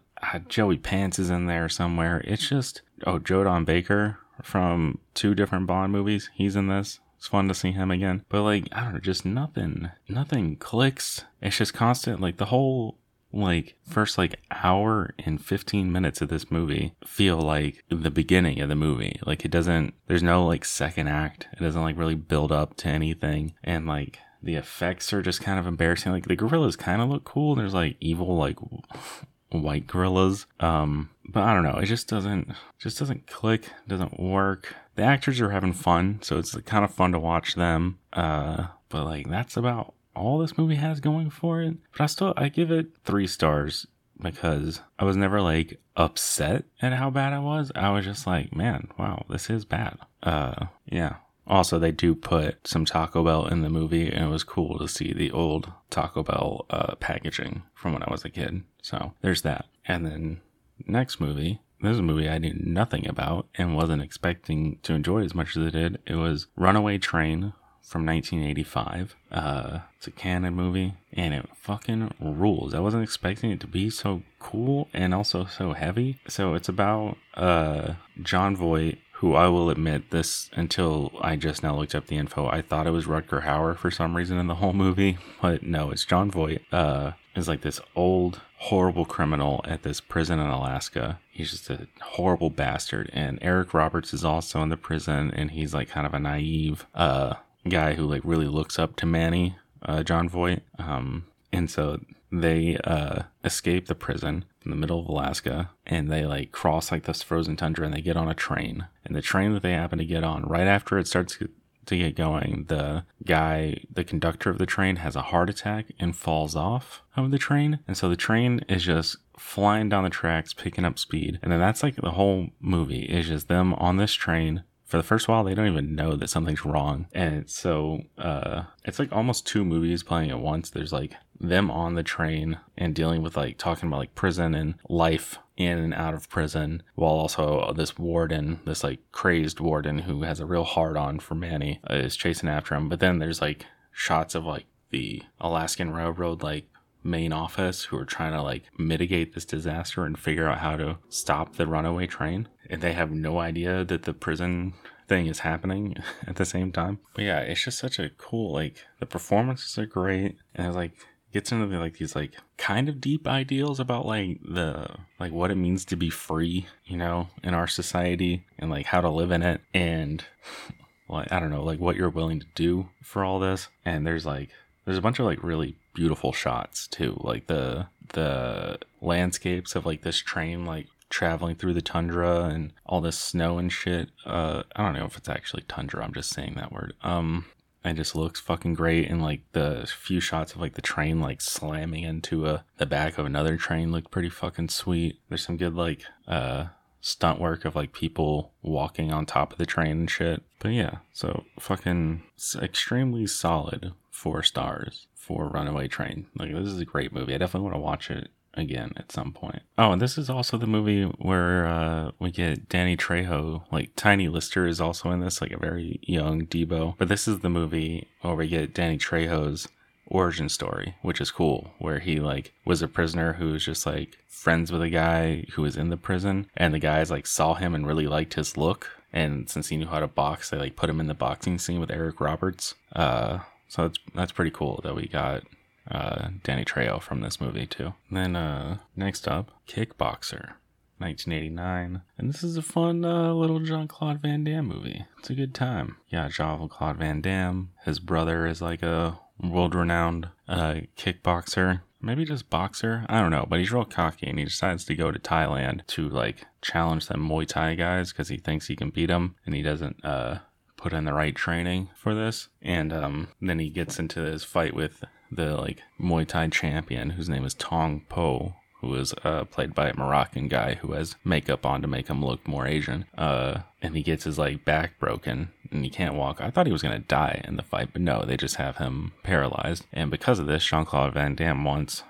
Joey 0.49 0.79
Pants 0.79 1.19
is 1.19 1.31
in 1.31 1.47
there 1.47 1.69
somewhere. 1.69 2.23
It's 2.25 2.49
just 2.49 2.83
oh 3.07 3.19
Joe 3.19 3.45
Don 3.45 3.65
Baker 3.65 4.19
from 4.43 4.99
two 5.15 5.35
different 5.35 5.67
Bond 5.67 5.93
movies. 5.93 6.31
He's 6.35 6.57
in 6.57 6.69
this. 6.69 7.01
It's 7.17 7.29
fun 7.29 7.47
to 7.47 7.55
see 7.55 7.71
him 7.71 7.93
again. 7.93 8.25
But 8.29 8.43
like, 8.43 8.69
I 8.73 8.83
don't 8.83 8.95
know, 8.95 8.99
just 8.99 9.25
nothing, 9.25 9.91
nothing 10.09 10.57
clicks. 10.57 11.25
It's 11.41 11.59
just 11.59 11.73
constant. 11.73 12.21
Like 12.21 12.39
the 12.39 12.47
whole 12.47 12.99
like 13.33 13.77
first 13.89 14.19
like 14.19 14.41
hour 14.51 15.15
and 15.19 15.43
15 15.43 15.91
minutes 15.91 16.21
of 16.21 16.29
this 16.29 16.51
movie 16.51 16.95
feel 17.07 17.39
like 17.39 17.85
the 17.89 18.11
beginning 18.11 18.61
of 18.61 18.69
the 18.69 18.75
movie. 18.75 19.19
Like 19.25 19.45
it 19.45 19.51
doesn't 19.51 19.95
there's 20.07 20.23
no 20.23 20.47
like 20.47 20.65
second 20.65 21.09
act. 21.09 21.49
It 21.53 21.61
doesn't 21.61 21.83
like 21.83 21.97
really 21.97 22.15
build 22.15 22.53
up 22.53 22.77
to 22.79 22.89
anything. 22.89 23.55
And 23.65 23.87
like 23.87 24.19
the 24.43 24.57
effects 24.57 25.13
are 25.13 25.23
just 25.23 25.41
kind 25.41 25.59
of 25.59 25.67
embarrassing. 25.67 26.13
Like 26.13 26.27
the 26.27 26.37
gorillas 26.37 26.77
kind 26.77 27.01
of 27.01 27.09
look 27.09 27.25
cool. 27.25 27.55
There's 27.55 27.75
like 27.75 27.97
evil 28.01 28.37
like 28.37 28.59
white 29.51 29.87
gorillas. 29.87 30.47
Um 30.61 31.11
but 31.25 31.45
i 31.45 31.55
don't 31.55 31.65
know. 31.65 31.79
It 31.79 31.87
just 31.87 32.09
doesn't 32.09 32.53
just 32.79 32.99
doesn't 32.99 33.27
click. 33.27 33.71
Doesn't 33.89 34.21
work. 34.21 34.75
The 34.95 35.03
actors 35.03 35.41
are 35.41 35.51
having 35.51 35.73
fun, 35.73 36.19
so 36.21 36.39
it's 36.39 36.55
kind 36.63 36.85
of 36.85 36.93
fun 36.93 37.13
to 37.13 37.19
watch 37.19 37.55
them. 37.55 37.99
Uh, 38.13 38.67
but 38.91 39.05
like 39.05 39.29
that's 39.31 39.57
about 39.57 39.95
all 40.15 40.39
this 40.39 40.59
movie 40.59 40.77
has 40.77 41.01
going 41.01 41.31
for 41.31 41.63
it. 41.63 41.77
But 41.93 42.03
I 42.03 42.07
still 42.07 42.35
I 42.37 42.49
give 42.49 42.71
it 42.71 42.89
three 43.05 43.27
stars 43.27 43.87
because 44.21 44.81
I 44.99 45.05
was 45.05 45.17
never 45.17 45.41
like 45.41 45.81
upset 45.97 46.65
at 46.81 46.93
how 46.93 47.11
bad 47.11 47.33
I 47.33 47.39
was. 47.39 47.73
I 47.75 47.91
was 47.91 48.05
just 48.05 48.27
like, 48.27 48.55
man, 48.55 48.89
wow, 48.99 49.25
this 49.29 49.51
is 49.51 49.65
bad. 49.65 49.99
Uh, 50.23 50.67
yeah. 50.87 51.17
Also, 51.45 51.79
they 51.79 51.91
do 51.91 52.15
put 52.15 52.67
some 52.67 52.85
Taco 52.85 53.25
Bell 53.25 53.49
in 53.49 53.63
the 53.63 53.69
movie, 53.69 54.09
and 54.09 54.27
it 54.27 54.29
was 54.29 54.45
cool 54.45 54.79
to 54.79 54.87
see 54.87 55.13
the 55.13 55.33
old 55.33 55.73
Taco 55.91 56.23
Bell 56.23 56.67
uh, 56.71 56.95
packaging 56.97 57.65
from 57.75 57.93
when 57.93 58.05
I 58.05 58.11
was 58.13 58.25
a 58.25 58.31
kid. 58.31 58.63
So 58.81 59.15
there's 59.23 59.43
that. 59.43 59.67
And 59.87 60.07
then 60.07 60.41
next 60.87 61.21
movie 61.21 61.61
this 61.83 61.95
is 61.95 61.99
a 61.99 62.03
movie 62.03 62.29
I 62.29 62.39
knew 62.39 62.55
nothing 62.55 63.09
about 63.09 63.49
and 63.57 63.75
wasn't 63.75 64.03
expecting 64.03 64.79
to 64.85 64.95
enjoy 64.95 65.25
as 65.25 65.35
much 65.35 65.57
as 65.57 65.67
I 65.67 65.71
did. 65.71 65.99
It 66.07 66.15
was 66.15 66.47
Runaway 66.55 66.99
Train 66.99 67.55
from 67.93 68.07
1985. 68.07 69.15
Uh, 69.31 69.81
it's 69.97 70.07
a 70.07 70.11
Cannon 70.11 70.55
movie 70.55 70.95
and 71.13 71.35
it 71.35 71.49
fucking 71.55 72.13
rules. 72.19 72.75
I 72.75 72.81
wasn't 72.81 73.05
expecting 73.05 73.51
it 73.51 73.61
to 73.61 73.67
be 73.67 73.91
so 73.91 74.23
cool 74.39 74.89
and 74.93 75.15
also 75.15 75.45
so 75.45 75.75
heavy. 75.75 76.19
So 76.27 76.55
it's 76.55 76.69
about 76.69 77.19
uh, 77.35 77.95
Jon 78.23 78.57
Voight 78.57 78.99
who 79.23 79.37
I 79.37 79.47
will 79.47 79.71
admit 79.71 80.11
this 80.11 80.51
until 80.55 81.13
I 81.21 81.37
just 81.37 81.63
now 81.63 81.77
looked 81.77 81.95
up 81.95 82.09
the 82.09 82.17
info. 82.17 82.49
I 82.49 82.61
thought 82.61 82.89
it 82.89 82.91
was 82.91 83.05
Rutger 83.05 83.45
Hauer 83.45 83.77
for 83.77 83.89
some 83.89 84.17
reason 84.17 84.37
in 84.37 84.49
the 84.49 84.57
whole 84.57 84.73
movie, 84.73 85.17
but 85.41 85.63
no, 85.63 85.93
it's 85.93 86.05
Jon 86.05 86.29
Voight. 86.29 86.63
Uh, 86.73 87.13
is 87.37 87.47
like 87.47 87.61
this 87.61 87.81
old 87.95 88.41
horrible 88.57 89.05
criminal 89.05 89.61
at 89.65 89.83
this 89.83 90.01
prison 90.01 90.39
in 90.39 90.47
Alaska. 90.47 91.21
He's 91.31 91.51
just 91.51 91.71
a 91.71 91.87
horrible 92.01 92.51
bastard. 92.51 93.11
And 93.13 93.39
Eric 93.43 93.73
Roberts 93.75 94.13
is 94.13 94.25
also 94.25 94.63
in 94.63 94.71
the 94.71 94.77
prison, 94.77 95.31
and 95.35 95.53
he's 95.53 95.73
like 95.73 95.89
kind 95.89 96.07
of 96.07 96.15
a 96.15 96.19
naive 96.19 96.87
uh, 96.95 97.35
guy 97.69 97.95
who 97.95 98.07
like 98.07 98.23
really 98.25 98.49
looks 98.49 98.79
up 98.79 98.97
to 98.97 99.07
Manny, 99.07 99.57
uh, 99.83 100.03
Jon 100.03 100.29
Voight. 100.29 100.63
Um, 100.79 101.27
and 101.53 101.71
so 101.71 102.01
they 102.31 102.77
uh, 102.85 103.23
escape 103.45 103.87
the 103.87 103.95
prison 103.95 104.45
in 104.65 104.71
the 104.71 104.77
middle 104.77 105.01
of 105.01 105.09
Alaska 105.09 105.71
and 105.87 106.11
they 106.11 106.25
like 106.25 106.53
cross 106.53 106.91
like 106.91 107.05
this 107.05 107.23
frozen 107.23 107.57
tundra 107.57 107.85
and 107.85 107.95
they 107.95 108.01
get 108.01 108.17
on 108.17 108.29
a 108.29 108.35
train. 108.35 108.87
And 109.05 109.15
the 109.15 109.23
train 109.23 109.53
that 109.55 109.63
they 109.63 109.73
happen 109.73 109.99
to 109.99 110.05
get 110.05 110.25
on, 110.25 110.45
right 110.45 110.67
after 110.67 110.99
it 110.99 111.07
starts 111.07 111.39
to 111.87 111.97
get 111.97 112.17
going, 112.17 112.67
the 112.69 113.05
guy, 113.25 113.85
the 113.93 114.05
conductor 114.05 114.51
of 114.51 114.59
the 114.59 114.67
train, 114.67 114.97
has 114.97 115.17
a 115.17 115.23
heart 115.23 115.51
attack 115.51 115.87
and 115.99 116.17
falls 116.17 116.55
off 116.57 117.03
of 117.17 117.31
the 117.31 117.39
train. 117.39 117.81
And 117.87 117.97
so 117.97 118.09
the 118.09 118.17
train 118.17 118.61
is 118.69 118.85
just 118.85 119.17
flying 119.37 119.89
down 119.89 120.05
the 120.05 120.11
tracks, 120.11 120.55
picking 120.55 120.85
up 120.85 120.99
speed. 120.99 121.39
And 121.43 121.53
then 121.53 121.61
that's 121.61 121.83
like 121.83 121.97
the 121.97 122.13
whole 122.13 122.49
movie 122.61 123.03
is 123.03 123.29
just 123.29 123.49
them 123.49 123.75
on 123.75 123.97
this 123.97 124.15
train. 124.15 124.63
For 124.93 124.99
the 124.99 125.03
first 125.03 125.27
while, 125.27 125.43
they 125.43 125.55
don't 125.55 125.69
even 125.69 125.95
know 125.95 126.17
that 126.17 126.29
something's 126.29 126.67
wrong. 126.67 127.07
And 127.15 127.49
so 127.49 128.03
uh, 128.19 128.65
it's 128.85 128.99
like 128.99 129.11
almost 129.11 129.47
two 129.47 129.65
movies 129.65 130.03
playing 130.03 130.31
at 130.31 130.39
once. 130.39 130.69
There's 130.69 130.93
like 130.93 131.15
them 131.41 131.71
on 131.71 131.95
the 131.95 132.03
train 132.03 132.59
and 132.77 132.95
dealing 132.95 133.23
with 133.23 133.35
like 133.35 133.57
talking 133.57 133.89
about 133.89 134.01
like 134.01 134.15
prison 134.15 134.55
and 134.55 134.75
life 134.91 135.39
in 135.57 135.79
and 135.79 135.95
out 135.95 136.13
of 136.13 136.29
prison 136.29 136.83
while 136.95 137.13
also 137.13 137.73
this 137.73 137.97
warden 137.97 138.61
this 138.67 138.85
like 138.85 139.01
crazed 139.13 139.61
warden 139.61 140.01
who 140.01 140.25
has 140.25 140.41
a 140.41 140.47
real 140.47 140.65
hard 140.65 140.97
on 140.97 141.19
for 141.19 141.35
manny 141.35 141.81
uh, 141.91 141.95
is 141.95 142.15
chasing 142.15 142.49
after 142.49 142.75
him 142.75 142.89
but 142.89 143.01
then 143.01 143.19
there's 143.19 143.41
like 143.41 143.67
shots 143.93 144.35
of 144.35 144.45
like 144.45 144.67
the 144.91 145.23
alaskan 145.41 145.93
railroad 145.93 146.43
like 146.43 146.67
main 147.05 147.33
office 147.33 147.85
who 147.85 147.99
are 147.99 148.05
trying 148.05 148.33
to 148.33 148.43
like 148.43 148.65
mitigate 148.79 149.35
this 149.35 149.45
disaster 149.45 150.05
and 150.05 150.19
figure 150.19 150.49
out 150.49 150.59
how 150.59 150.77
to 150.77 150.99
stop 151.09 151.57
the 151.57 151.67
runaway 151.67 152.07
train 152.07 152.49
and 152.73 152.83
they 152.83 152.93
have 152.93 153.13
no 153.13 153.39
idea 153.39 153.85
that 153.85 154.03
the 154.03 154.15
prison 154.15 154.73
thing 155.07 155.27
is 155.27 155.41
happening 155.41 155.97
at 156.27 156.37
the 156.37 156.45
same 156.45 156.73
time 156.73 156.99
but 157.15 157.25
yeah 157.25 157.39
it's 157.41 157.65
just 157.65 157.79
such 157.79 157.99
a 157.99 158.11
cool 158.19 158.53
like 158.53 158.85
the 158.99 159.07
performances 159.07 159.79
are 159.79 159.87
great 159.87 160.37
and 160.55 160.67
it's 160.67 160.77
like 160.77 160.93
gets 161.33 161.51
into 161.51 161.67
the, 161.67 161.79
like 161.79 161.99
these 161.99 162.15
like 162.15 162.33
kind 162.59 162.89
of 162.89 163.01
deep 163.01 163.27
ideals 163.27 163.81
about 163.81 164.07
like 164.07 164.39
the 164.43 164.87
like 165.19 165.33
what 165.33 165.51
it 165.51 165.57
means 165.57 165.85
to 165.87 165.97
be 165.97 166.11
free, 166.11 166.67
you 166.85 166.97
know, 166.97 167.29
in 167.43 167.55
our 167.55 167.67
society 167.67 168.45
and 168.59 168.71
like 168.71 168.87
how 168.87 169.01
to 169.01 169.09
live 169.09 169.31
in 169.31 169.43
it 169.43 169.61
and 169.73 170.25
like 171.09 171.33
I 171.33 171.41
don't 171.41 171.51
know, 171.51 171.65
like 171.65 171.81
what 171.81 171.97
you're 171.97 172.11
willing 172.11 172.41
to 172.41 172.47
do 172.55 172.89
for 173.03 173.25
all 173.25 173.39
this. 173.39 173.69
And 173.85 174.07
there's 174.07 174.27
like 174.27 174.51
there's 174.85 174.99
a 174.99 175.03
bunch 175.03 175.19
of 175.19 175.27
like 175.27 175.43
really 175.43 175.77
beautiful 175.95 176.33
shots 176.33 176.87
too. 176.87 177.19
Like 177.21 177.47
the 177.47 177.87
the 178.13 178.79
landscapes 179.01 179.75
of 179.75 179.87
like 179.87 180.03
this 180.03 180.19
train 180.19 180.67
like 180.67 180.87
traveling 181.13 181.55
through 181.55 181.75
the 181.75 181.83
tundra 181.83 182.45
and 182.45 182.73
all 182.87 183.01
this 183.01 183.19
snow 183.19 183.59
and 183.59 183.71
shit. 183.71 184.11
Uh 184.25 184.63
I 184.75 184.83
don't 184.83 184.95
know 184.95 185.05
if 185.05 185.17
it's 185.17 185.29
actually 185.29 185.63
tundra, 185.69 186.03
I'm 186.03 186.15
just 186.15 186.31
saying 186.31 186.55
that 186.57 186.73
word. 186.73 186.95
Um 187.03 187.45
and 187.85 187.97
just 187.97 188.17
looks 188.17 188.41
fucking 188.41 188.75
great. 188.75 189.09
And 189.11 189.23
like 189.23 189.43
the 189.53 189.87
few 189.87 190.21
shots 190.21 190.55
of 190.55 190.61
like 190.61 190.75
the 190.75 190.83
train 190.83 191.21
like 191.21 191.41
slamming 191.41 192.03
into 192.05 192.47
a 192.47 192.65
the 192.79 192.87
back 192.87 193.19
of 193.19 193.27
another 193.27 193.57
train 193.57 193.93
looked 193.93 194.11
pretty 194.11 194.31
fucking 194.31 194.71
sweet. 194.71 195.21
There's 195.29 195.45
some 195.45 195.59
good 195.59 195.75
like 195.75 196.03
uh 196.27 196.67
stunt 197.01 197.41
work 197.41 197.65
of 197.65 197.77
like 197.77 197.93
people 197.93 198.53
walking 198.63 199.13
on 199.13 199.27
top 199.27 199.53
of 199.53 199.59
the 199.59 199.67
train 199.67 199.91
and 199.93 200.11
shit. 200.11 200.43
But 200.61 200.73
yeah 200.73 200.99
so 201.13 201.45
fucking 201.61 202.23
extremely 202.61 203.27
solid 203.27 203.93
four 204.11 204.43
stars 204.43 205.09
for 205.15 205.49
runaway 205.49 205.89
train. 205.89 206.27
Like 206.37 206.53
this 206.53 206.69
is 206.69 206.81
a 206.81 206.87
great 206.87 207.13
movie. 207.13 207.35
I 207.35 207.39
definitely 207.39 207.69
want 207.69 207.77
to 207.77 207.81
watch 207.81 208.11
it 208.11 208.31
again 208.55 208.93
at 208.97 209.13
some 209.13 209.33
point. 209.33 209.63
Oh, 209.79 209.93
and 209.93 210.03
this 210.03 210.19
is 210.19 210.29
also 210.29 210.57
the 210.57 210.67
movie 210.67 211.05
where 211.05 211.67
uh, 211.67 212.11
we 212.19 212.31
get 212.31 212.69
Danny 212.69 212.97
Trejo. 212.97 213.65
Like 213.71 213.95
Tiny 213.97 214.29
Lister 214.29 214.67
is 214.67 214.81
also 214.81 215.11
in 215.11 215.21
this, 215.21 215.41
like 215.41 215.53
a 215.53 215.59
very 215.59 216.01
young 216.03 216.47
Deebo. 216.47 216.97
But 216.99 217.09
this 217.09 217.27
is 217.27 217.41
the 217.41 217.51
movie 217.51 218.09
where 218.21 218.35
we 218.35 218.49
get 218.49 218.75
Danny 218.75 218.99
Trejo's 218.99 219.69
origin 220.07 220.49
story, 220.49 220.95
which 221.03 221.21
is 221.21 221.31
cool, 221.31 221.73
where 221.79 221.99
he 221.99 222.21
like 222.21 222.53
was 222.65 222.83
a 222.83 222.89
prisoner 222.89 223.35
who 223.35 223.53
was 223.53 223.65
just 223.65 223.87
like 223.87 224.19
friends 224.29 224.71
with 224.71 224.83
a 224.83 224.91
guy 224.91 225.45
who 225.53 225.63
was 225.63 225.77
in 225.77 225.91
the 225.91 225.97
prison, 225.97 226.47
and 226.57 226.75
the 226.75 226.79
guys 226.79 227.11
like 227.11 227.27
saw 227.27 227.55
him 227.55 227.75
and 227.75 227.87
really 227.87 228.07
liked 228.07 228.35
his 228.35 228.57
look. 228.57 228.91
And 229.15 229.49
since 229.49 229.69
he 229.69 229.77
knew 229.77 229.87
how 229.87 230.01
to 230.01 230.09
box, 230.09 230.49
they 230.51 230.59
like 230.59 230.77
put 230.77 230.89
him 230.89 231.01
in 231.01 231.07
the 231.07 231.15
boxing 231.15 231.59
scene 231.59 231.81
with 231.81 231.91
Eric 231.91 232.21
Roberts. 232.21 232.75
Uh, 232.95 233.41
so 233.69 233.83
that's 233.83 233.99
that's 234.15 234.33
pretty 234.33 234.51
cool 234.51 234.81
that 234.85 234.95
we 234.95 235.07
got 235.07 235.43
uh, 235.91 236.29
Danny 236.43 236.65
Trejo 236.65 237.01
from 237.01 237.21
this 237.21 237.41
movie 237.41 237.67
too. 237.67 237.95
then 238.11 238.37
uh, 238.37 238.79
next 238.97 239.27
up, 239.29 239.51
Kickboxer. 239.67 240.55
1989. 240.99 242.03
And 242.17 242.29
this 242.29 242.45
is 242.45 242.57
a 242.57 242.63
fun 242.63 243.05
uh, 243.05 243.33
little 243.33 243.59
Jean 243.59 243.89
Claude 243.89 244.21
Van 244.21 244.45
Damme 244.45 244.67
movie. 244.69 245.05
It's 245.19 245.31
a 245.31 245.35
good 245.35 245.53
time. 245.53 245.97
Yeah, 246.09 246.29
Jean 246.29 246.69
Claude 246.69 246.97
Van 246.97 247.21
Damme. 247.21 247.71
His 247.85 247.99
brother 247.99 248.47
is 248.47 248.63
like 248.63 248.83
a 248.85 249.19
world 249.43 249.75
renowned 249.75 250.29
uh, 250.49 250.83
kickboxer. 250.97 251.83
Maybe 252.01 252.25
just 252.25 252.51
boxer. 252.51 253.05
I 253.09 253.21
don't 253.21 253.31
know, 253.31 253.47
but 253.49 253.59
he's 253.61 253.73
real 253.73 253.85
cocky 253.85 254.29
and 254.29 254.39
he 254.39 254.45
decides 254.45 254.85
to 254.87 254.95
go 254.95 255.11
to 255.11 255.19
Thailand 255.19 255.87
to 255.89 256.09
like 256.09 256.47
challenge 256.61 257.07
them 257.07 257.29
Muay 257.29 257.47
Thai 257.47 257.75
guys 257.75 258.13
because 258.13 258.29
he 258.29 258.39
thinks 258.39 258.67
he 258.67 258.77
can 258.77 258.91
beat 258.91 259.07
them 259.07 259.37
and 259.47 259.55
he 259.55 259.63
doesn't 259.63 260.05
uh, 260.05 260.39
put 260.77 260.93
in 260.93 261.05
the 261.05 261.13
right 261.13 261.35
training 261.35 261.91
for 261.95 262.15
this. 262.15 262.49
And 262.61 262.93
um, 262.93 263.29
then 263.41 263.61
he 263.61 263.71
gets 263.71 263.99
into 264.01 264.23
his 264.23 264.43
fight 264.43 264.75
with 264.75 265.05
the 265.35 265.57
like 265.57 265.83
Muay 266.01 266.27
Thai 266.27 266.49
champion 266.49 267.11
whose 267.11 267.29
name 267.29 267.45
is 267.45 267.55
Tong 267.55 268.03
Po, 268.09 268.55
who 268.81 268.95
is 268.95 269.15
uh, 269.25 269.45
played 269.45 269.75
by 269.75 269.89
a 269.89 269.97
Moroccan 269.97 270.49
guy 270.49 270.75
who 270.75 270.93
has 270.93 271.17
makeup 271.25 271.65
on 271.65 271.83
to 271.83 271.89
make 271.89 272.09
him 272.09 272.25
look 272.25 272.47
more 272.47 272.67
Asian. 272.67 273.07
Uh, 273.17 273.61
and 273.81 273.97
he 273.97 274.03
gets 274.03 274.25
his 274.25 274.39
like 274.39 274.65
back 274.65 274.99
broken 274.99 275.51
and 275.71 275.85
he 275.85 275.91
can't 275.91 276.15
walk. 276.15 276.41
I 276.41 276.51
thought 276.51 276.67
he 276.67 276.73
was 276.73 276.83
gonna 276.83 276.99
die 276.99 277.43
in 277.45 277.57
the 277.57 277.63
fight, 277.63 277.91
but 277.93 278.03
no, 278.03 278.25
they 278.25 278.37
just 278.37 278.57
have 278.57 278.77
him 278.77 279.13
paralyzed. 279.23 279.87
And 279.93 280.11
because 280.11 280.39
of 280.39 280.47
this, 280.47 280.65
Jean 280.65 280.85
Claude 280.85 281.15
Van 281.15 281.35
Damme 281.35 281.65
wants 281.65 282.03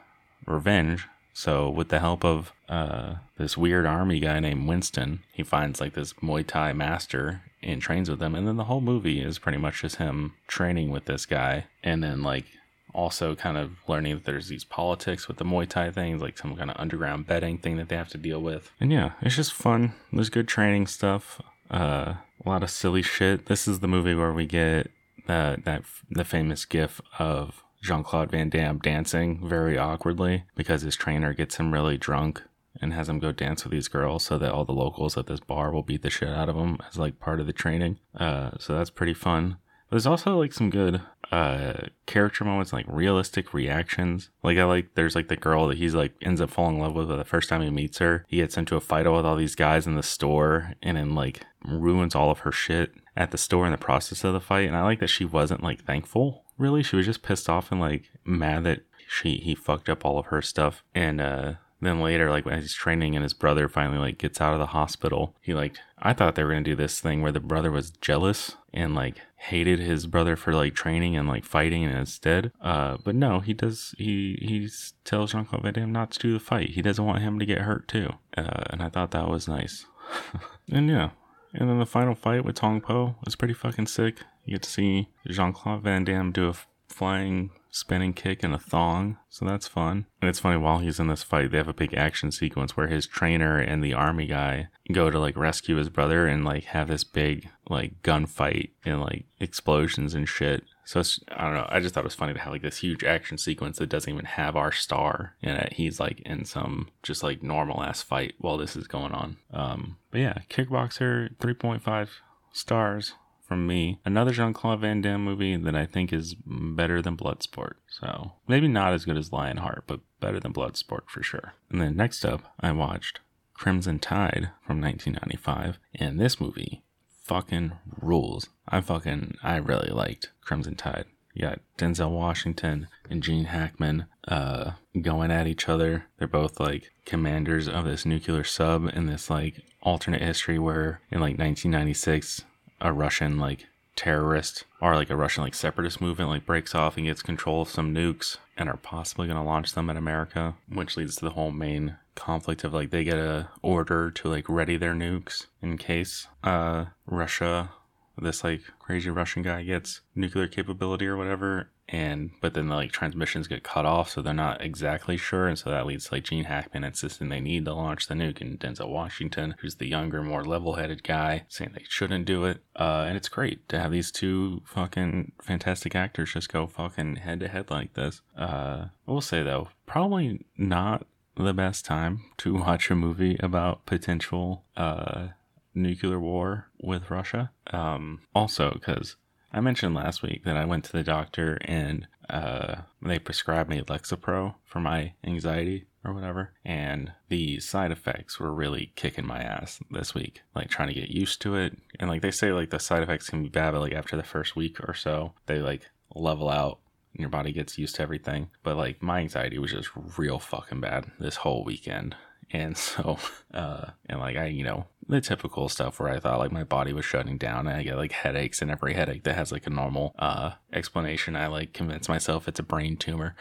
revenge. 0.47 1.07
So 1.35 1.71
with 1.71 1.89
the 1.89 2.01
help 2.01 2.25
of 2.25 2.53
uh, 2.69 3.15
this 3.39 3.57
weird 3.57 3.87
army 3.87 4.21
guy 4.21 4.41
named 4.41 4.69
Winston, 4.69 5.21
he 5.33 5.43
finds 5.43 5.81
like 5.81 5.95
this 5.95 6.13
Muay 6.15 6.47
Thai 6.47 6.73
master 6.73 7.43
and 7.63 7.81
trains 7.81 8.11
with 8.11 8.21
him. 8.21 8.35
And 8.35 8.47
then 8.47 8.57
the 8.57 8.65
whole 8.65 8.81
movie 8.81 9.21
is 9.21 9.39
pretty 9.39 9.59
much 9.59 9.83
just 9.83 9.97
him 9.97 10.35
training 10.47 10.91
with 10.91 11.05
this 11.05 11.27
guy, 11.27 11.67
and 11.83 12.03
then 12.03 12.23
like 12.23 12.47
also 12.95 13.35
kind 13.35 13.57
of 13.57 13.73
learning 13.89 14.15
that 14.15 14.25
there's 14.25 14.49
these 14.49 14.65
politics 14.65 15.29
with 15.29 15.39
the 15.39 15.45
Muay 15.45 15.69
Thai 15.69 15.91
things, 15.91 16.21
like 16.23 16.39
some 16.39 16.57
kind 16.57 16.71
of 16.71 16.77
underground 16.79 17.27
betting 17.27 17.59
thing 17.59 17.77
that 17.77 17.89
they 17.89 17.97
have 17.97 18.09
to 18.11 18.19
deal 18.19 18.41
with. 18.41 18.71
And 18.81 18.93
yeah, 18.93 19.13
it's 19.21 19.37
just 19.37 19.53
fun. 19.53 19.95
There's 20.13 20.31
good 20.31 20.49
training 20.49 20.87
stuff. 20.87 21.41
Uh, 21.71 22.15
a 22.45 22.49
lot 22.49 22.63
of 22.63 22.71
silly 22.71 23.03
shit. 23.03 23.47
This 23.47 23.67
is 23.67 23.81
the 23.81 23.89
movie 23.89 24.15
where 24.15 24.33
we 24.33 24.47
get 24.47 24.91
that 25.27 25.65
that 25.65 25.83
the 26.11 26.25
famous 26.25 26.65
gif 26.65 27.01
of 27.19 27.63
Jean 27.83 28.03
Claude 28.03 28.31
Van 28.31 28.49
Damme 28.49 28.79
dancing 28.79 29.47
very 29.47 29.77
awkwardly 29.79 30.45
because 30.55 30.83
his 30.83 30.97
trainer 30.97 31.33
gets 31.33 31.57
him 31.57 31.73
really 31.73 31.99
drunk 31.99 32.43
and 32.81 32.93
has 32.93 33.09
him 33.09 33.19
go 33.19 33.33
dance 33.33 33.65
with 33.65 33.73
these 33.73 33.89
girls 33.89 34.25
so 34.25 34.39
that 34.39 34.53
all 34.53 34.65
the 34.65 34.73
locals 34.73 35.17
at 35.17 35.27
this 35.27 35.41
bar 35.41 35.73
will 35.73 35.83
beat 35.83 36.03
the 36.03 36.11
shit 36.11 36.29
out 36.29 36.49
of 36.49 36.57
him 36.57 36.79
as 36.89 36.97
like 36.99 37.21
part 37.21 37.41
of 37.41 37.47
the 37.47 37.53
training. 37.53 37.99
Uh, 38.19 38.51
so 38.59 38.75
that's 38.75 38.91
pretty 38.91 39.15
fun. 39.15 39.57
But 39.89 39.97
There's 39.97 40.07
also 40.07 40.39
like 40.39 40.53
some 40.53 40.71
good 40.71 41.01
uh 41.33 41.87
character 42.05 42.45
moments, 42.45 42.73
like 42.73 42.85
realistic 42.87 43.55
reactions. 43.55 44.29
Like 44.43 44.59
I 44.59 44.65
like 44.65 44.95
there's 44.95 45.15
like 45.15 45.29
the 45.29 45.37
girl 45.37 45.67
that 45.69 45.79
he's 45.79 45.95
like 45.95 46.13
ends 46.21 46.41
up 46.41 46.51
falling 46.51 46.77
in 46.77 46.83
love 46.83 46.95
with 46.95 47.09
the 47.09 47.25
first 47.25 47.49
time 47.49 47.63
he 47.63 47.71
meets 47.71 47.99
her. 47.99 48.27
He 48.29 48.37
gets 48.37 48.59
into 48.59 48.77
a 48.77 48.81
fight 48.81 49.11
with 49.11 49.25
all 49.25 49.37
these 49.37 49.55
guys 49.55 49.87
in 49.87 49.97
the 49.97 50.03
store 50.03 50.75
and 50.83 50.99
then 50.99 51.15
like 51.15 51.45
ruins 51.65 52.15
all 52.15 52.31
of 52.31 52.41
her 52.41 52.53
shit 52.53 52.93
at 53.17 53.31
the 53.31 53.39
store 53.39 53.65
in 53.65 53.73
the 53.73 53.79
process 53.79 54.25
of 54.25 54.35
the 54.35 54.41
fight. 54.41 54.69
And 54.69 54.77
I 54.77 54.83
like 54.83 55.01
that 55.01 55.09
she 55.09 55.25
wasn't 55.25 55.63
like 55.63 55.85
thankful. 55.85 56.45
Really, 56.59 56.83
she 56.83 56.97
was 56.97 57.07
just 57.07 57.23
pissed 57.23 57.49
off 57.49 57.73
and 57.73 57.81
like 57.81 58.11
mad 58.25 58.65
that 58.65 58.83
she 59.09 59.39
he 59.39 59.55
fucked 59.55 59.89
up 59.89 60.05
all 60.05 60.19
of 60.19 60.27
her 60.27 60.43
stuff. 60.43 60.85
And 60.95 61.19
uh 61.19 61.55
then 61.87 62.01
later, 62.01 62.31
like 62.31 62.45
when 62.45 62.61
he's 62.61 62.75
training 62.75 63.17
and 63.17 63.23
his 63.23 63.33
brother 63.33 63.69
finally 63.69 63.99
like 63.99 64.19
gets 64.19 64.41
out 64.41 64.53
of 64.53 64.61
the 64.61 64.67
hospital, 64.67 65.35
he 65.41 65.55
like 65.55 65.77
I 65.99 66.13
thought 66.13 66.35
they 66.35 66.45
were 66.45 66.51
gonna 66.51 66.63
do 66.63 66.77
this 66.77 67.01
thing 67.01 67.23
where 67.23 67.33
the 67.33 67.41
brother 67.41 67.71
was 67.71 67.91
jealous 67.91 68.57
and 68.73 68.95
like 68.95 69.17
hated 69.37 69.81
his 69.81 70.07
brother 70.07 70.37
for 70.37 70.53
like 70.53 70.75
training 70.75 71.17
and 71.17 71.29
like 71.29 71.45
fighting 71.45 71.83
instead. 71.83 72.53
Uh, 72.61 72.99
but 73.03 73.15
no, 73.15 73.41
he 73.41 73.53
does. 73.53 73.95
He 73.99 74.39
he 74.41 74.69
tells 75.05 75.33
Jean 75.33 75.45
Claude 75.45 75.63
Van 75.63 75.75
Damme 75.75 75.93
not 75.93 76.13
to 76.13 76.19
do 76.19 76.33
the 76.33 76.41
fight. 76.41 76.71
He 76.71 76.83
doesn't 76.83 77.05
want 77.05 77.23
him 77.23 77.39
to 77.39 77.47
get 77.47 77.63
hurt 77.63 77.89
too. 77.89 78.11
Uh, 78.37 78.65
and 78.71 78.83
I 78.83 78.89
thought 78.89 79.11
that 79.11 79.29
was 79.29 79.49
nice. 79.49 79.87
and 80.71 80.89
yeah, 80.89 81.11
and 81.53 81.69
then 81.69 81.79
the 81.79 81.87
final 81.87 82.15
fight 82.15 82.45
with 82.45 82.57
Tong 82.57 82.81
Po 82.81 83.17
was 83.25 83.37
pretty 83.37 83.55
fucking 83.55 83.87
sick. 83.87 84.19
You 84.45 84.55
get 84.55 84.63
to 84.63 84.71
see 84.71 85.09
Jean 85.27 85.53
Claude 85.53 85.83
Van 85.83 86.05
Damme 86.05 86.33
do 86.33 86.49
a 86.49 86.55
flying 86.89 87.51
spinning 87.73 88.13
kick 88.13 88.45
and 88.45 88.55
a 88.55 88.59
thong. 88.59 89.19
So 89.29 89.45
that's 89.45 89.67
fun. 89.67 90.07
And 90.21 90.29
it's 90.29 90.39
funny, 90.39 90.59
while 90.59 90.79
he's 90.79 91.01
in 91.01 91.09
this 91.09 91.25
fight, 91.25 91.51
they 91.51 91.57
have 91.57 91.69
a 91.69 91.75
big 91.75 91.95
action 91.95 92.31
sequence 92.31 92.77
where 92.77 92.87
his 92.87 93.07
trainer 93.07 93.59
and 93.59 93.83
the 93.83 93.95
army 93.95 94.27
guy 94.27 94.69
go 94.93 95.11
to 95.11 95.19
like 95.19 95.37
rescue 95.37 95.77
his 95.77 95.89
brother 95.89 96.27
and 96.27 96.45
like 96.45 96.65
have 96.67 96.89
this 96.89 97.03
big 97.03 97.49
like 97.69 98.01
gunfight 98.03 98.71
and 98.85 99.01
like 99.01 99.25
explosions 99.41 100.15
and 100.15 100.29
shit. 100.29 100.63
So 100.85 101.03
I 101.29 101.45
don't 101.45 101.55
know. 101.55 101.67
I 101.69 101.81
just 101.81 101.95
thought 101.95 102.05
it 102.05 102.05
was 102.05 102.15
funny 102.15 102.35
to 102.35 102.41
have 102.41 102.53
like 102.53 102.63
this 102.63 102.79
huge 102.79 103.05
action 103.05 103.39
sequence 103.39 103.79
that 103.79 103.89
doesn't 103.89 104.13
even 104.13 104.27
have 104.27 104.55
our 104.55 104.73
star 104.73 105.37
in 105.41 105.53
it. 105.57 105.73
He's 105.73 105.99
like 105.99 106.21
in 106.21 106.45
some 106.45 106.91
just 107.03 107.23
like 107.23 107.43
normal 107.43 107.83
ass 107.83 108.03
fight 108.03 108.35
while 108.39 108.59
this 108.59 108.77
is 108.77 108.87
going 108.87 109.13
on. 109.13 109.39
Um, 109.53 109.97
but 110.11 110.21
yeah, 110.21 110.39
Kickboxer 110.51 111.35
3.5 111.37 112.09
stars 112.53 113.15
from 113.53 113.67
me. 113.67 113.99
Another 114.03 114.31
Jean 114.31 114.55
Claude 114.55 114.81
Van 114.81 115.03
Damme 115.03 115.23
movie 115.23 115.57
that 115.57 115.77
I 115.77 115.85
think 115.85 116.11
is 116.11 116.35
better 116.47 117.03
than 117.03 117.19
Bloodsport. 117.19 117.75
So 117.87 118.33
maybe 118.49 118.67
not 118.67 118.95
as 118.95 119.05
good 119.05 119.19
as 119.19 119.31
Lionheart, 119.31 119.85
but 119.87 120.01
better 120.21 120.41
than 120.41 120.55
Bloodsport 120.55 121.03
for 121.09 121.23
sure. 121.23 121.53
And 121.71 121.79
then 121.79 121.95
next 121.95 122.25
up, 122.25 122.55
I 122.59 122.73
watched 122.73 123.21
Crimson 123.53 123.99
Tide 123.99 124.49
from 124.67 124.81
1995, 124.81 125.79
and 125.95 126.19
this 126.19 126.41
movie 126.41 126.83
fucking 127.25 127.73
rules. 128.01 128.49
I 128.67 128.81
fucking 128.81 129.37
I 129.43 129.57
really 129.57 129.91
liked 129.91 130.31
Crimson 130.41 130.75
Tide. 130.75 131.05
You 131.35 131.43
got 131.43 131.61
Denzel 131.77 132.11
Washington 132.11 132.89
and 133.11 133.23
Gene 133.23 133.45
Hackman 133.45 134.07
uh, 134.29 134.73
going 134.99 135.31
at 135.31 135.47
each 135.47 135.69
other. 135.69 136.07
They're 136.19 136.27
both 136.27 136.59
like 136.59 136.91
commanders 137.05 137.69
of 137.69 137.85
this 137.85 138.07
nuclear 138.07 138.45
sub 138.45 138.89
in 138.95 139.07
this 139.07 139.29
like 139.29 139.63
alternate 139.83 140.23
history 140.23 140.59
where 140.59 141.03
in 141.11 141.21
like 141.21 141.39
1996 141.39 142.45
a 142.83 142.93
Russian 142.93 143.39
like 143.39 143.67
terrorist 143.97 144.65
or 144.81 144.95
like 144.97 145.11
a 145.11 145.17
Russian 145.17 145.45
like 145.45 145.55
separatist 145.55 146.01
movement 146.01 146.29
like 146.29 146.45
breaks 146.45 146.75
off 146.75 146.97
and 146.97 147.07
gets 147.07 147.23
control 147.23 147.63
of 147.63 147.69
some 147.69 147.95
nukes 147.95 148.37
and 148.57 148.69
are 148.69 148.77
possibly 148.77 149.27
going 149.27 149.39
to 149.39 149.43
launch 149.43 149.73
them 149.73 149.89
at 149.89 149.97
America, 149.97 150.55
which 150.69 150.97
leads 150.97 151.17
to 151.17 151.25
the 151.25 151.31
whole 151.31 151.51
main 151.51 151.97
conflict 152.15 152.65
of 152.65 152.75
like 152.75 152.91
they 152.91 153.05
get 153.05 153.19
a 153.19 153.49
order 153.63 154.11
to 154.11 154.29
like 154.29 154.47
ready 154.49 154.77
their 154.77 154.93
nukes 154.93 155.47
in 155.63 155.79
case 155.79 156.27
uh 156.45 156.85
Russia 157.07 157.71
this 158.19 158.45
like 158.45 158.61
crazy 158.79 159.09
Russian 159.09 159.43
guy 159.43 159.63
gets 159.63 160.03
nuclear 160.15 160.47
capability 160.47 161.07
or 161.07 161.17
whatever 161.17 161.71
and 161.93 162.31
but 162.41 162.55
then 162.55 162.69
the 162.69 162.75
like 162.75 162.91
transmissions 162.91 163.47
get 163.47 163.63
cut 163.63 163.85
off 163.85 164.09
so 164.09 164.23
they're 164.23 164.33
not 164.33 164.63
exactly 164.63 165.19
sure 165.19 165.47
and 165.47 165.59
so 165.59 165.69
that 165.69 165.87
leads 165.87 166.07
to 166.07 166.15
like 166.15 166.25
Gene 166.25 166.45
Hackman 166.45 166.85
insisting 166.85 167.29
they 167.29 167.39
need 167.39 167.67
to 167.67 167.75
launch 167.75 168.09
the 168.09 168.15
nuke 168.15 168.41
and 168.41 168.59
Denzel 168.59 168.89
Washington 168.89 169.55
who's 169.61 169.77
the 169.77 169.87
younger 169.87 170.23
more 170.23 170.43
level-headed 170.43 171.05
guy 171.05 171.45
saying 171.49 171.73
they 171.75 171.85
shouldn't 171.89 172.25
do 172.25 172.45
it. 172.47 172.63
Uh 172.75 173.05
and 173.07 173.17
it's 173.17 173.29
great 173.29 173.69
to 173.69 173.79
have 173.79 173.93
these 173.93 174.11
two 174.11 174.63
fucking 174.65 175.33
fantastic 175.43 175.95
actors 175.95 176.33
just 176.33 176.51
go 176.51 176.67
fucking 176.67 177.17
head 177.17 177.41
to 177.41 177.49
head 177.49 177.71
like 177.71 177.93
this. 177.93 178.23
Uh 178.37 178.87
I 179.07 179.11
will 179.11 179.21
say 179.21 179.43
though 179.43 179.69
probably 179.87 180.47
not 180.57 181.07
the 181.37 181.53
best 181.53 181.85
time 181.85 182.25
to 182.39 182.55
watch 182.67 182.91
a 182.91 182.95
movie 182.95 183.37
about 183.41 183.85
potential 183.85 184.65
uh 184.79 185.29
nuclear 185.75 186.19
war 186.19 186.71
with 186.81 187.11
Russia. 187.11 187.51
Um 187.71 188.21
also 188.35 188.71
because 188.71 189.17
I 189.53 189.61
mentioned 189.61 189.95
last 189.95 190.23
week 190.23 190.45
that 190.45 190.57
I 190.57 190.65
went 190.65 190.85
to 190.85 190.93
the 190.93 191.03
doctor 191.03 191.59
and 191.63 192.07
uh, 192.31 192.77
they 193.03 193.19
prescribed 193.19 193.69
me 193.69 193.83
Lexapro 193.83 194.55
for 194.65 194.81
my 194.81 195.13
anxiety 195.25 195.87
or 196.05 196.15
whatever. 196.15 196.53
And 196.65 197.13
the 197.29 197.61
side 197.61 197.91
effects 197.91 198.41
were 198.41 198.53
really 198.53 198.93
kicking 198.97 199.27
my 199.27 199.41
ass 199.43 199.79
this 199.91 200.15
week, 200.15 200.41
like 200.55 200.71
trying 200.71 200.89
to 200.89 200.95
get 200.99 201.11
used 201.11 201.43
to 201.43 201.57
it. 201.57 201.77
And 202.01 202.09
like 202.09 202.23
they 202.23 202.31
say, 202.31 202.53
like 202.53 202.71
the 202.71 202.79
side 202.79 203.03
effects 203.03 203.29
can 203.29 203.43
be 203.43 203.51
bad, 203.51 203.73
but 203.73 203.81
like 203.81 203.93
after 203.93 204.17
the 204.17 204.23
first 204.23 204.57
week 204.57 204.81
or 204.81 204.95
so, 204.95 205.35
they 205.47 205.59
like 205.59 205.91
level 206.15 206.49
out 206.49 206.79
and 207.13 207.21
your 207.21 207.31
body 207.31 207.53
gets 207.53 207.77
used 207.77 207.97
to 207.97 208.03
everything. 208.03 208.49
But 208.63 208.79
like 208.79 209.03
my 209.03 209.21
anxiety 209.21 209.59
was 209.59 209.73
just 209.73 209.91
real 210.17 210.39
fucking 210.39 210.81
bad 210.81 211.11
this 211.19 211.37
whole 211.37 211.63
weekend. 211.63 212.17
And 212.53 212.77
so, 212.77 213.19
uh, 213.53 213.87
and 214.07 214.21
like 214.21 214.37
I, 214.37 214.47
you 214.47 214.65
know, 214.65 214.87
the 215.09 215.21
typical 215.21 215.69
stuff 215.69 215.99
where 215.99 216.11
I 216.11 216.21
thought 216.21 216.39
like 216.39 216.53
my 216.53 216.65
body 216.65 216.93
was 216.93 217.05
shutting 217.05 217.39
down 217.39 217.67
and 217.67 217.77
I 217.77 217.83
get 217.83 217.97
like 217.97 218.13
headaches 218.13 218.63
and 218.63 218.71
every 218.71 218.95
headache 218.95 219.25
that 219.25 219.35
has 219.35 219.53
like 219.53 219.67
a 219.67 219.71
normal, 219.71 220.15
uh, 220.19 220.53
explanation. 220.73 221.37
I 221.37 221.49
like 221.49 221.73
convince 221.73 222.09
myself 222.09 222.49
it's 222.49 222.61
a 222.61 222.65
brain 222.65 222.97
tumor, 222.97 223.35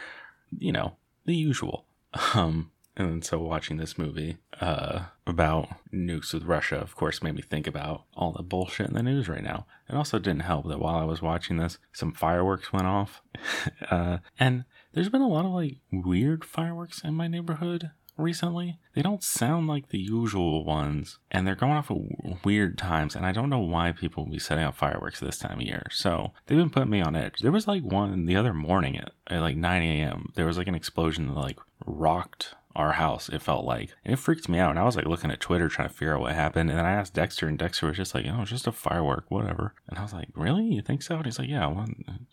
you 0.58 0.72
know, 0.72 0.96
the 1.24 1.34
usual. 1.34 1.86
Um, 2.34 2.72
and 2.94 3.24
so 3.24 3.38
watching 3.38 3.78
this 3.78 3.96
movie, 3.96 4.36
uh, 4.60 5.04
about 5.26 5.68
nukes 5.92 6.34
with 6.34 6.44
Russia, 6.44 6.76
of 6.76 6.94
course, 6.94 7.22
made 7.22 7.34
me 7.34 7.42
think 7.42 7.66
about 7.66 8.04
all 8.14 8.32
the 8.32 8.42
bullshit 8.42 8.88
in 8.88 8.94
the 8.94 9.02
news 9.02 9.28
right 9.28 9.42
now. 9.42 9.66
It 9.88 9.94
also 9.94 10.18
didn't 10.18 10.42
help 10.42 10.68
that 10.68 10.78
while 10.78 10.96
I 10.96 11.04
was 11.04 11.22
watching 11.22 11.56
this, 11.56 11.78
some 11.92 12.12
fireworks 12.12 12.72
went 12.72 12.86
off. 12.86 13.22
uh, 13.90 14.18
and 14.38 14.64
there's 14.92 15.08
been 15.08 15.22
a 15.22 15.28
lot 15.28 15.46
of 15.46 15.52
like 15.52 15.78
weird 15.90 16.44
fireworks 16.44 17.02
in 17.02 17.14
my 17.14 17.28
neighborhood 17.28 17.92
recently. 18.16 18.78
They 18.94 19.02
don't 19.02 19.22
sound 19.22 19.68
like 19.68 19.88
the 19.88 19.98
usual 19.98 20.64
ones, 20.64 21.18
and 21.30 21.46
they're 21.46 21.54
going 21.54 21.72
off 21.72 21.90
at 21.90 22.44
weird 22.44 22.78
times. 22.78 23.14
And 23.14 23.24
I 23.24 23.32
don't 23.32 23.50
know 23.50 23.58
why 23.58 23.92
people 23.92 24.24
will 24.24 24.32
be 24.32 24.38
setting 24.38 24.64
up 24.64 24.76
fireworks 24.76 25.20
this 25.20 25.38
time 25.38 25.58
of 25.58 25.66
year. 25.66 25.86
So 25.90 26.32
they've 26.46 26.58
been 26.58 26.70
putting 26.70 26.90
me 26.90 27.00
on 27.00 27.16
edge. 27.16 27.38
There 27.40 27.52
was 27.52 27.66
like 27.66 27.82
one 27.82 28.26
the 28.26 28.36
other 28.36 28.54
morning 28.54 28.98
at, 28.98 29.12
at 29.28 29.40
like 29.40 29.56
9 29.56 29.82
a.m. 29.82 30.32
There 30.34 30.46
was 30.46 30.58
like 30.58 30.68
an 30.68 30.74
explosion 30.74 31.28
that 31.28 31.40
like 31.40 31.58
rocked 31.86 32.54
our 32.74 32.92
house, 32.92 33.28
it 33.28 33.42
felt 33.42 33.64
like. 33.64 33.90
And 34.04 34.14
it 34.14 34.18
freaked 34.18 34.48
me 34.48 34.58
out. 34.58 34.70
And 34.70 34.78
I 34.78 34.84
was 34.84 34.96
like 34.96 35.06
looking 35.06 35.30
at 35.30 35.40
Twitter 35.40 35.68
trying 35.68 35.88
to 35.88 35.94
figure 35.94 36.14
out 36.14 36.20
what 36.20 36.34
happened. 36.34 36.70
And 36.70 36.78
then 36.78 36.86
I 36.86 36.92
asked 36.92 37.14
Dexter, 37.14 37.46
and 37.46 37.58
Dexter 37.58 37.86
was 37.86 37.96
just 37.96 38.14
like, 38.14 38.26
oh, 38.28 38.42
it's 38.42 38.50
just 38.50 38.66
a 38.66 38.72
firework, 38.72 39.26
whatever. 39.28 39.74
And 39.88 39.98
I 39.98 40.02
was 40.02 40.12
like, 40.12 40.28
really? 40.34 40.64
You 40.64 40.82
think 40.82 41.02
so? 41.02 41.16
And 41.16 41.24
he's 41.24 41.38
like, 41.38 41.48
yeah, 41.48 41.66
well, 41.66 41.86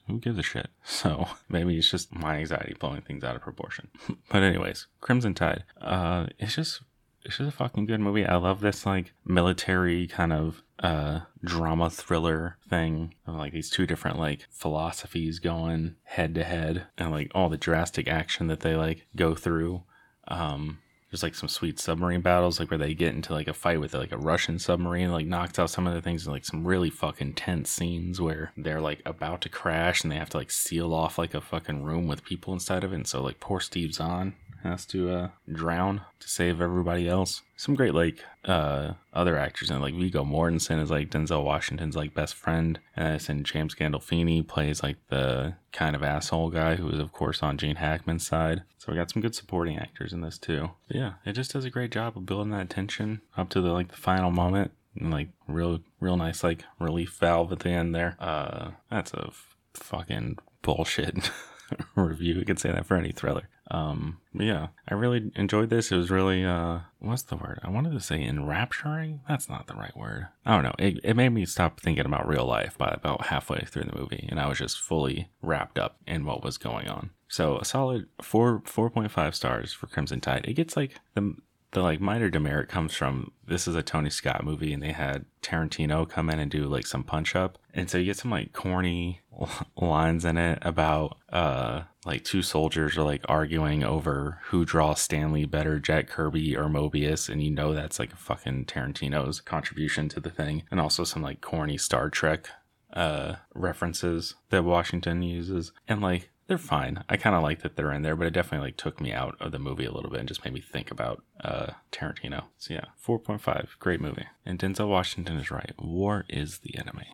who 0.07 0.19
gives 0.19 0.39
a 0.39 0.43
shit? 0.43 0.69
So 0.83 1.27
maybe 1.47 1.77
it's 1.77 1.89
just 1.89 2.13
my 2.13 2.37
anxiety 2.37 2.75
blowing 2.77 3.01
things 3.01 3.23
out 3.23 3.35
of 3.35 3.41
proportion. 3.41 3.87
but, 4.29 4.43
anyways, 4.43 4.87
Crimson 5.01 5.33
Tide. 5.33 5.63
Uh, 5.79 6.27
it's 6.37 6.55
just. 6.55 6.81
It's 7.25 7.37
just 7.37 7.49
a 7.49 7.51
fucking 7.55 7.85
good 7.85 7.99
movie. 7.99 8.25
I 8.25 8.37
love 8.37 8.61
this 8.61 8.85
like 8.85 9.11
military 9.25 10.07
kind 10.07 10.31
of 10.31 10.63
uh 10.79 11.19
drama 11.43 11.89
thriller 11.89 12.57
thing 12.69 13.13
of 13.27 13.35
like 13.35 13.51
these 13.51 13.69
two 13.69 13.85
different 13.85 14.17
like 14.17 14.47
philosophies 14.49 15.39
going 15.39 15.95
head 16.03 16.33
to 16.35 16.45
head 16.45 16.87
and 16.97 17.11
like 17.11 17.29
all 17.35 17.49
the 17.49 17.57
drastic 17.57 18.07
action 18.07 18.47
that 18.47 18.61
they 18.61 18.75
like 18.75 19.05
go 19.17 19.35
through 19.35 19.83
um, 20.29 20.79
there's 21.09 21.23
like 21.23 21.35
some 21.35 21.49
sweet 21.49 21.79
submarine 21.79 22.21
battles, 22.21 22.59
like 22.59 22.69
where 22.69 22.77
they 22.77 22.93
get 22.93 23.15
into 23.15 23.33
like 23.33 23.47
a 23.47 23.53
fight 23.53 23.79
with 23.79 23.93
like 23.93 24.11
a 24.11 24.17
Russian 24.17 24.59
submarine, 24.59 25.11
like 25.11 25.25
knocks 25.25 25.57
out 25.57 25.71
some 25.71 25.87
of 25.87 25.93
the 25.93 26.01
things, 26.01 26.25
and 26.25 26.33
like 26.33 26.45
some 26.45 26.65
really 26.65 26.91
fucking 26.91 27.33
tense 27.33 27.71
scenes 27.71 28.21
where 28.21 28.51
they're 28.55 28.81
like 28.81 29.01
about 29.05 29.41
to 29.41 29.49
crash 29.49 30.03
and 30.03 30.11
they 30.11 30.17
have 30.17 30.29
to 30.29 30.37
like 30.37 30.51
seal 30.51 30.93
off 30.93 31.17
like 31.17 31.33
a 31.33 31.41
fucking 31.41 31.83
room 31.83 32.07
with 32.07 32.23
people 32.23 32.53
inside 32.53 32.83
of 32.83 32.93
it. 32.93 32.97
And 32.97 33.07
so 33.07 33.23
like 33.23 33.39
poor 33.39 33.59
Steve 33.59 33.93
Zahn 33.93 34.35
has 34.61 34.85
to 34.87 35.11
uh, 35.11 35.29
drown 35.51 36.01
to 36.19 36.29
save 36.29 36.61
everybody 36.61 37.07
else. 37.07 37.41
Some 37.59 37.75
great 37.75 37.93
like 37.93 38.23
uh, 38.45 38.93
other 39.11 39.37
actors 39.37 39.69
and 39.69 39.81
like 39.81 39.93
Viggo 39.93 40.23
Mortensen 40.23 40.81
is 40.81 40.89
like 40.89 41.09
Denzel 41.09 41.43
Washington's 41.43 41.93
like 41.93 42.13
best 42.13 42.35
friend, 42.35 42.79
and 42.95 43.19
then 43.19 43.43
James 43.43 43.75
Gandolfini 43.75 44.47
plays 44.47 44.81
like 44.81 44.95
the 45.09 45.55
kind 45.73 45.93
of 45.93 46.01
asshole 46.01 46.51
guy 46.51 46.75
who 46.77 46.87
is 46.87 46.99
of 46.99 47.11
course 47.11 47.43
on 47.43 47.57
Gene 47.57 47.75
Hackman's 47.75 48.25
side. 48.25 48.63
So 48.77 48.93
we 48.93 48.97
got 48.97 49.11
some 49.11 49.21
good 49.21 49.35
supporting 49.35 49.77
actors 49.77 50.13
in 50.13 50.21
this 50.21 50.37
too. 50.37 50.69
But 50.87 50.95
yeah, 50.95 51.13
it 51.25 51.33
just 51.33 51.51
does 51.51 51.65
a 51.65 51.69
great 51.69 51.91
job 51.91 52.15
of 52.15 52.25
building 52.25 52.51
that 52.51 52.69
tension 52.69 53.19
up 53.35 53.49
to 53.49 53.59
the 53.59 53.73
like 53.73 53.89
the 53.89 53.97
final 53.97 54.31
moment. 54.31 54.71
And, 54.97 55.11
like 55.11 55.27
real 55.45 55.81
real 55.99 56.15
nice 56.15 56.45
like 56.45 56.63
relief 56.79 57.17
valve 57.19 57.51
at 57.51 57.59
the 57.59 57.71
end 57.71 57.93
there. 57.93 58.15
Uh 58.21 58.71
that's 58.89 59.13
a 59.13 59.25
f- 59.27 59.57
fucking 59.73 60.37
bullshit 60.61 61.29
review. 61.95 62.35
You 62.35 62.45
could 62.45 62.59
say 62.59 62.71
that 62.71 62.85
for 62.85 62.95
any 62.95 63.11
thriller. 63.11 63.49
Um, 63.71 64.17
yeah, 64.33 64.67
I 64.87 64.93
really 64.95 65.31
enjoyed 65.35 65.69
this. 65.69 65.91
It 65.91 65.97
was 65.97 66.09
really, 66.09 66.43
uh, 66.43 66.79
what's 66.99 67.23
the 67.23 67.35
word? 67.35 67.59
I 67.63 67.69
wanted 67.69 67.93
to 67.93 67.99
say 67.99 68.23
enrapturing. 68.23 69.21
That's 69.27 69.49
not 69.49 69.67
the 69.67 69.75
right 69.75 69.95
word. 69.95 70.27
I 70.45 70.55
don't 70.55 70.63
know. 70.63 70.75
It, 70.79 70.99
it 71.03 71.15
made 71.15 71.29
me 71.29 71.45
stop 71.45 71.79
thinking 71.79 72.05
about 72.05 72.27
real 72.27 72.45
life 72.45 72.77
by 72.77 72.89
about 72.89 73.27
halfway 73.27 73.65
through 73.65 73.83
the 73.83 73.99
movie, 73.99 74.27
and 74.29 74.39
I 74.39 74.47
was 74.47 74.57
just 74.57 74.79
fully 74.79 75.29
wrapped 75.41 75.77
up 75.77 75.97
in 76.07 76.25
what 76.25 76.43
was 76.43 76.57
going 76.57 76.87
on. 76.87 77.11
So 77.27 77.57
a 77.59 77.65
solid 77.65 78.07
four, 78.21 78.61
4.5 78.61 79.35
stars 79.35 79.71
for 79.71 79.87
Crimson 79.87 80.19
Tide. 80.19 80.45
It 80.47 80.53
gets 80.53 80.75
like 80.75 80.99
the, 81.13 81.35
the 81.71 81.81
like 81.81 82.01
minor 82.01 82.29
demerit 82.29 82.67
comes 82.67 82.95
from 82.95 83.31
this 83.47 83.67
is 83.67 83.75
a 83.75 83.83
Tony 83.83 84.09
Scott 84.09 84.43
movie 84.43 84.73
and 84.73 84.81
they 84.81 84.91
had 84.91 85.25
Tarantino 85.41 86.09
come 86.09 86.29
in 86.29 86.39
and 86.39 86.49
do 86.49 86.65
like 86.65 86.87
some 86.87 87.03
punch 87.03 87.35
up. 87.35 87.59
And 87.73 87.89
so 87.89 87.97
you 87.97 88.05
get 88.05 88.17
some 88.17 88.31
like 88.31 88.53
corny 88.53 89.21
lines 89.77 90.25
in 90.25 90.37
it 90.37 90.59
about 90.61 91.17
uh 91.31 91.83
like 92.05 92.23
two 92.23 92.41
soldiers 92.41 92.97
are 92.97 93.03
like 93.03 93.23
arguing 93.29 93.83
over 93.83 94.39
who 94.45 94.65
draws 94.65 95.01
Stanley 95.01 95.45
better, 95.45 95.79
Jack 95.79 96.07
Kirby 96.07 96.55
or 96.55 96.65
Moebius, 96.65 97.29
and 97.29 97.43
you 97.43 97.51
know 97.51 97.73
that's 97.73 97.99
like 97.99 98.13
a 98.13 98.17
fucking 98.17 98.65
Tarantino's 98.65 99.41
contribution 99.41 100.09
to 100.09 100.19
the 100.19 100.31
thing. 100.31 100.63
And 100.71 100.79
also 100.79 101.03
some 101.03 101.21
like 101.21 101.41
corny 101.41 101.77
Star 101.77 102.09
Trek 102.09 102.49
uh 102.93 103.35
references 103.53 104.35
that 104.49 104.63
Washington 104.63 105.21
uses. 105.21 105.71
And 105.87 106.01
like 106.01 106.31
they're 106.49 106.57
fine. 106.57 107.03
I 107.07 107.15
kind 107.15 107.35
of 107.35 107.43
like 107.43 107.61
that 107.61 107.75
they're 107.75 107.93
in 107.93 108.01
there, 108.01 108.15
but 108.15 108.25
it 108.25 108.33
definitely 108.33 108.69
like 108.69 108.77
took 108.77 108.99
me 108.99 109.13
out 109.13 109.37
of 109.39 109.51
the 109.51 109.59
movie 109.59 109.85
a 109.85 109.91
little 109.91 110.09
bit 110.09 110.19
and 110.19 110.27
just 110.27 110.43
made 110.43 110.53
me 110.53 110.59
think 110.59 110.89
about 110.89 111.23
uh, 111.41 111.73
Tarantino. 111.91 112.45
So 112.57 112.73
yeah, 112.73 112.85
4.5, 113.05 113.67
great 113.77 114.01
movie. 114.01 114.25
And 114.47 114.57
Denzel 114.57 114.89
Washington 114.89 115.37
is 115.37 115.51
right. 115.51 115.75
War 115.77 116.25
is 116.27 116.57
the 116.57 116.75
enemy. 116.75 117.13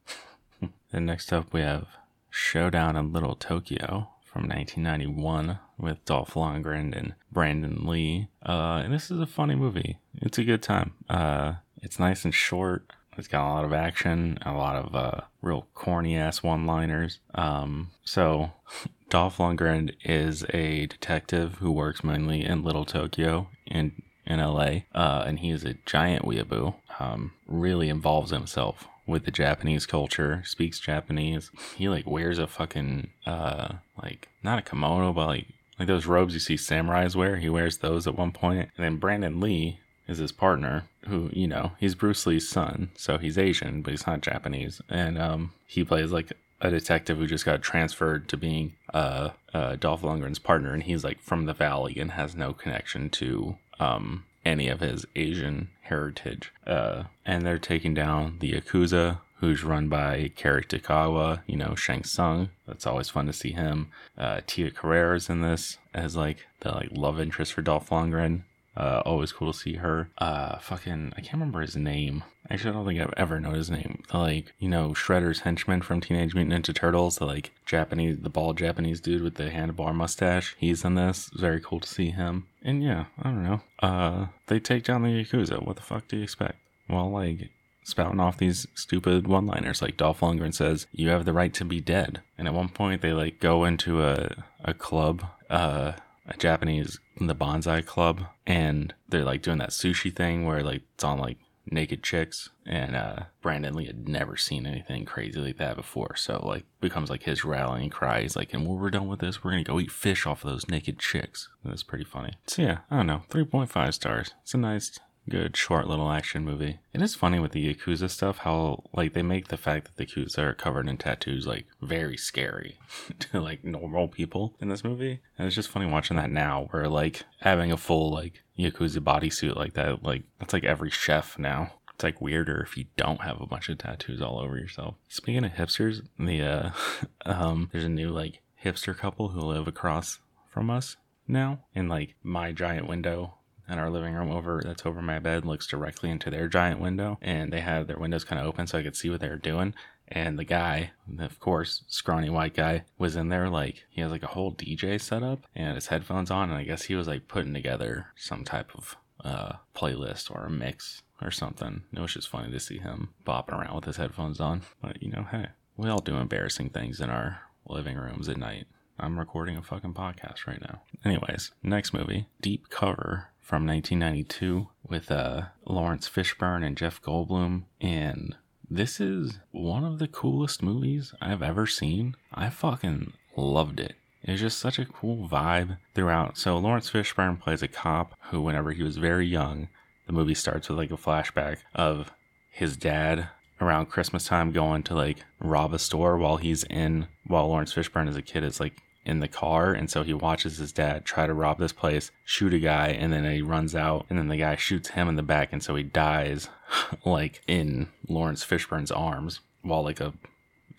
then 0.91 1.05
next 1.05 1.33
up 1.33 1.51
we 1.51 1.59
have 1.59 1.85
Showdown 2.29 2.95
in 2.95 3.11
Little 3.11 3.35
Tokyo 3.35 4.07
from 4.23 4.43
1991 4.43 5.59
with 5.77 6.05
Dolph 6.05 6.35
Lundgren 6.35 6.97
and 6.97 7.15
Brandon 7.29 7.85
Lee. 7.85 8.29
Uh, 8.41 8.81
and 8.85 8.93
this 8.93 9.11
is 9.11 9.19
a 9.19 9.27
funny 9.27 9.55
movie. 9.55 9.99
It's 10.21 10.37
a 10.37 10.45
good 10.45 10.63
time. 10.63 10.93
Uh, 11.09 11.55
it's 11.81 11.99
nice 11.99 12.23
and 12.23 12.33
short. 12.33 12.89
It's 13.17 13.27
got 13.27 13.47
a 13.47 13.53
lot 13.53 13.65
of 13.65 13.73
action, 13.73 14.37
a 14.45 14.53
lot 14.53 14.75
of 14.75 14.95
uh, 14.95 15.21
real 15.41 15.67
corny 15.73 16.17
ass 16.17 16.43
one 16.43 16.65
liners. 16.65 17.19
Um, 17.33 17.91
so, 18.03 18.51
Dolph 19.09 19.37
Lundgren 19.37 19.93
is 20.03 20.43
a 20.53 20.87
detective 20.87 21.55
who 21.59 21.71
works 21.71 22.03
mainly 22.03 22.43
in 22.43 22.63
Little 22.63 22.85
Tokyo 22.85 23.47
in 23.65 24.01
in 24.25 24.39
LA, 24.39 24.79
uh, 24.93 25.23
and 25.27 25.39
he 25.39 25.51
is 25.51 25.63
a 25.63 25.75
giant 25.85 26.25
weeaboo. 26.25 26.73
Um, 26.99 27.33
really 27.47 27.89
involves 27.89 28.31
himself 28.31 28.87
with 29.05 29.25
the 29.25 29.31
Japanese 29.31 29.85
culture, 29.85 30.41
speaks 30.45 30.79
Japanese. 30.79 31.51
He 31.75 31.87
like 31.89 32.07
wears 32.07 32.39
a 32.39 32.47
fucking 32.47 33.09
uh 33.25 33.75
like 34.01 34.29
not 34.43 34.59
a 34.59 34.61
kimono, 34.61 35.13
but 35.13 35.27
like 35.27 35.47
like 35.77 35.87
those 35.87 36.05
robes 36.05 36.33
you 36.33 36.39
see 36.39 36.55
samurais 36.55 37.15
wear. 37.15 37.37
He 37.37 37.49
wears 37.49 37.77
those 37.77 38.07
at 38.07 38.17
one 38.17 38.31
point. 38.31 38.69
And 38.77 38.85
then 38.85 38.97
Brandon 38.97 39.39
Lee 39.39 39.79
is 40.07 40.17
his 40.19 40.31
partner, 40.31 40.83
who 41.07 41.29
you 41.33 41.47
know 41.47 41.71
he's 41.79 41.95
Bruce 41.95 42.25
Lee's 42.25 42.47
son, 42.47 42.89
so 42.95 43.17
he's 43.17 43.37
Asian, 43.37 43.81
but 43.81 43.91
he's 43.91 44.07
not 44.07 44.21
Japanese, 44.21 44.81
and 44.89 45.17
um 45.17 45.53
he 45.67 45.83
plays 45.83 46.11
like 46.11 46.31
a 46.61 46.69
detective 46.69 47.17
who 47.17 47.27
just 47.27 47.45
got 47.45 47.61
transferred 47.61 48.27
to 48.29 48.37
being 48.37 48.73
uh, 48.93 49.29
uh, 49.53 49.75
Dolph 49.75 50.01
Lundgren's 50.01 50.39
partner, 50.39 50.73
and 50.73 50.83
he's 50.83 51.03
like 51.03 51.21
from 51.21 51.45
the 51.45 51.53
Valley 51.53 51.97
and 51.97 52.11
has 52.11 52.35
no 52.35 52.53
connection 52.53 53.09
to 53.11 53.57
um, 53.79 54.25
any 54.45 54.67
of 54.67 54.79
his 54.79 55.05
Asian 55.15 55.69
heritage. 55.81 56.51
Uh, 56.65 57.03
and 57.25 57.45
they're 57.45 57.59
taking 57.59 57.93
down 57.93 58.37
the 58.39 58.53
Yakuza, 58.53 59.19
who's 59.39 59.63
run 59.63 59.89
by 59.89 60.31
Cary 60.35 60.63
Tagawa, 60.63 61.41
you 61.45 61.57
know, 61.57 61.75
Shang 61.75 62.03
Tsung. 62.03 62.49
That's 62.67 62.87
always 62.87 63.09
fun 63.09 63.25
to 63.27 63.33
see 63.33 63.51
him. 63.51 63.89
Uh, 64.17 64.41
Tia 64.47 64.71
Carrere's 64.71 65.29
in 65.29 65.41
this 65.41 65.77
as 65.93 66.15
like 66.15 66.47
the 66.61 66.71
like 66.71 66.89
love 66.91 67.19
interest 67.19 67.53
for 67.53 67.61
Dolph 67.61 67.89
Lundgren. 67.89 68.43
Uh, 68.75 69.01
always 69.05 69.31
cool 69.31 69.51
to 69.51 69.57
see 69.57 69.75
her. 69.75 70.09
Uh, 70.17 70.57
fucking, 70.59 71.13
I 71.15 71.21
can't 71.21 71.33
remember 71.33 71.61
his 71.61 71.75
name. 71.75 72.23
Actually, 72.49 72.71
I 72.71 72.73
don't 72.73 72.85
think 72.85 73.01
I've 73.01 73.13
ever 73.17 73.39
known 73.39 73.55
his 73.55 73.71
name. 73.71 74.03
Like, 74.13 74.53
you 74.59 74.69
know, 74.69 74.89
Shredder's 74.89 75.39
henchman 75.39 75.81
from 75.81 76.01
Teenage 76.01 76.35
Mutant 76.35 76.65
Ninja 76.65 76.75
Turtles, 76.75 77.17
the 77.17 77.25
like 77.25 77.51
Japanese, 77.65 78.17
the 78.21 78.29
bald 78.29 78.57
Japanese 78.57 78.99
dude 78.99 79.23
with 79.23 79.35
the 79.35 79.49
handlebar 79.49 79.95
mustache. 79.95 80.55
He's 80.59 80.83
in 80.83 80.95
this. 80.95 81.29
Very 81.33 81.59
cool 81.59 81.79
to 81.79 81.87
see 81.87 82.11
him. 82.11 82.47
And 82.63 82.83
yeah, 82.83 83.05
I 83.19 83.29
don't 83.29 83.43
know. 83.43 83.61
Uh, 83.79 84.27
they 84.47 84.59
take 84.59 84.83
down 84.83 85.03
the 85.03 85.09
Yakuza. 85.09 85.65
What 85.65 85.77
the 85.77 85.81
fuck 85.81 86.07
do 86.07 86.17
you 86.17 86.23
expect? 86.23 86.59
Well, 86.89 87.09
like, 87.09 87.49
spouting 87.85 88.19
off 88.19 88.37
these 88.37 88.67
stupid 88.75 89.27
one 89.27 89.45
liners. 89.45 89.81
Like 89.81 89.95
Dolph 89.95 90.19
Lundgren 90.19 90.53
says, 90.53 90.87
you 90.91 91.09
have 91.09 91.25
the 91.25 91.33
right 91.33 91.53
to 91.53 91.63
be 91.63 91.79
dead. 91.79 92.21
And 92.37 92.47
at 92.47 92.53
one 92.53 92.69
point, 92.69 93.01
they 93.01 93.13
like 93.13 93.39
go 93.39 93.63
into 93.63 94.03
a, 94.03 94.43
a 94.63 94.73
club, 94.73 95.23
uh, 95.49 95.93
a 96.27 96.37
Japanese, 96.37 96.99
in 97.17 97.27
the 97.27 97.35
Bonsai 97.35 97.85
Club, 97.85 98.25
and 98.45 98.93
they're 99.09 99.23
like 99.23 99.41
doing 99.41 99.59
that 99.59 99.69
sushi 99.69 100.13
thing 100.13 100.45
where 100.45 100.63
like 100.63 100.81
it's 100.95 101.03
on 101.03 101.19
like 101.19 101.37
naked 101.71 102.03
chicks. 102.03 102.49
And 102.65 102.95
uh, 102.95 103.23
Brandon 103.41 103.73
Lee 103.73 103.85
had 103.85 104.07
never 104.07 104.37
seen 104.37 104.65
anything 104.65 105.05
crazy 105.05 105.39
like 105.39 105.57
that 105.57 105.75
before. 105.75 106.15
So 106.15 106.43
like 106.45 106.65
becomes 106.81 107.09
like 107.09 107.23
his 107.23 107.45
rallying 107.45 107.89
cry. 107.89 108.21
He's 108.21 108.35
like, 108.35 108.53
and 108.53 108.67
when 108.67 108.79
we're 108.79 108.89
done 108.89 109.07
with 109.07 109.19
this, 109.19 109.43
we're 109.43 109.51
gonna 109.51 109.63
go 109.63 109.79
eat 109.79 109.91
fish 109.91 110.25
off 110.25 110.43
of 110.43 110.51
those 110.51 110.69
naked 110.69 110.99
chicks. 110.99 111.49
That's 111.63 111.83
pretty 111.83 112.05
funny. 112.05 112.33
So 112.47 112.61
yeah, 112.61 112.79
I 112.89 112.97
don't 112.97 113.07
know, 113.07 113.23
3.5 113.29 113.93
stars. 113.93 114.33
It's 114.43 114.53
a 114.53 114.57
nice 114.57 114.99
good 115.29 115.57
short 115.57 115.87
little 115.87 116.11
action 116.11 116.43
movie. 116.43 116.79
It 116.93 117.01
is 117.01 117.15
funny 117.15 117.39
with 117.39 117.51
the 117.51 117.73
Yakuza 117.73 118.09
stuff 118.09 118.39
how 118.39 118.83
like 118.93 119.13
they 119.13 119.21
make 119.21 119.47
the 119.47 119.57
fact 119.57 119.85
that 119.85 119.97
the 119.97 120.05
Yakuza 120.05 120.39
are 120.39 120.53
covered 120.53 120.87
in 120.87 120.97
tattoos 120.97 121.47
like 121.47 121.65
very 121.81 122.17
scary 122.17 122.77
to 123.19 123.41
like 123.41 123.63
normal 123.63 124.07
people 124.07 124.55
in 124.59 124.69
this 124.69 124.83
movie. 124.83 125.19
And 125.37 125.47
it's 125.47 125.55
just 125.55 125.69
funny 125.69 125.85
watching 125.85 126.17
that 126.17 126.29
now 126.31 126.67
where 126.71 126.87
like 126.87 127.23
having 127.41 127.71
a 127.71 127.77
full 127.77 128.11
like 128.11 128.43
Yakuza 128.57 128.99
bodysuit 128.99 129.55
like 129.55 129.73
that, 129.73 130.03
like 130.03 130.23
that's 130.39 130.53
like 130.53 130.63
every 130.63 130.89
chef 130.89 131.37
now. 131.39 131.73
It's 131.93 132.03
like 132.03 132.21
weirder 132.21 132.61
if 132.61 132.75
you 132.77 132.85
don't 132.97 133.21
have 133.21 133.39
a 133.39 133.45
bunch 133.45 133.69
of 133.69 133.77
tattoos 133.77 134.21
all 134.21 134.39
over 134.39 134.57
yourself. 134.57 134.95
Speaking 135.07 135.45
of 135.45 135.53
hipsters, 135.53 136.05
the 136.19 136.41
uh 136.41 136.69
um 137.25 137.69
there's 137.71 137.85
a 137.85 137.89
new 137.89 138.09
like 138.09 138.41
hipster 138.63 138.95
couple 138.97 139.29
who 139.29 139.39
live 139.39 139.67
across 139.67 140.19
from 140.49 140.69
us 140.69 140.97
now 141.27 141.59
in 141.73 141.87
like 141.87 142.15
my 142.23 142.51
giant 142.51 142.87
window 142.87 143.35
in 143.69 143.79
our 143.79 143.89
living 143.89 144.13
room 144.13 144.31
over 144.31 144.61
that's 144.63 144.85
over 144.85 145.01
my 145.01 145.19
bed 145.19 145.45
looks 145.45 145.67
directly 145.67 146.09
into 146.09 146.29
their 146.29 146.47
giant 146.47 146.79
window 146.79 147.17
and 147.21 147.51
they 147.51 147.61
had 147.61 147.87
their 147.87 147.97
windows 147.97 148.23
kind 148.23 148.39
of 148.39 148.47
open 148.47 148.67
so 148.67 148.77
I 148.77 148.83
could 148.83 148.95
see 148.95 149.09
what 149.09 149.21
they 149.21 149.29
were 149.29 149.37
doing 149.37 149.73
And 150.07 150.37
the 150.37 150.43
guy, 150.43 150.91
of 151.17 151.39
course, 151.39 151.83
scrawny 151.87 152.29
white 152.29 152.53
guy, 152.53 152.83
was 152.97 153.15
in 153.15 153.29
there 153.29 153.49
like 153.49 153.85
he 153.89 154.01
has 154.01 154.11
like 154.11 154.23
a 154.23 154.27
whole 154.27 154.53
DJ 154.53 155.01
setup 155.01 155.47
and 155.55 155.75
his 155.75 155.87
headphones 155.87 156.29
on, 156.29 156.49
and 156.49 156.57
I 156.57 156.63
guess 156.63 156.83
he 156.83 156.95
was 156.95 157.07
like 157.07 157.27
putting 157.27 157.53
together 157.53 158.07
some 158.15 158.43
type 158.43 158.71
of 158.75 158.95
uh, 159.23 159.53
playlist 159.75 160.29
or 160.29 160.45
a 160.45 160.49
mix 160.49 161.01
or 161.21 161.31
something. 161.31 161.83
It 161.91 161.99
was 161.99 162.13
just 162.13 162.29
funny 162.29 162.51
to 162.51 162.59
see 162.59 162.77
him 162.77 163.09
bopping 163.25 163.57
around 163.59 163.75
with 163.75 163.85
his 163.85 163.97
headphones 163.97 164.39
on. 164.39 164.61
But 164.81 165.01
you 165.01 165.09
know, 165.11 165.25
hey, 165.31 165.47
we 165.75 165.89
all 165.89 166.01
do 166.01 166.17
embarrassing 166.17 166.69
things 166.69 167.01
in 167.01 167.09
our 167.09 167.41
living 167.67 167.97
rooms 167.97 168.29
at 168.29 168.37
night. 168.37 168.67
I'm 168.97 169.19
recording 169.19 169.57
a 169.57 169.61
fucking 169.61 169.93
podcast 169.93 170.47
right 170.47 170.61
now. 170.61 170.81
Anyways, 171.03 171.51
next 171.61 171.93
movie, 171.93 172.27
Deep 172.41 172.69
Cover 172.69 173.27
from 173.41 173.67
1992 173.67 174.67
with 174.87 175.11
uh, 175.11 175.43
Laurence 175.65 176.09
Fishburne 176.09 176.65
and 176.65 176.77
Jeff 176.77 177.01
Goldblum. 177.01 177.63
And 177.81 178.37
this 178.69 178.99
is 178.99 179.39
one 179.51 179.83
of 179.83 179.99
the 179.99 180.07
coolest 180.07 180.63
movies 180.63 181.13
I've 181.21 181.43
ever 181.43 181.67
seen. 181.67 182.15
I 182.33 182.49
fucking 182.49 183.13
loved 183.35 183.79
it. 183.79 183.95
It's 184.23 184.41
just 184.41 184.59
such 184.59 184.79
a 184.79 184.85
cool 184.85 185.27
vibe 185.27 185.77
throughout. 185.93 186.37
So 186.37 186.57
Laurence 186.57 186.89
Fishburne 186.89 187.39
plays 187.39 187.61
a 187.61 187.67
cop 187.67 188.15
who, 188.31 188.41
whenever 188.41 188.71
he 188.71 188.81
was 188.81 188.97
very 188.97 189.27
young, 189.27 189.67
the 190.07 190.13
movie 190.13 190.33
starts 190.33 190.69
with 190.69 190.77
like 190.77 190.91
a 190.91 190.97
flashback 190.97 191.57
of 191.75 192.11
his 192.49 192.77
dad 192.77 193.29
around 193.61 193.87
Christmas 193.87 194.25
time 194.25 194.51
going 194.51 194.83
to 194.83 194.95
like 194.95 195.23
rob 195.39 195.73
a 195.73 195.79
store 195.79 196.17
while 196.17 196.37
he's 196.37 196.63
in 196.65 197.07
while 197.25 197.47
Laurence 197.47 197.73
Fishburne 197.73 198.09
as 198.09 198.15
a 198.15 198.21
kid 198.21 198.43
is 198.43 198.59
like 198.59 198.81
in 199.05 199.19
the 199.19 199.27
car. 199.27 199.71
And 199.71 199.89
so 199.89 200.03
he 200.03 200.13
watches 200.13 200.57
his 200.57 200.71
dad 200.71 201.05
try 201.05 201.27
to 201.27 201.33
rob 201.33 201.59
this 201.59 201.71
place 201.71 202.11
shoot 202.23 202.53
a 202.53 202.59
guy 202.59 202.87
and 202.87 203.13
then 203.13 203.23
he 203.29 203.41
runs 203.41 203.75
out 203.75 204.05
and 204.09 204.17
then 204.17 204.27
the 204.27 204.37
guy 204.37 204.55
shoots 204.55 204.89
him 204.89 205.07
in 205.07 205.15
the 205.15 205.23
back 205.23 205.49
and 205.51 205.63
so 205.63 205.75
he 205.75 205.83
dies 205.83 206.49
like 207.05 207.41
in 207.47 207.89
Laurence 208.07 208.43
Fishburne's 208.43 208.91
arms 208.91 209.41
while 209.61 209.83
like 209.83 209.99
a 209.99 210.13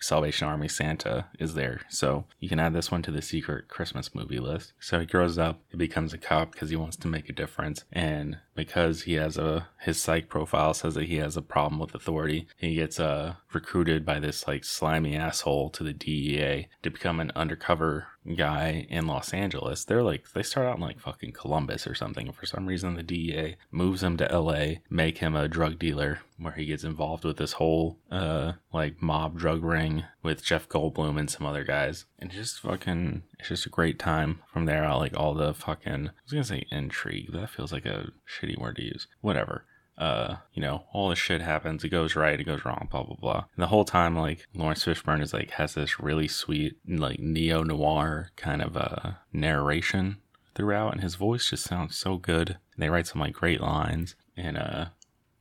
Salvation 0.01 0.49
Army 0.49 0.69
Santa 0.69 1.27
is 1.39 1.55
there. 1.55 1.81
So 1.89 2.25
you 2.41 2.49
can 2.49 2.61
add 2.61 2.73
this 2.73 2.91
one 2.91 3.03
to 3.03 3.11
the 3.11 3.23
secret 3.23 3.69
Christmas 3.69 4.15
movie 4.15 4.39
list. 4.39 4.73
So 4.81 5.01
he 5.01 5.07
grows 5.07 5.39
up, 5.39 5.61
he 5.71 5.77
becomes 5.77 6.13
a 6.13 6.19
cop 6.19 6.53
because 6.53 6.71
he 6.71 6.77
wants 6.77 6.97
to 6.99 7.09
make 7.09 7.29
a 7.29 7.33
difference. 7.33 7.85
And 7.93 8.39
because 8.55 9.03
he 9.03 9.15
has 9.15 9.37
a, 9.37 9.69
his 9.81 10.01
psych 10.01 10.29
profile 10.29 10.75
says 10.75 10.95
that 10.95 11.07
he 11.07 11.17
has 11.17 11.37
a 11.37 11.43
problem 11.43 11.81
with 11.81 11.95
authority, 11.95 12.49
he 12.57 12.75
gets 12.75 12.99
uh, 12.99 13.35
recruited 13.53 14.05
by 14.05 14.21
this 14.21 14.47
like 14.47 14.65
slimy 14.65 15.17
asshole 15.17 15.71
to 15.71 15.85
the 15.85 15.93
DEA 15.93 16.69
to 16.83 16.91
become 16.91 17.21
an 17.21 17.33
undercover 17.37 18.09
guy 18.35 18.87
in 18.89 19.07
Los 19.07 19.33
Angeles. 19.33 19.85
They're 19.85 20.03
like, 20.03 20.33
they 20.33 20.43
start 20.43 20.67
out 20.67 20.77
in 20.77 20.83
like 20.83 21.01
fucking 21.01 21.33
Columbus 21.33 21.87
or 21.87 21.95
something. 21.95 22.33
For 22.33 22.47
some 22.47 22.67
reason, 22.67 22.95
the 22.95 23.03
DEA 23.03 23.57
moves 23.71 24.03
him 24.03 24.17
to 24.17 24.39
LA, 24.39 24.77
make 24.91 25.19
him 25.19 25.37
a 25.37 25.49
drug 25.49 25.79
dealer, 25.79 26.21
where 26.39 26.55
he 26.55 26.67
gets 26.67 26.85
involved 26.85 27.25
with 27.25 27.37
this 27.37 27.53
whole, 27.53 27.99
uh, 28.11 28.53
like 28.73 29.01
mob 29.01 29.39
drug 29.39 29.63
ring 29.63 30.05
with 30.23 30.45
Jeff 30.45 30.69
Goldblum 30.69 31.19
and 31.19 31.31
some 31.31 31.47
other 31.47 31.65
guys. 31.65 32.07
And 32.19 32.31
just 32.31 32.61
fucking, 32.61 33.23
it's 33.39 33.49
just 33.49 33.67
a 33.67 33.71
great 33.71 33.99
time. 33.99 34.41
From 34.53 34.67
there 34.67 34.85
out, 34.85 35.01
like 35.01 35.17
all 35.17 35.35
the 35.35 35.55
fucking, 35.55 36.09
I 36.09 36.13
was 36.25 36.33
gonna 36.33 36.45
say 36.45 36.67
intrigue, 36.71 37.33
that 37.33 37.51
feels 37.51 37.73
like 37.73 37.87
a 37.87 38.11
shitty 38.29 38.59
word 38.59 38.77
to 38.77 38.85
use. 38.85 39.07
Whatever 39.21 39.65
uh, 39.99 40.37
you 40.53 40.61
know, 40.61 40.85
all 40.93 41.09
this 41.09 41.19
shit 41.19 41.41
happens. 41.41 41.83
It 41.85 41.89
goes 41.89 42.17
right, 42.17 42.39
it 42.39 42.45
goes 42.45 42.65
wrong, 42.65 42.89
blah 42.91 43.03
blah 43.03 43.17
blah. 43.17 43.45
And 43.55 43.63
the 43.63 43.69
whole 43.69 43.85
time, 43.85 44.17
like 44.17 44.47
Laurence 44.55 44.85
Fishburne 44.85 45.23
is 45.23 45.33
like 45.33 45.53
has 45.53 45.75
this 45.75 46.01
really 46.01 46.29
sweet, 46.29 46.77
like 46.87 47.19
neo 47.19 47.63
noir 47.63 48.31
kind 48.37 48.63
of 48.63 48.77
uh 48.77 49.13
narration 49.33 50.19
throughout, 50.55 50.93
and 50.93 51.03
his 51.03 51.15
voice 51.15 51.51
just 51.51 51.65
sounds 51.65 51.97
so 51.97 52.17
good. 52.17 52.59
And 52.75 52.83
they 52.83 52.91
write 52.91 53.07
some 53.07 53.21
like 53.21 53.35
great 53.35 53.61
lines, 53.61 54.17
and 54.37 54.59
uh, 54.59 54.87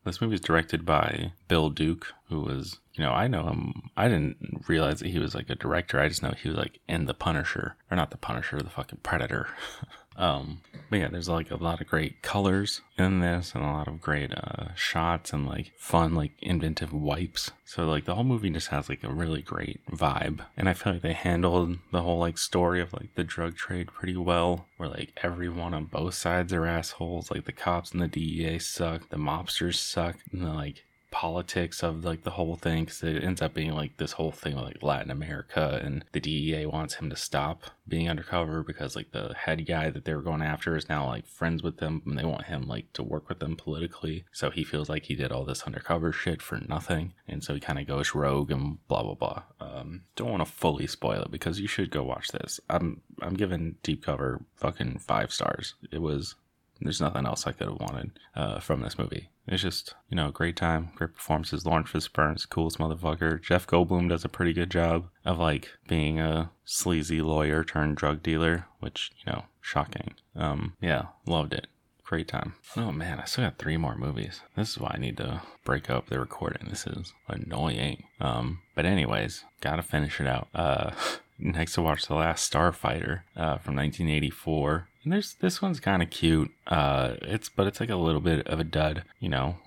this 0.05 0.21
movie 0.21 0.35
is 0.35 0.41
directed 0.41 0.85
by 0.85 1.33
Bill 1.47 1.69
Duke, 1.69 2.13
who 2.29 2.41
was, 2.41 2.79
you 2.93 3.03
know, 3.03 3.11
I 3.11 3.27
know 3.27 3.47
him. 3.47 3.89
I 3.97 4.07
didn't 4.07 4.63
realize 4.67 4.99
that 4.99 5.09
he 5.09 5.19
was 5.19 5.33
like 5.33 5.49
a 5.49 5.55
director. 5.55 5.99
I 5.99 6.07
just 6.07 6.21
know 6.21 6.31
he 6.31 6.49
was 6.49 6.57
like 6.57 6.79
in 6.87 7.05
The 7.05 7.13
Punisher, 7.13 7.75
or 7.89 7.97
not 7.97 8.11
The 8.11 8.17
Punisher, 8.17 8.59
the 8.59 8.69
fucking 8.69 8.99
Predator. 9.03 9.47
Um, 10.17 10.61
but 10.89 10.99
yeah, 10.99 11.07
there's 11.09 11.29
like 11.29 11.51
a 11.51 11.61
lot 11.61 11.81
of 11.81 11.87
great 11.87 12.21
colors 12.21 12.81
in 12.97 13.19
this 13.19 13.53
and 13.53 13.63
a 13.63 13.67
lot 13.67 13.87
of 13.87 14.01
great 14.01 14.33
uh, 14.33 14.73
shots 14.75 15.33
and 15.33 15.47
like 15.47 15.71
fun, 15.77 16.15
like 16.15 16.31
inventive 16.41 16.93
wipes. 16.93 17.51
So 17.65 17.85
like 17.85 18.05
the 18.05 18.15
whole 18.15 18.23
movie 18.23 18.49
just 18.49 18.69
has 18.69 18.87
like 18.87 19.03
a 19.03 19.11
really 19.11 19.41
great 19.41 19.85
vibe. 19.87 20.41
And 20.55 20.69
I 20.69 20.73
feel 20.73 20.93
like 20.93 21.01
they 21.01 21.13
handled 21.13 21.79
the 21.91 22.01
whole 22.03 22.19
like 22.19 22.37
story 22.37 22.81
of 22.81 22.93
like 22.93 23.15
the 23.15 23.23
drug 23.23 23.55
trade 23.55 23.87
pretty 23.87 24.15
well. 24.15 24.67
Where 24.77 24.89
like 24.89 25.11
everyone 25.23 25.73
on 25.73 25.85
both 25.85 26.13
sides 26.13 26.53
are 26.53 26.65
assholes. 26.65 27.31
Like 27.31 27.45
the 27.45 27.51
cops 27.51 27.91
and 27.91 28.01
the 28.01 28.07
DEA 28.07 28.59
suck, 28.59 29.09
the 29.09 29.17
mobsters 29.17 29.75
suck, 29.75 30.17
and 30.31 30.41
the 30.41 30.53
like 30.53 30.85
politics 31.15 31.81
of 31.81 32.03
like 32.03 32.23
the 32.23 32.31
whole 32.31 32.57
thing 32.57 32.83
because 32.83 33.01
it 33.01 33.23
ends 33.23 33.41
up 33.41 33.53
being 33.53 33.71
like 33.71 33.95
this 33.95 34.11
whole 34.11 34.33
thing 34.33 34.53
with 34.53 34.65
like 34.65 34.83
Latin 34.83 35.09
America 35.09 35.79
and 35.81 36.03
the 36.11 36.19
DEA 36.19 36.65
wants 36.65 36.95
him 36.95 37.09
to 37.09 37.15
stop 37.15 37.63
being 37.87 38.09
undercover 38.09 38.61
because 38.63 38.97
like 38.97 39.13
the 39.13 39.33
head 39.33 39.65
guy 39.65 39.89
that 39.89 40.03
they 40.03 40.13
were 40.13 40.21
going 40.21 40.41
after 40.41 40.75
is 40.75 40.89
now 40.89 41.07
like 41.07 41.25
friends 41.25 41.63
with 41.63 41.77
them 41.77 42.01
and 42.05 42.19
they 42.19 42.25
want 42.25 42.47
him 42.47 42.67
like 42.67 42.91
to 42.91 43.01
work 43.01 43.29
with 43.29 43.39
them 43.39 43.55
politically. 43.55 44.25
So 44.33 44.49
he 44.49 44.65
feels 44.65 44.89
like 44.89 45.05
he 45.05 45.15
did 45.15 45.31
all 45.31 45.45
this 45.45 45.63
undercover 45.63 46.11
shit 46.11 46.41
for 46.41 46.59
nothing. 46.67 47.13
And 47.29 47.41
so 47.41 47.53
he 47.53 47.61
kind 47.61 47.79
of 47.79 47.87
goes 47.87 48.13
rogue 48.13 48.51
and 48.51 48.85
blah 48.89 49.03
blah 49.03 49.13
blah. 49.13 49.43
Um 49.61 50.01
don't 50.17 50.31
want 50.31 50.45
to 50.45 50.51
fully 50.51 50.85
spoil 50.85 51.21
it 51.21 51.31
because 51.31 51.61
you 51.61 51.69
should 51.69 51.91
go 51.91 52.03
watch 52.03 52.27
this. 52.33 52.59
I'm 52.69 52.99
i'm 53.21 53.35
giving 53.35 53.77
deep 53.83 54.03
cover 54.03 54.43
fucking 54.57 54.99
five 54.99 55.31
stars. 55.31 55.75
It 55.93 56.01
was 56.01 56.35
there's 56.81 57.01
nothing 57.01 57.25
else 57.25 57.47
I 57.47 57.51
could 57.51 57.67
have 57.67 57.79
wanted 57.79 58.11
uh, 58.35 58.59
from 58.59 58.81
this 58.81 58.97
movie. 58.97 59.29
It's 59.47 59.61
just, 59.61 59.93
you 60.09 60.15
know, 60.15 60.31
great 60.31 60.55
time, 60.55 60.89
great 60.95 61.13
performances. 61.13 61.65
Laurence 61.65 61.91
Fishburne's 61.91 62.45
coolest 62.45 62.79
motherfucker. 62.79 63.41
Jeff 63.41 63.67
Goldblum 63.67 64.09
does 64.09 64.25
a 64.25 64.29
pretty 64.29 64.53
good 64.53 64.71
job 64.71 65.07
of 65.23 65.37
like 65.37 65.69
being 65.87 66.19
a 66.19 66.51
sleazy 66.65 67.21
lawyer 67.21 67.63
turned 67.63 67.97
drug 67.97 68.23
dealer, 68.23 68.65
which, 68.79 69.11
you 69.25 69.31
know, 69.31 69.45
shocking. 69.61 70.15
Um, 70.35 70.73
yeah, 70.81 71.07
loved 71.25 71.53
it. 71.53 71.67
Great 72.03 72.27
time. 72.27 72.53
Oh 72.77 72.91
man, 72.91 73.19
I 73.19 73.25
still 73.25 73.45
got 73.45 73.57
three 73.57 73.77
more 73.77 73.95
movies. 73.95 74.41
This 74.55 74.71
is 74.71 74.77
why 74.77 74.91
I 74.93 74.99
need 74.99 75.17
to 75.17 75.41
break 75.63 75.89
up 75.89 76.07
the 76.07 76.19
recording. 76.19 76.67
This 76.69 76.85
is 76.85 77.13
annoying. 77.27 78.03
Um, 78.19 78.59
but 78.75 78.85
anyways, 78.85 79.43
gotta 79.61 79.81
finish 79.81 80.21
it 80.21 80.27
out. 80.27 80.47
Uh, 80.53 80.91
next 81.39 81.73
to 81.73 81.81
watch 81.81 82.05
The 82.05 82.13
Last 82.13 82.51
Starfighter 82.51 83.21
uh, 83.35 83.57
from 83.57 83.75
1984. 83.75 84.87
There's 85.05 85.35
this 85.35 85.61
one's 85.61 85.79
kind 85.79 86.01
of 86.01 86.09
cute. 86.09 86.51
Uh, 86.67 87.15
it's 87.21 87.49
but 87.49 87.67
it's 87.67 87.79
like 87.79 87.89
a 87.89 87.95
little 87.95 88.21
bit 88.21 88.47
of 88.47 88.59
a 88.59 88.63
dud. 88.63 89.03
You 89.19 89.29
know, 89.29 89.57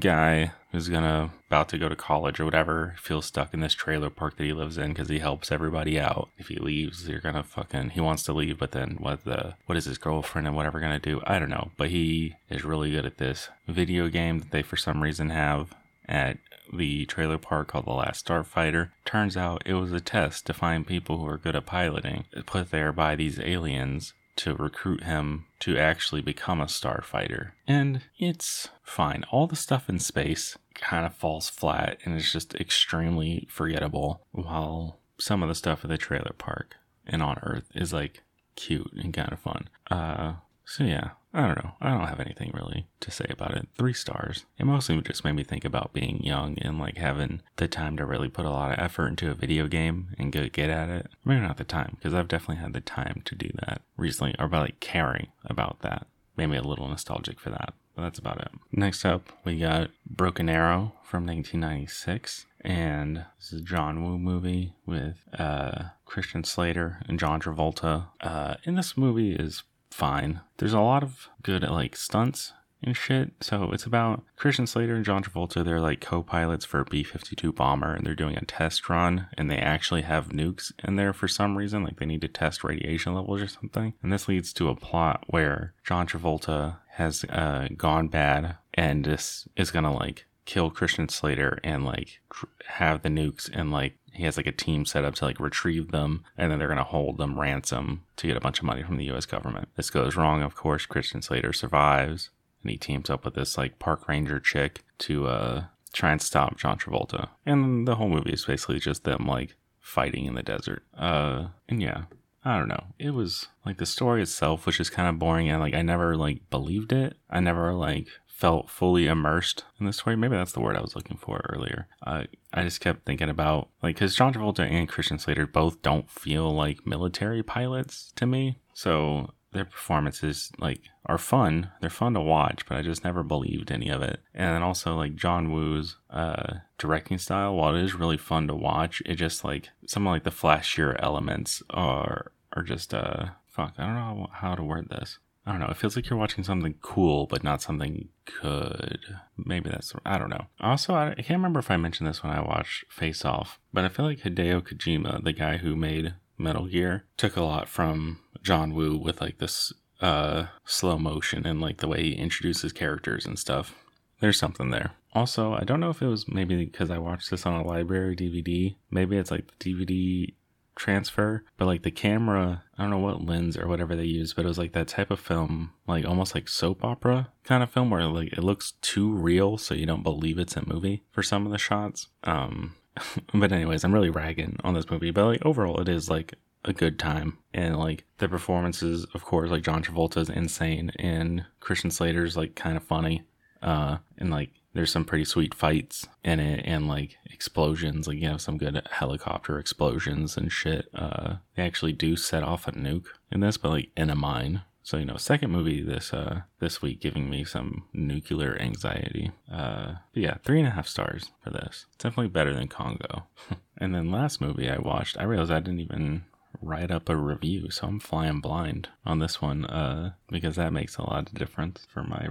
guy 0.00 0.52
who's 0.72 0.88
gonna 0.88 1.30
about 1.46 1.68
to 1.70 1.78
go 1.78 1.88
to 1.88 1.96
college 1.96 2.38
or 2.38 2.44
whatever 2.44 2.94
feels 2.98 3.26
stuck 3.26 3.54
in 3.54 3.60
this 3.60 3.72
trailer 3.74 4.10
park 4.10 4.36
that 4.36 4.44
he 4.44 4.52
lives 4.52 4.76
in 4.76 4.88
because 4.88 5.08
he 5.08 5.20
helps 5.20 5.50
everybody 5.50 5.98
out. 5.98 6.28
If 6.36 6.48
he 6.48 6.56
leaves, 6.56 7.08
you're 7.08 7.20
gonna 7.20 7.42
fucking 7.42 7.90
he 7.90 8.00
wants 8.00 8.22
to 8.24 8.32
leave, 8.32 8.58
but 8.58 8.72
then 8.72 8.96
what 9.00 9.24
the 9.24 9.54
what 9.66 9.78
is 9.78 9.86
his 9.86 9.98
girlfriend 9.98 10.46
and 10.46 10.56
whatever 10.56 10.80
gonna 10.80 10.98
do? 10.98 11.22
I 11.26 11.38
don't 11.38 11.50
know. 11.50 11.70
But 11.76 11.90
he 11.90 12.34
is 12.50 12.64
really 12.64 12.90
good 12.90 13.06
at 13.06 13.18
this 13.18 13.48
video 13.66 14.08
game 14.08 14.40
that 14.40 14.50
they 14.50 14.62
for 14.62 14.76
some 14.76 15.02
reason 15.02 15.30
have 15.30 15.74
at 16.06 16.38
the 16.72 17.06
trailer 17.06 17.38
park 17.38 17.68
called 17.68 17.86
The 17.86 17.92
Last 17.92 18.26
Starfighter. 18.26 18.90
Turns 19.04 19.36
out 19.36 19.62
it 19.64 19.74
was 19.74 19.92
a 19.92 20.00
test 20.00 20.46
to 20.46 20.54
find 20.54 20.86
people 20.86 21.18
who 21.18 21.26
are 21.26 21.38
good 21.38 21.56
at 21.56 21.66
piloting, 21.66 22.24
put 22.46 22.70
there 22.70 22.92
by 22.92 23.16
these 23.16 23.38
aliens 23.40 24.12
to 24.38 24.54
recruit 24.54 25.02
him 25.02 25.46
to 25.60 25.76
actually 25.76 26.22
become 26.22 26.60
a 26.60 26.66
starfighter. 26.66 27.52
And 27.66 28.02
it's 28.18 28.68
fine. 28.82 29.24
All 29.30 29.46
the 29.46 29.56
stuff 29.56 29.88
in 29.88 29.98
space 29.98 30.56
kind 30.74 31.04
of 31.04 31.14
falls 31.14 31.48
flat 31.48 31.98
and 32.04 32.16
it's 32.16 32.32
just 32.32 32.54
extremely 32.54 33.46
forgettable, 33.50 34.22
while 34.30 35.00
some 35.18 35.42
of 35.42 35.48
the 35.48 35.54
stuff 35.54 35.84
at 35.84 35.90
the 35.90 35.98
trailer 35.98 36.32
park 36.38 36.76
and 37.06 37.22
on 37.22 37.38
Earth 37.42 37.64
is 37.74 37.92
like 37.92 38.22
cute 38.54 38.92
and 38.92 39.12
kind 39.12 39.32
of 39.32 39.40
fun. 39.40 39.68
Uh, 39.90 40.34
so 40.64 40.84
yeah, 40.84 41.10
I 41.38 41.46
don't 41.46 41.64
know. 41.64 41.70
I 41.80 41.90
don't 41.90 42.08
have 42.08 42.18
anything 42.18 42.50
really 42.52 42.88
to 42.98 43.12
say 43.12 43.26
about 43.30 43.56
it. 43.56 43.68
Three 43.78 43.92
stars. 43.92 44.44
It 44.58 44.66
mostly 44.66 45.00
just 45.02 45.24
made 45.24 45.36
me 45.36 45.44
think 45.44 45.64
about 45.64 45.92
being 45.92 46.20
young 46.24 46.58
and 46.58 46.80
like 46.80 46.98
having 46.98 47.42
the 47.56 47.68
time 47.68 47.96
to 47.96 48.04
really 48.04 48.28
put 48.28 48.44
a 48.44 48.50
lot 48.50 48.72
of 48.72 48.84
effort 48.84 49.06
into 49.06 49.30
a 49.30 49.34
video 49.34 49.68
game 49.68 50.08
and 50.18 50.32
go 50.32 50.48
get 50.48 50.68
at 50.68 50.88
it. 50.88 51.06
Maybe 51.24 51.40
not 51.40 51.56
the 51.56 51.62
time, 51.62 51.96
because 51.96 52.12
I've 52.12 52.26
definitely 52.26 52.60
had 52.60 52.72
the 52.72 52.80
time 52.80 53.22
to 53.24 53.36
do 53.36 53.50
that 53.60 53.82
recently, 53.96 54.34
or 54.36 54.46
about 54.46 54.62
like 54.62 54.80
caring 54.80 55.28
about 55.44 55.78
that. 55.82 56.08
Made 56.36 56.48
me 56.48 56.56
a 56.56 56.62
little 56.62 56.88
nostalgic 56.88 57.38
for 57.38 57.50
that. 57.50 57.72
But 57.94 58.02
that's 58.02 58.18
about 58.18 58.40
it. 58.40 58.50
Next 58.72 59.04
up, 59.04 59.28
we 59.44 59.60
got 59.60 59.90
Broken 60.08 60.48
Arrow 60.48 60.92
from 61.04 61.24
1996. 61.24 62.46
And 62.62 63.26
this 63.38 63.52
is 63.52 63.60
a 63.60 63.64
John 63.64 64.04
Woo 64.04 64.18
movie 64.18 64.74
with 64.86 65.18
uh, 65.38 65.90
Christian 66.04 66.42
Slater 66.42 67.00
and 67.06 67.20
John 67.20 67.40
Travolta. 67.40 68.08
Uh, 68.20 68.54
and 68.64 68.76
this 68.76 68.96
movie 68.96 69.34
is 69.34 69.62
fine. 69.98 70.40
There's 70.58 70.72
a 70.72 70.80
lot 70.80 71.02
of 71.02 71.28
good 71.42 71.64
like 71.64 71.96
stunts 71.96 72.52
and 72.82 72.96
shit. 72.96 73.32
So 73.40 73.72
it's 73.72 73.84
about 73.84 74.22
Christian 74.36 74.68
Slater 74.68 74.94
and 74.94 75.04
John 75.04 75.24
Travolta. 75.24 75.64
They're 75.64 75.80
like 75.80 76.00
co-pilots 76.00 76.64
for 76.64 76.78
a 76.78 76.84
B-52 76.84 77.52
bomber, 77.52 77.92
and 77.94 78.06
they're 78.06 78.14
doing 78.14 78.36
a 78.36 78.44
test 78.44 78.88
run. 78.88 79.26
And 79.36 79.50
they 79.50 79.58
actually 79.58 80.02
have 80.02 80.28
nukes 80.28 80.72
in 80.84 80.94
there 80.94 81.12
for 81.12 81.26
some 81.26 81.58
reason, 81.58 81.82
like 81.82 81.98
they 81.98 82.06
need 82.06 82.20
to 82.20 82.28
test 82.28 82.62
radiation 82.62 83.14
levels 83.14 83.42
or 83.42 83.48
something. 83.48 83.94
And 84.00 84.12
this 84.12 84.28
leads 84.28 84.52
to 84.54 84.68
a 84.68 84.76
plot 84.76 85.24
where 85.26 85.74
John 85.84 86.06
Travolta 86.06 86.76
has 86.92 87.24
uh, 87.24 87.68
gone 87.76 88.06
bad, 88.06 88.56
and 88.74 89.04
this 89.04 89.48
is 89.56 89.72
gonna 89.72 89.92
like 89.92 90.26
kill 90.44 90.70
Christian 90.70 91.08
Slater 91.08 91.58
and 91.64 91.84
like 91.84 92.20
have 92.66 93.02
the 93.02 93.08
nukes 93.08 93.50
and 93.52 93.72
like 93.72 93.97
he 94.18 94.24
has 94.24 94.36
like 94.36 94.48
a 94.48 94.52
team 94.52 94.84
set 94.84 95.04
up 95.04 95.14
to 95.14 95.24
like 95.24 95.38
retrieve 95.38 95.92
them 95.92 96.24
and 96.36 96.50
then 96.50 96.58
they're 96.58 96.66
going 96.66 96.76
to 96.76 96.84
hold 96.84 97.18
them 97.18 97.38
ransom 97.38 98.02
to 98.16 98.26
get 98.26 98.36
a 98.36 98.40
bunch 98.40 98.58
of 98.58 98.64
money 98.64 98.82
from 98.82 98.96
the 98.96 99.08
US 99.12 99.26
government. 99.26 99.68
This 99.76 99.90
goes 99.90 100.16
wrong, 100.16 100.42
of 100.42 100.56
course. 100.56 100.86
Christian 100.86 101.22
Slater 101.22 101.52
survives 101.52 102.30
and 102.62 102.70
he 102.72 102.76
teams 102.76 103.08
up 103.08 103.24
with 103.24 103.34
this 103.34 103.56
like 103.56 103.78
park 103.78 104.08
ranger 104.08 104.40
chick 104.40 104.82
to 104.98 105.28
uh 105.28 105.64
try 105.92 106.10
and 106.10 106.20
stop 106.20 106.58
John 106.58 106.78
Travolta. 106.78 107.28
And 107.46 107.86
the 107.86 107.94
whole 107.94 108.08
movie 108.08 108.32
is 108.32 108.44
basically 108.44 108.80
just 108.80 109.04
them 109.04 109.24
like 109.24 109.54
fighting 109.80 110.26
in 110.26 110.34
the 110.34 110.42
desert. 110.42 110.82
Uh 110.96 111.50
and 111.68 111.80
yeah, 111.80 112.06
I 112.44 112.58
don't 112.58 112.68
know. 112.68 112.86
It 112.98 113.10
was 113.10 113.46
like 113.64 113.78
the 113.78 113.86
story 113.86 114.20
itself 114.20 114.66
was 114.66 114.76
just 114.76 114.90
kind 114.90 115.08
of 115.08 115.20
boring 115.20 115.48
and 115.48 115.60
like 115.60 115.74
I 115.74 115.82
never 115.82 116.16
like 116.16 116.50
believed 116.50 116.92
it. 116.92 117.16
I 117.30 117.38
never 117.38 117.72
like 117.72 118.08
felt 118.38 118.70
fully 118.70 119.08
immersed 119.08 119.64
in 119.80 119.86
the 119.86 119.92
story. 119.92 120.14
Maybe 120.14 120.36
that's 120.36 120.52
the 120.52 120.60
word 120.60 120.76
I 120.76 120.80
was 120.80 120.94
looking 120.94 121.16
for 121.16 121.40
earlier. 121.52 121.88
Uh, 122.06 122.22
I 122.54 122.62
just 122.62 122.80
kept 122.80 123.04
thinking 123.04 123.28
about 123.28 123.68
like 123.82 123.96
because 123.96 124.14
John 124.14 124.32
Travolta 124.32 124.60
and 124.60 124.88
Christian 124.88 125.18
Slater 125.18 125.44
both 125.44 125.82
don't 125.82 126.08
feel 126.08 126.54
like 126.54 126.86
military 126.86 127.42
pilots 127.42 128.12
to 128.14 128.26
me. 128.26 128.60
So 128.72 129.34
their 129.52 129.64
performances 129.64 130.52
like 130.60 130.82
are 131.06 131.18
fun. 131.18 131.72
They're 131.80 131.90
fun 131.90 132.14
to 132.14 132.20
watch, 132.20 132.64
but 132.66 132.78
I 132.78 132.82
just 132.82 133.02
never 133.02 133.24
believed 133.24 133.72
any 133.72 133.88
of 133.88 134.02
it. 134.02 134.20
And 134.32 134.54
then 134.54 134.62
also 134.62 134.94
like 134.94 135.16
John 135.16 135.50
Woo's 135.50 135.96
uh, 136.08 136.58
directing 136.78 137.18
style, 137.18 137.56
while 137.56 137.74
it 137.74 137.82
is 137.82 137.96
really 137.96 138.18
fun 138.18 138.46
to 138.46 138.54
watch, 138.54 139.02
it 139.04 139.16
just 139.16 139.42
like 139.42 139.70
some 139.84 140.06
of 140.06 140.12
like 140.12 140.22
the 140.22 140.30
flashier 140.30 140.94
elements 141.02 141.60
are 141.70 142.30
are 142.52 142.62
just 142.62 142.94
uh 142.94 143.30
fuck. 143.48 143.74
I 143.78 143.86
don't 143.86 143.96
know 143.96 144.28
how 144.32 144.54
to 144.54 144.62
word 144.62 144.90
this. 144.90 145.18
I 145.48 145.52
don't 145.52 145.60
know. 145.60 145.68
It 145.68 145.78
feels 145.78 145.96
like 145.96 146.10
you're 146.10 146.18
watching 146.18 146.44
something 146.44 146.74
cool, 146.82 147.26
but 147.26 147.42
not 147.42 147.62
something 147.62 148.10
good. 148.42 149.00
Maybe 149.38 149.70
that's, 149.70 149.94
I 150.04 150.18
don't 150.18 150.28
know. 150.28 150.44
Also, 150.60 150.92
I, 150.94 151.12
I 151.12 151.22
can't 151.22 151.38
remember 151.38 151.58
if 151.58 151.70
I 151.70 151.78
mentioned 151.78 152.06
this 152.06 152.22
when 152.22 152.34
I 152.34 152.42
watched 152.42 152.84
Face 152.92 153.24
Off, 153.24 153.58
but 153.72 153.82
I 153.82 153.88
feel 153.88 154.04
like 154.04 154.20
Hideo 154.20 154.60
Kojima, 154.60 155.24
the 155.24 155.32
guy 155.32 155.56
who 155.56 155.74
made 155.74 156.16
Metal 156.36 156.66
Gear, 156.66 157.06
took 157.16 157.34
a 157.34 157.42
lot 157.42 157.66
from 157.66 158.20
John 158.42 158.74
Woo 158.74 158.98
with 158.98 159.22
like 159.22 159.38
this 159.38 159.72
uh, 160.02 160.48
slow 160.66 160.98
motion 160.98 161.46
and 161.46 161.62
like 161.62 161.78
the 161.78 161.88
way 161.88 162.02
he 162.02 162.12
introduces 162.12 162.74
characters 162.74 163.24
and 163.24 163.38
stuff. 163.38 163.74
There's 164.20 164.38
something 164.38 164.70
there. 164.70 164.92
Also, 165.14 165.54
I 165.54 165.64
don't 165.64 165.80
know 165.80 165.90
if 165.90 166.02
it 166.02 166.08
was 166.08 166.28
maybe 166.28 166.62
because 166.62 166.90
I 166.90 166.98
watched 166.98 167.30
this 167.30 167.46
on 167.46 167.54
a 167.54 167.66
library 167.66 168.14
DVD. 168.14 168.76
Maybe 168.90 169.16
it's 169.16 169.30
like 169.30 169.46
the 169.58 169.74
DVD 169.74 170.34
transfer, 170.78 171.44
but 171.56 171.66
like 171.66 171.82
the 171.82 171.90
camera, 171.90 172.62
I 172.78 172.82
don't 172.82 172.90
know 172.90 172.98
what 172.98 173.24
lens 173.24 173.56
or 173.56 173.68
whatever 173.68 173.94
they 173.94 174.04
use, 174.04 174.32
but 174.32 174.44
it 174.44 174.48
was 174.48 174.58
like 174.58 174.72
that 174.72 174.88
type 174.88 175.10
of 175.10 175.20
film, 175.20 175.72
like 175.86 176.06
almost 176.06 176.34
like 176.34 176.48
soap 176.48 176.82
opera 176.82 177.28
kind 177.44 177.62
of 177.62 177.70
film 177.70 177.90
where 177.90 178.04
like 178.04 178.32
it 178.32 178.44
looks 178.44 178.72
too 178.80 179.12
real 179.12 179.58
so 179.58 179.74
you 179.74 179.86
don't 179.86 180.02
believe 180.02 180.38
it's 180.38 180.56
a 180.56 180.66
movie 180.66 181.02
for 181.10 181.22
some 181.22 181.44
of 181.44 181.52
the 181.52 181.58
shots. 181.58 182.08
Um 182.24 182.76
but 183.34 183.52
anyways, 183.52 183.84
I'm 183.84 183.92
really 183.92 184.10
ragging 184.10 184.56
on 184.64 184.74
this 184.74 184.90
movie, 184.90 185.10
but 185.10 185.26
like 185.26 185.44
overall 185.44 185.80
it 185.80 185.88
is 185.88 186.08
like 186.08 186.34
a 186.64 186.72
good 186.72 186.98
time 186.98 187.38
and 187.54 187.78
like 187.78 188.04
the 188.18 188.28
performances 188.28 189.06
of 189.14 189.24
course 189.24 189.50
like 189.50 189.62
John 189.62 189.82
Travolta's 189.82 190.28
insane 190.28 190.90
and 190.98 191.44
Christian 191.60 191.90
Slater's 191.90 192.36
like 192.36 192.56
kind 192.56 192.76
of 192.76 192.82
funny 192.82 193.22
uh 193.62 193.98
and 194.18 194.30
like 194.30 194.50
there's 194.78 194.92
some 194.92 195.04
pretty 195.04 195.24
sweet 195.24 195.54
fights 195.54 196.06
in 196.22 196.38
it 196.38 196.62
and 196.64 196.86
like 196.86 197.18
explosions 197.32 198.06
like 198.06 198.16
you 198.16 198.28
have 198.28 198.40
some 198.40 198.56
good 198.56 198.80
helicopter 198.92 199.58
explosions 199.58 200.36
and 200.36 200.52
shit. 200.52 200.88
Uh 200.94 201.38
they 201.56 201.64
actually 201.64 201.92
do 201.92 202.14
set 202.14 202.44
off 202.44 202.68
a 202.68 202.70
nuke 202.70 203.08
in 203.32 203.40
this 203.40 203.56
but 203.56 203.70
like 203.70 203.90
in 203.96 204.08
a 204.08 204.14
mine. 204.14 204.62
So 204.84 204.96
you 204.96 205.04
know 205.04 205.16
second 205.16 205.50
movie 205.50 205.82
this 205.82 206.14
uh 206.14 206.42
this 206.60 206.80
week 206.80 207.00
giving 207.00 207.28
me 207.28 207.42
some 207.42 207.86
nuclear 207.92 208.56
anxiety. 208.60 209.32
Uh 209.52 209.94
yeah 210.14 210.36
three 210.44 210.60
and 210.60 210.68
a 210.68 210.76
half 210.76 210.86
stars 210.86 211.32
for 211.42 211.50
this. 211.50 211.86
Definitely 211.98 212.28
better 212.28 212.54
than 212.54 212.68
congo. 212.68 213.24
And 213.80 213.92
then 213.94 214.12
last 214.12 214.40
movie 214.40 214.70
i 214.70 214.78
watched 214.78 215.18
i 215.18 215.24
realized 215.24 215.50
i 215.50 215.58
didn't 215.58 215.80
even 215.80 216.24
write 216.60 216.90
up 216.90 217.08
a 217.08 217.16
review 217.16 217.70
so 217.70 217.86
i'm 217.86 218.00
flying 218.00 218.40
blind 218.40 218.88
on 219.04 219.20
this 219.20 219.40
one 219.40 219.64
uh 219.66 220.12
because 220.28 220.56
that 220.56 220.72
makes 220.72 220.96
a 220.96 221.02
lot 221.02 221.28
of 221.28 221.34
difference 221.34 221.86
for 221.92 222.02
my 222.02 222.28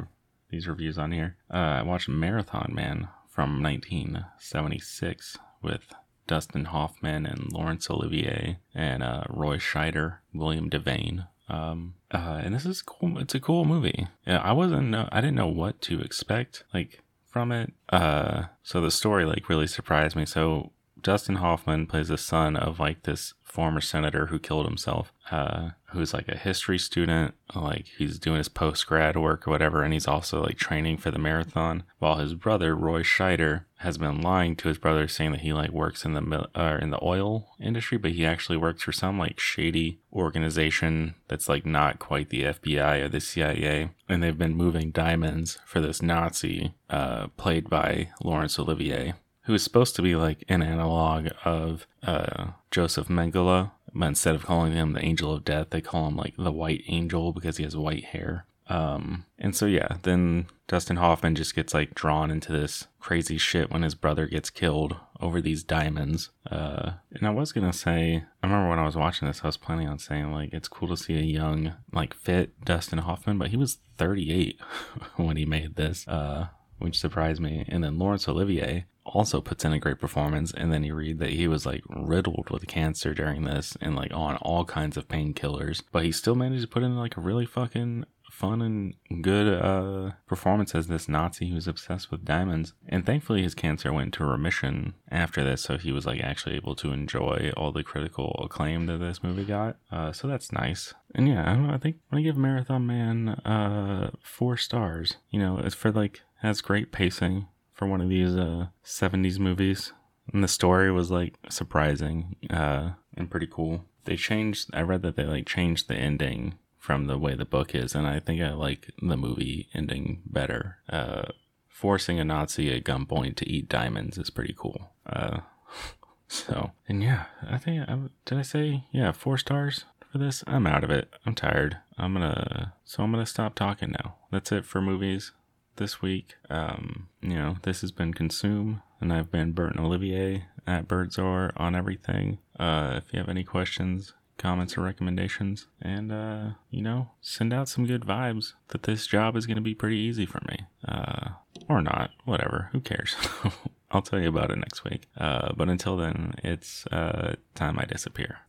these 0.50 0.68
reviews 0.68 0.98
on 0.98 1.12
here. 1.12 1.38
Uh, 1.52 1.58
I 1.58 1.82
watched 1.82 2.10
Marathon 2.10 2.72
Man 2.74 3.08
from 3.30 3.62
1976 3.62 5.38
with 5.62 5.94
Dustin 6.28 6.66
Hoffman 6.66 7.26
and 7.26 7.52
Laurence 7.52 7.90
Olivier 7.90 8.60
and 8.74 9.04
uh, 9.04 9.24
Roy 9.30 9.58
Scheider, 9.58 10.18
William 10.34 10.70
Devane. 10.70 11.28
Um, 11.50 11.96
uh, 12.12 12.42
and 12.44 12.54
this 12.54 12.66
is 12.66 12.82
cool. 12.82 13.18
It's 13.18 13.36
a 13.36 13.40
cool 13.40 13.66
movie. 13.66 14.08
Yeah, 14.26 14.40
I 14.40 14.52
wasn't. 14.52 14.94
Uh, 14.94 15.08
I 15.12 15.22
didn't 15.22 15.36
know 15.36 15.48
what 15.48 15.82
to 15.84 16.02
expect 16.02 16.64
like 16.74 17.02
from 17.26 17.52
it. 17.52 17.74
Uh, 17.90 18.46
so 18.64 18.82
the 18.82 18.92
story 18.92 19.26
like 19.26 19.50
really 19.50 19.68
surprised 19.68 20.16
me. 20.16 20.26
So 20.26 20.72
Dustin 21.02 21.36
Hoffman 21.36 21.86
plays 21.88 22.10
the 22.10 22.18
son 22.18 22.56
of 22.56 22.80
like 22.80 23.04
this 23.04 23.34
former 23.44 23.82
senator 23.82 24.28
who 24.28 24.38
killed 24.38 24.66
himself, 24.66 25.12
uh, 25.32 25.70
who's 25.92 26.14
like 26.14 26.28
a 26.28 26.38
history 26.38 26.78
student, 26.78 27.34
like 27.56 27.88
he's 27.98 28.20
doing 28.20 28.38
his 28.38 28.50
post 28.50 28.86
grad 28.86 29.16
work 29.16 29.48
or 29.48 29.52
whatever, 29.52 29.84
and 29.84 29.94
he's 29.94 30.08
also 30.08 30.44
like 30.44 30.58
training 30.58 30.98
for 30.98 31.12
the 31.12 31.18
marathon. 31.18 31.84
While 31.98 32.18
his 32.18 32.36
brother 32.36 32.76
Roy 32.76 33.02
Scheider 33.02 33.66
has 33.78 33.98
been 33.98 34.22
lying 34.22 34.56
to 34.58 34.68
his 34.68 34.78
brother, 34.78 35.08
saying 35.08 35.32
that 35.32 35.42
he 35.42 35.54
like 35.54 35.72
works 35.72 36.06
in 36.06 36.14
the 36.14 36.50
uh, 36.54 36.78
in 36.82 36.92
the 36.92 37.04
oil 37.04 37.48
industry, 37.60 37.98
but 37.98 38.12
he 38.12 38.26
actually 38.26 38.58
works 38.58 38.84
for 38.84 38.92
some 38.92 39.18
like 39.18 39.40
shady 39.40 40.02
organization 40.14 41.16
that's 41.28 41.50
like 41.50 41.66
not 41.66 42.00
quite 42.00 42.30
the 42.30 42.44
FBI 42.44 43.02
or 43.02 43.10
the 43.10 43.22
CIA, 43.22 43.90
and 44.10 44.22
they've 44.22 44.38
been 44.38 44.56
moving 44.56 44.92
diamonds 44.92 45.58
for 45.66 45.80
this 45.82 46.02
Nazi, 46.02 46.74
uh, 46.90 47.28
played 47.38 47.70
by 47.70 48.10
Laurence 48.22 48.60
Olivier 48.60 49.16
who 49.48 49.54
is 49.54 49.64
supposed 49.64 49.96
to 49.96 50.02
be 50.02 50.14
like 50.14 50.44
an 50.50 50.62
analog 50.62 51.30
of 51.46 51.88
uh, 52.04 52.48
Joseph 52.70 53.08
Mengele. 53.08 53.72
But 53.94 54.08
instead 54.08 54.36
of 54.36 54.46
calling 54.46 54.74
him 54.74 54.92
the 54.92 55.04
angel 55.04 55.34
of 55.34 55.46
death, 55.46 55.68
they 55.70 55.80
call 55.80 56.08
him 56.10 56.18
like 56.18 56.36
the 56.38 56.52
white 56.52 56.84
angel 56.88 57.32
because 57.32 57.56
he 57.56 57.64
has 57.64 57.76
white 57.76 58.04
hair. 58.04 58.46
Um, 58.68 59.24
and 59.40 59.56
so 59.56 59.66
yeah, 59.66 59.98
then 60.04 60.48
Dustin 60.68 60.98
Hoffman 60.98 61.36
just 61.36 61.56
gets 61.56 61.74
like 61.74 61.96
drawn 61.96 62.30
into 62.30 62.52
this 62.52 62.88
crazy 63.00 63.38
shit 63.38 63.72
when 63.72 63.84
his 63.84 63.96
brother 63.96 64.28
gets 64.28 64.50
killed 64.50 64.98
over 65.22 65.40
these 65.40 65.64
diamonds. 65.64 66.30
Uh, 66.52 66.92
and 67.12 67.26
I 67.26 67.30
was 67.30 67.54
gonna 67.54 67.72
say, 67.72 68.26
I 68.44 68.48
remember 68.48 68.70
when 68.70 68.80
I 68.80 68.86
was 68.86 68.98
watching 68.98 69.30
this, 69.30 69.40
I 69.44 69.48
was 69.48 69.56
planning 69.56 69.88
on 69.88 69.98
saying 69.98 70.34
like 70.34 70.52
it's 70.52 70.68
cool 70.68 70.90
to 70.90 70.98
see 70.98 71.18
a 71.18 71.22
young, 71.22 71.74
like 71.94 72.14
fit 72.14 72.60
Dustin 72.66 73.00
Hoffman, 73.00 73.38
but 73.38 73.52
he 73.52 73.58
was 73.58 73.78
38 73.98 74.60
when 75.16 75.38
he 75.38 75.46
made 75.46 75.78
this. 75.78 76.06
Uh, 76.06 76.48
which 76.80 77.00
surprised 77.00 77.42
me. 77.42 77.66
And 77.68 77.84
then 77.84 77.98
Laurence 77.98 78.28
Olivier 78.28 78.86
also 79.08 79.42
puts 79.42 79.66
in 79.66 79.74
a 79.74 79.80
great 79.80 80.00
performance. 80.00 80.54
And 80.54 80.72
then 80.72 80.84
you 80.84 80.96
read 80.96 81.20
that 81.20 81.32
he 81.32 81.48
was 81.48 81.66
like 81.66 81.84
riddled 81.90 82.50
with 82.50 82.68
cancer 82.68 83.14
during 83.14 83.44
this 83.44 83.78
and 83.82 83.96
like 83.96 84.14
on 84.14 84.38
all 84.38 84.66
kinds 84.66 84.98
of 84.98 85.08
painkillers, 85.08 85.82
but 85.92 86.04
he 86.04 86.12
still 86.12 86.36
managed 86.36 86.64
to 86.64 86.68
put 86.68 86.84
in 86.84 86.98
like 86.98 87.18
a 87.18 87.22
really 87.22 87.46
fucking 87.46 88.06
fun 88.32 88.62
and 88.62 89.24
good 89.24 89.48
uh, 89.48 90.12
performance 90.28 90.76
as 90.76 90.88
this 90.88 91.10
Nazi 91.10 91.50
who's 91.50 91.68
obsessed 91.68 92.12
with 92.12 92.26
diamonds. 92.26 92.74
And 92.88 93.06
thankfully, 93.06 93.42
his 93.42 93.56
cancer 93.56 93.92
went 93.92 94.08
into 94.08 94.26
remission 94.26 94.94
after 95.10 95.44
this, 95.44 95.64
so 95.64 95.78
he 95.78 95.92
was 95.92 96.06
like 96.06 96.22
actually 96.22 96.56
able 96.56 96.76
to 96.76 96.92
enjoy 96.92 97.52
all 97.58 97.72
the 97.72 97.84
critical 97.84 98.40
acclaim 98.44 98.86
that 98.88 98.98
this 98.98 99.24
movie 99.24 99.46
got. 99.46 99.78
Uh, 99.92 100.12
so 100.12 100.28
that's 100.28 100.52
nice. 100.52 100.94
And 101.16 101.28
yeah, 101.28 101.50
I 101.50 101.54
don't 101.54 101.68
know. 101.68 101.74
I 101.74 101.78
think 101.78 101.96
I'm 102.12 102.18
gonna 102.18 102.24
give 102.24 102.38
Marathon 102.38 102.86
Man 102.86 103.30
uh, 103.30 104.12
four 104.22 104.58
stars. 104.58 105.16
You 105.32 105.40
know, 105.40 105.60
it's 105.64 105.76
for 105.76 105.92
like 105.92 106.22
has 106.42 106.62
great 106.62 106.92
pacing 106.92 107.48
for 107.78 107.86
one 107.88 108.02
of 108.02 108.10
these 108.10 108.36
uh, 108.36 108.68
70s 108.84 109.40
movies. 109.40 109.94
And 110.34 110.44
the 110.44 110.50
story 110.50 110.92
was 110.92 111.10
like 111.10 111.36
surprising 111.48 112.36
uh, 112.50 112.92
and 113.16 113.30
pretty 113.30 113.48
cool. 113.48 113.86
They 114.04 114.16
changed, 114.16 114.70
I 114.74 114.82
read 114.82 115.04
that 115.04 115.16
they 115.16 115.24
like 115.24 115.46
changed 115.46 115.88
the 115.88 115.96
ending 115.96 116.56
from 116.78 117.06
the 117.06 117.18
way 117.18 117.36
the 117.36 117.46
book 117.46 117.76
is, 117.76 117.94
and 117.94 118.08
I 118.08 118.20
think 118.20 118.42
I 118.42 118.54
like 118.54 118.92
the 119.02 119.18
movie 119.18 119.68
ending 119.74 120.22
better. 120.26 120.78
Uh, 120.90 121.24
forcing 121.68 122.20
a 122.20 122.26
Nazi 122.26 122.74
at 122.74 122.84
gunpoint 122.84 123.36
to 123.38 123.50
eat 123.50 123.70
diamonds 123.70 124.18
is 124.18 124.30
pretty 124.30 124.56
cool. 124.58 124.90
Uh, 125.06 125.42
so, 126.28 126.72
and 126.88 127.04
yeah, 127.04 127.26
I 127.46 127.58
think, 127.58 127.88
I, 127.88 128.00
did 128.26 128.38
I 128.38 128.42
say, 128.42 128.86
yeah, 128.92 129.12
four 129.12 129.38
stars 129.38 129.86
for 130.12 130.18
this? 130.18 130.44
I'm 130.48 130.66
out 130.66 130.84
of 130.84 130.90
it. 130.90 131.14
I'm 131.26 131.36
tired. 131.36 131.78
I'm 131.98 132.14
gonna, 132.14 132.74
so 132.86 133.04
I'm 133.04 133.12
gonna 133.12 133.26
stop 133.26 133.56
talking 133.56 133.92
now. 133.92 134.16
That's 134.32 134.52
it 134.52 134.66
for 134.66 134.82
movies 134.82 135.32
this 135.78 136.02
week. 136.02 136.36
Um, 136.50 137.08
you 137.22 137.36
know, 137.36 137.58
this 137.64 137.82
has 137.82 137.92
been 137.92 138.14
Consume, 138.14 138.82
and 139.00 139.14
I've 139.14 139.32
been 139.32 139.54
Burton 139.54 139.80
Olivier 139.80 140.46
at 140.66 140.88
Birdzor 140.88 141.52
on 141.56 141.76
everything. 141.76 142.40
Uh, 142.60 143.00
if 143.04 143.14
you 143.14 143.20
have 143.20 143.30
any 143.30 143.44
questions, 143.44 144.14
comments, 144.38 144.78
or 144.78 144.82
recommendations, 144.82 145.68
and, 145.82 146.12
uh, 146.12 146.50
you 146.70 146.82
know, 146.82 147.12
send 147.22 147.54
out 147.54 147.70
some 147.70 147.86
good 147.86 148.02
vibes 148.04 148.54
that 148.70 148.84
this 148.84 149.08
job 149.08 149.36
is 149.36 149.46
going 149.46 149.56
to 149.56 149.62
be 149.62 149.74
pretty 149.76 149.98
easy 149.98 150.26
for 150.26 150.42
me. 150.48 150.60
Uh, 150.88 151.30
or 151.68 151.82
not, 151.82 152.12
whatever, 152.26 152.70
who 152.72 152.82
cares? 152.82 153.16
I'll 153.92 154.02
tell 154.02 154.20
you 154.20 154.30
about 154.30 154.52
it 154.52 154.58
next 154.58 154.84
week. 154.84 155.08
Uh, 155.18 155.54
but 155.56 155.70
until 155.70 155.98
then, 155.98 156.36
it's 156.44 156.86
uh, 156.88 157.36
time 157.56 157.80
I 157.80 157.86
disappear. 157.86 158.40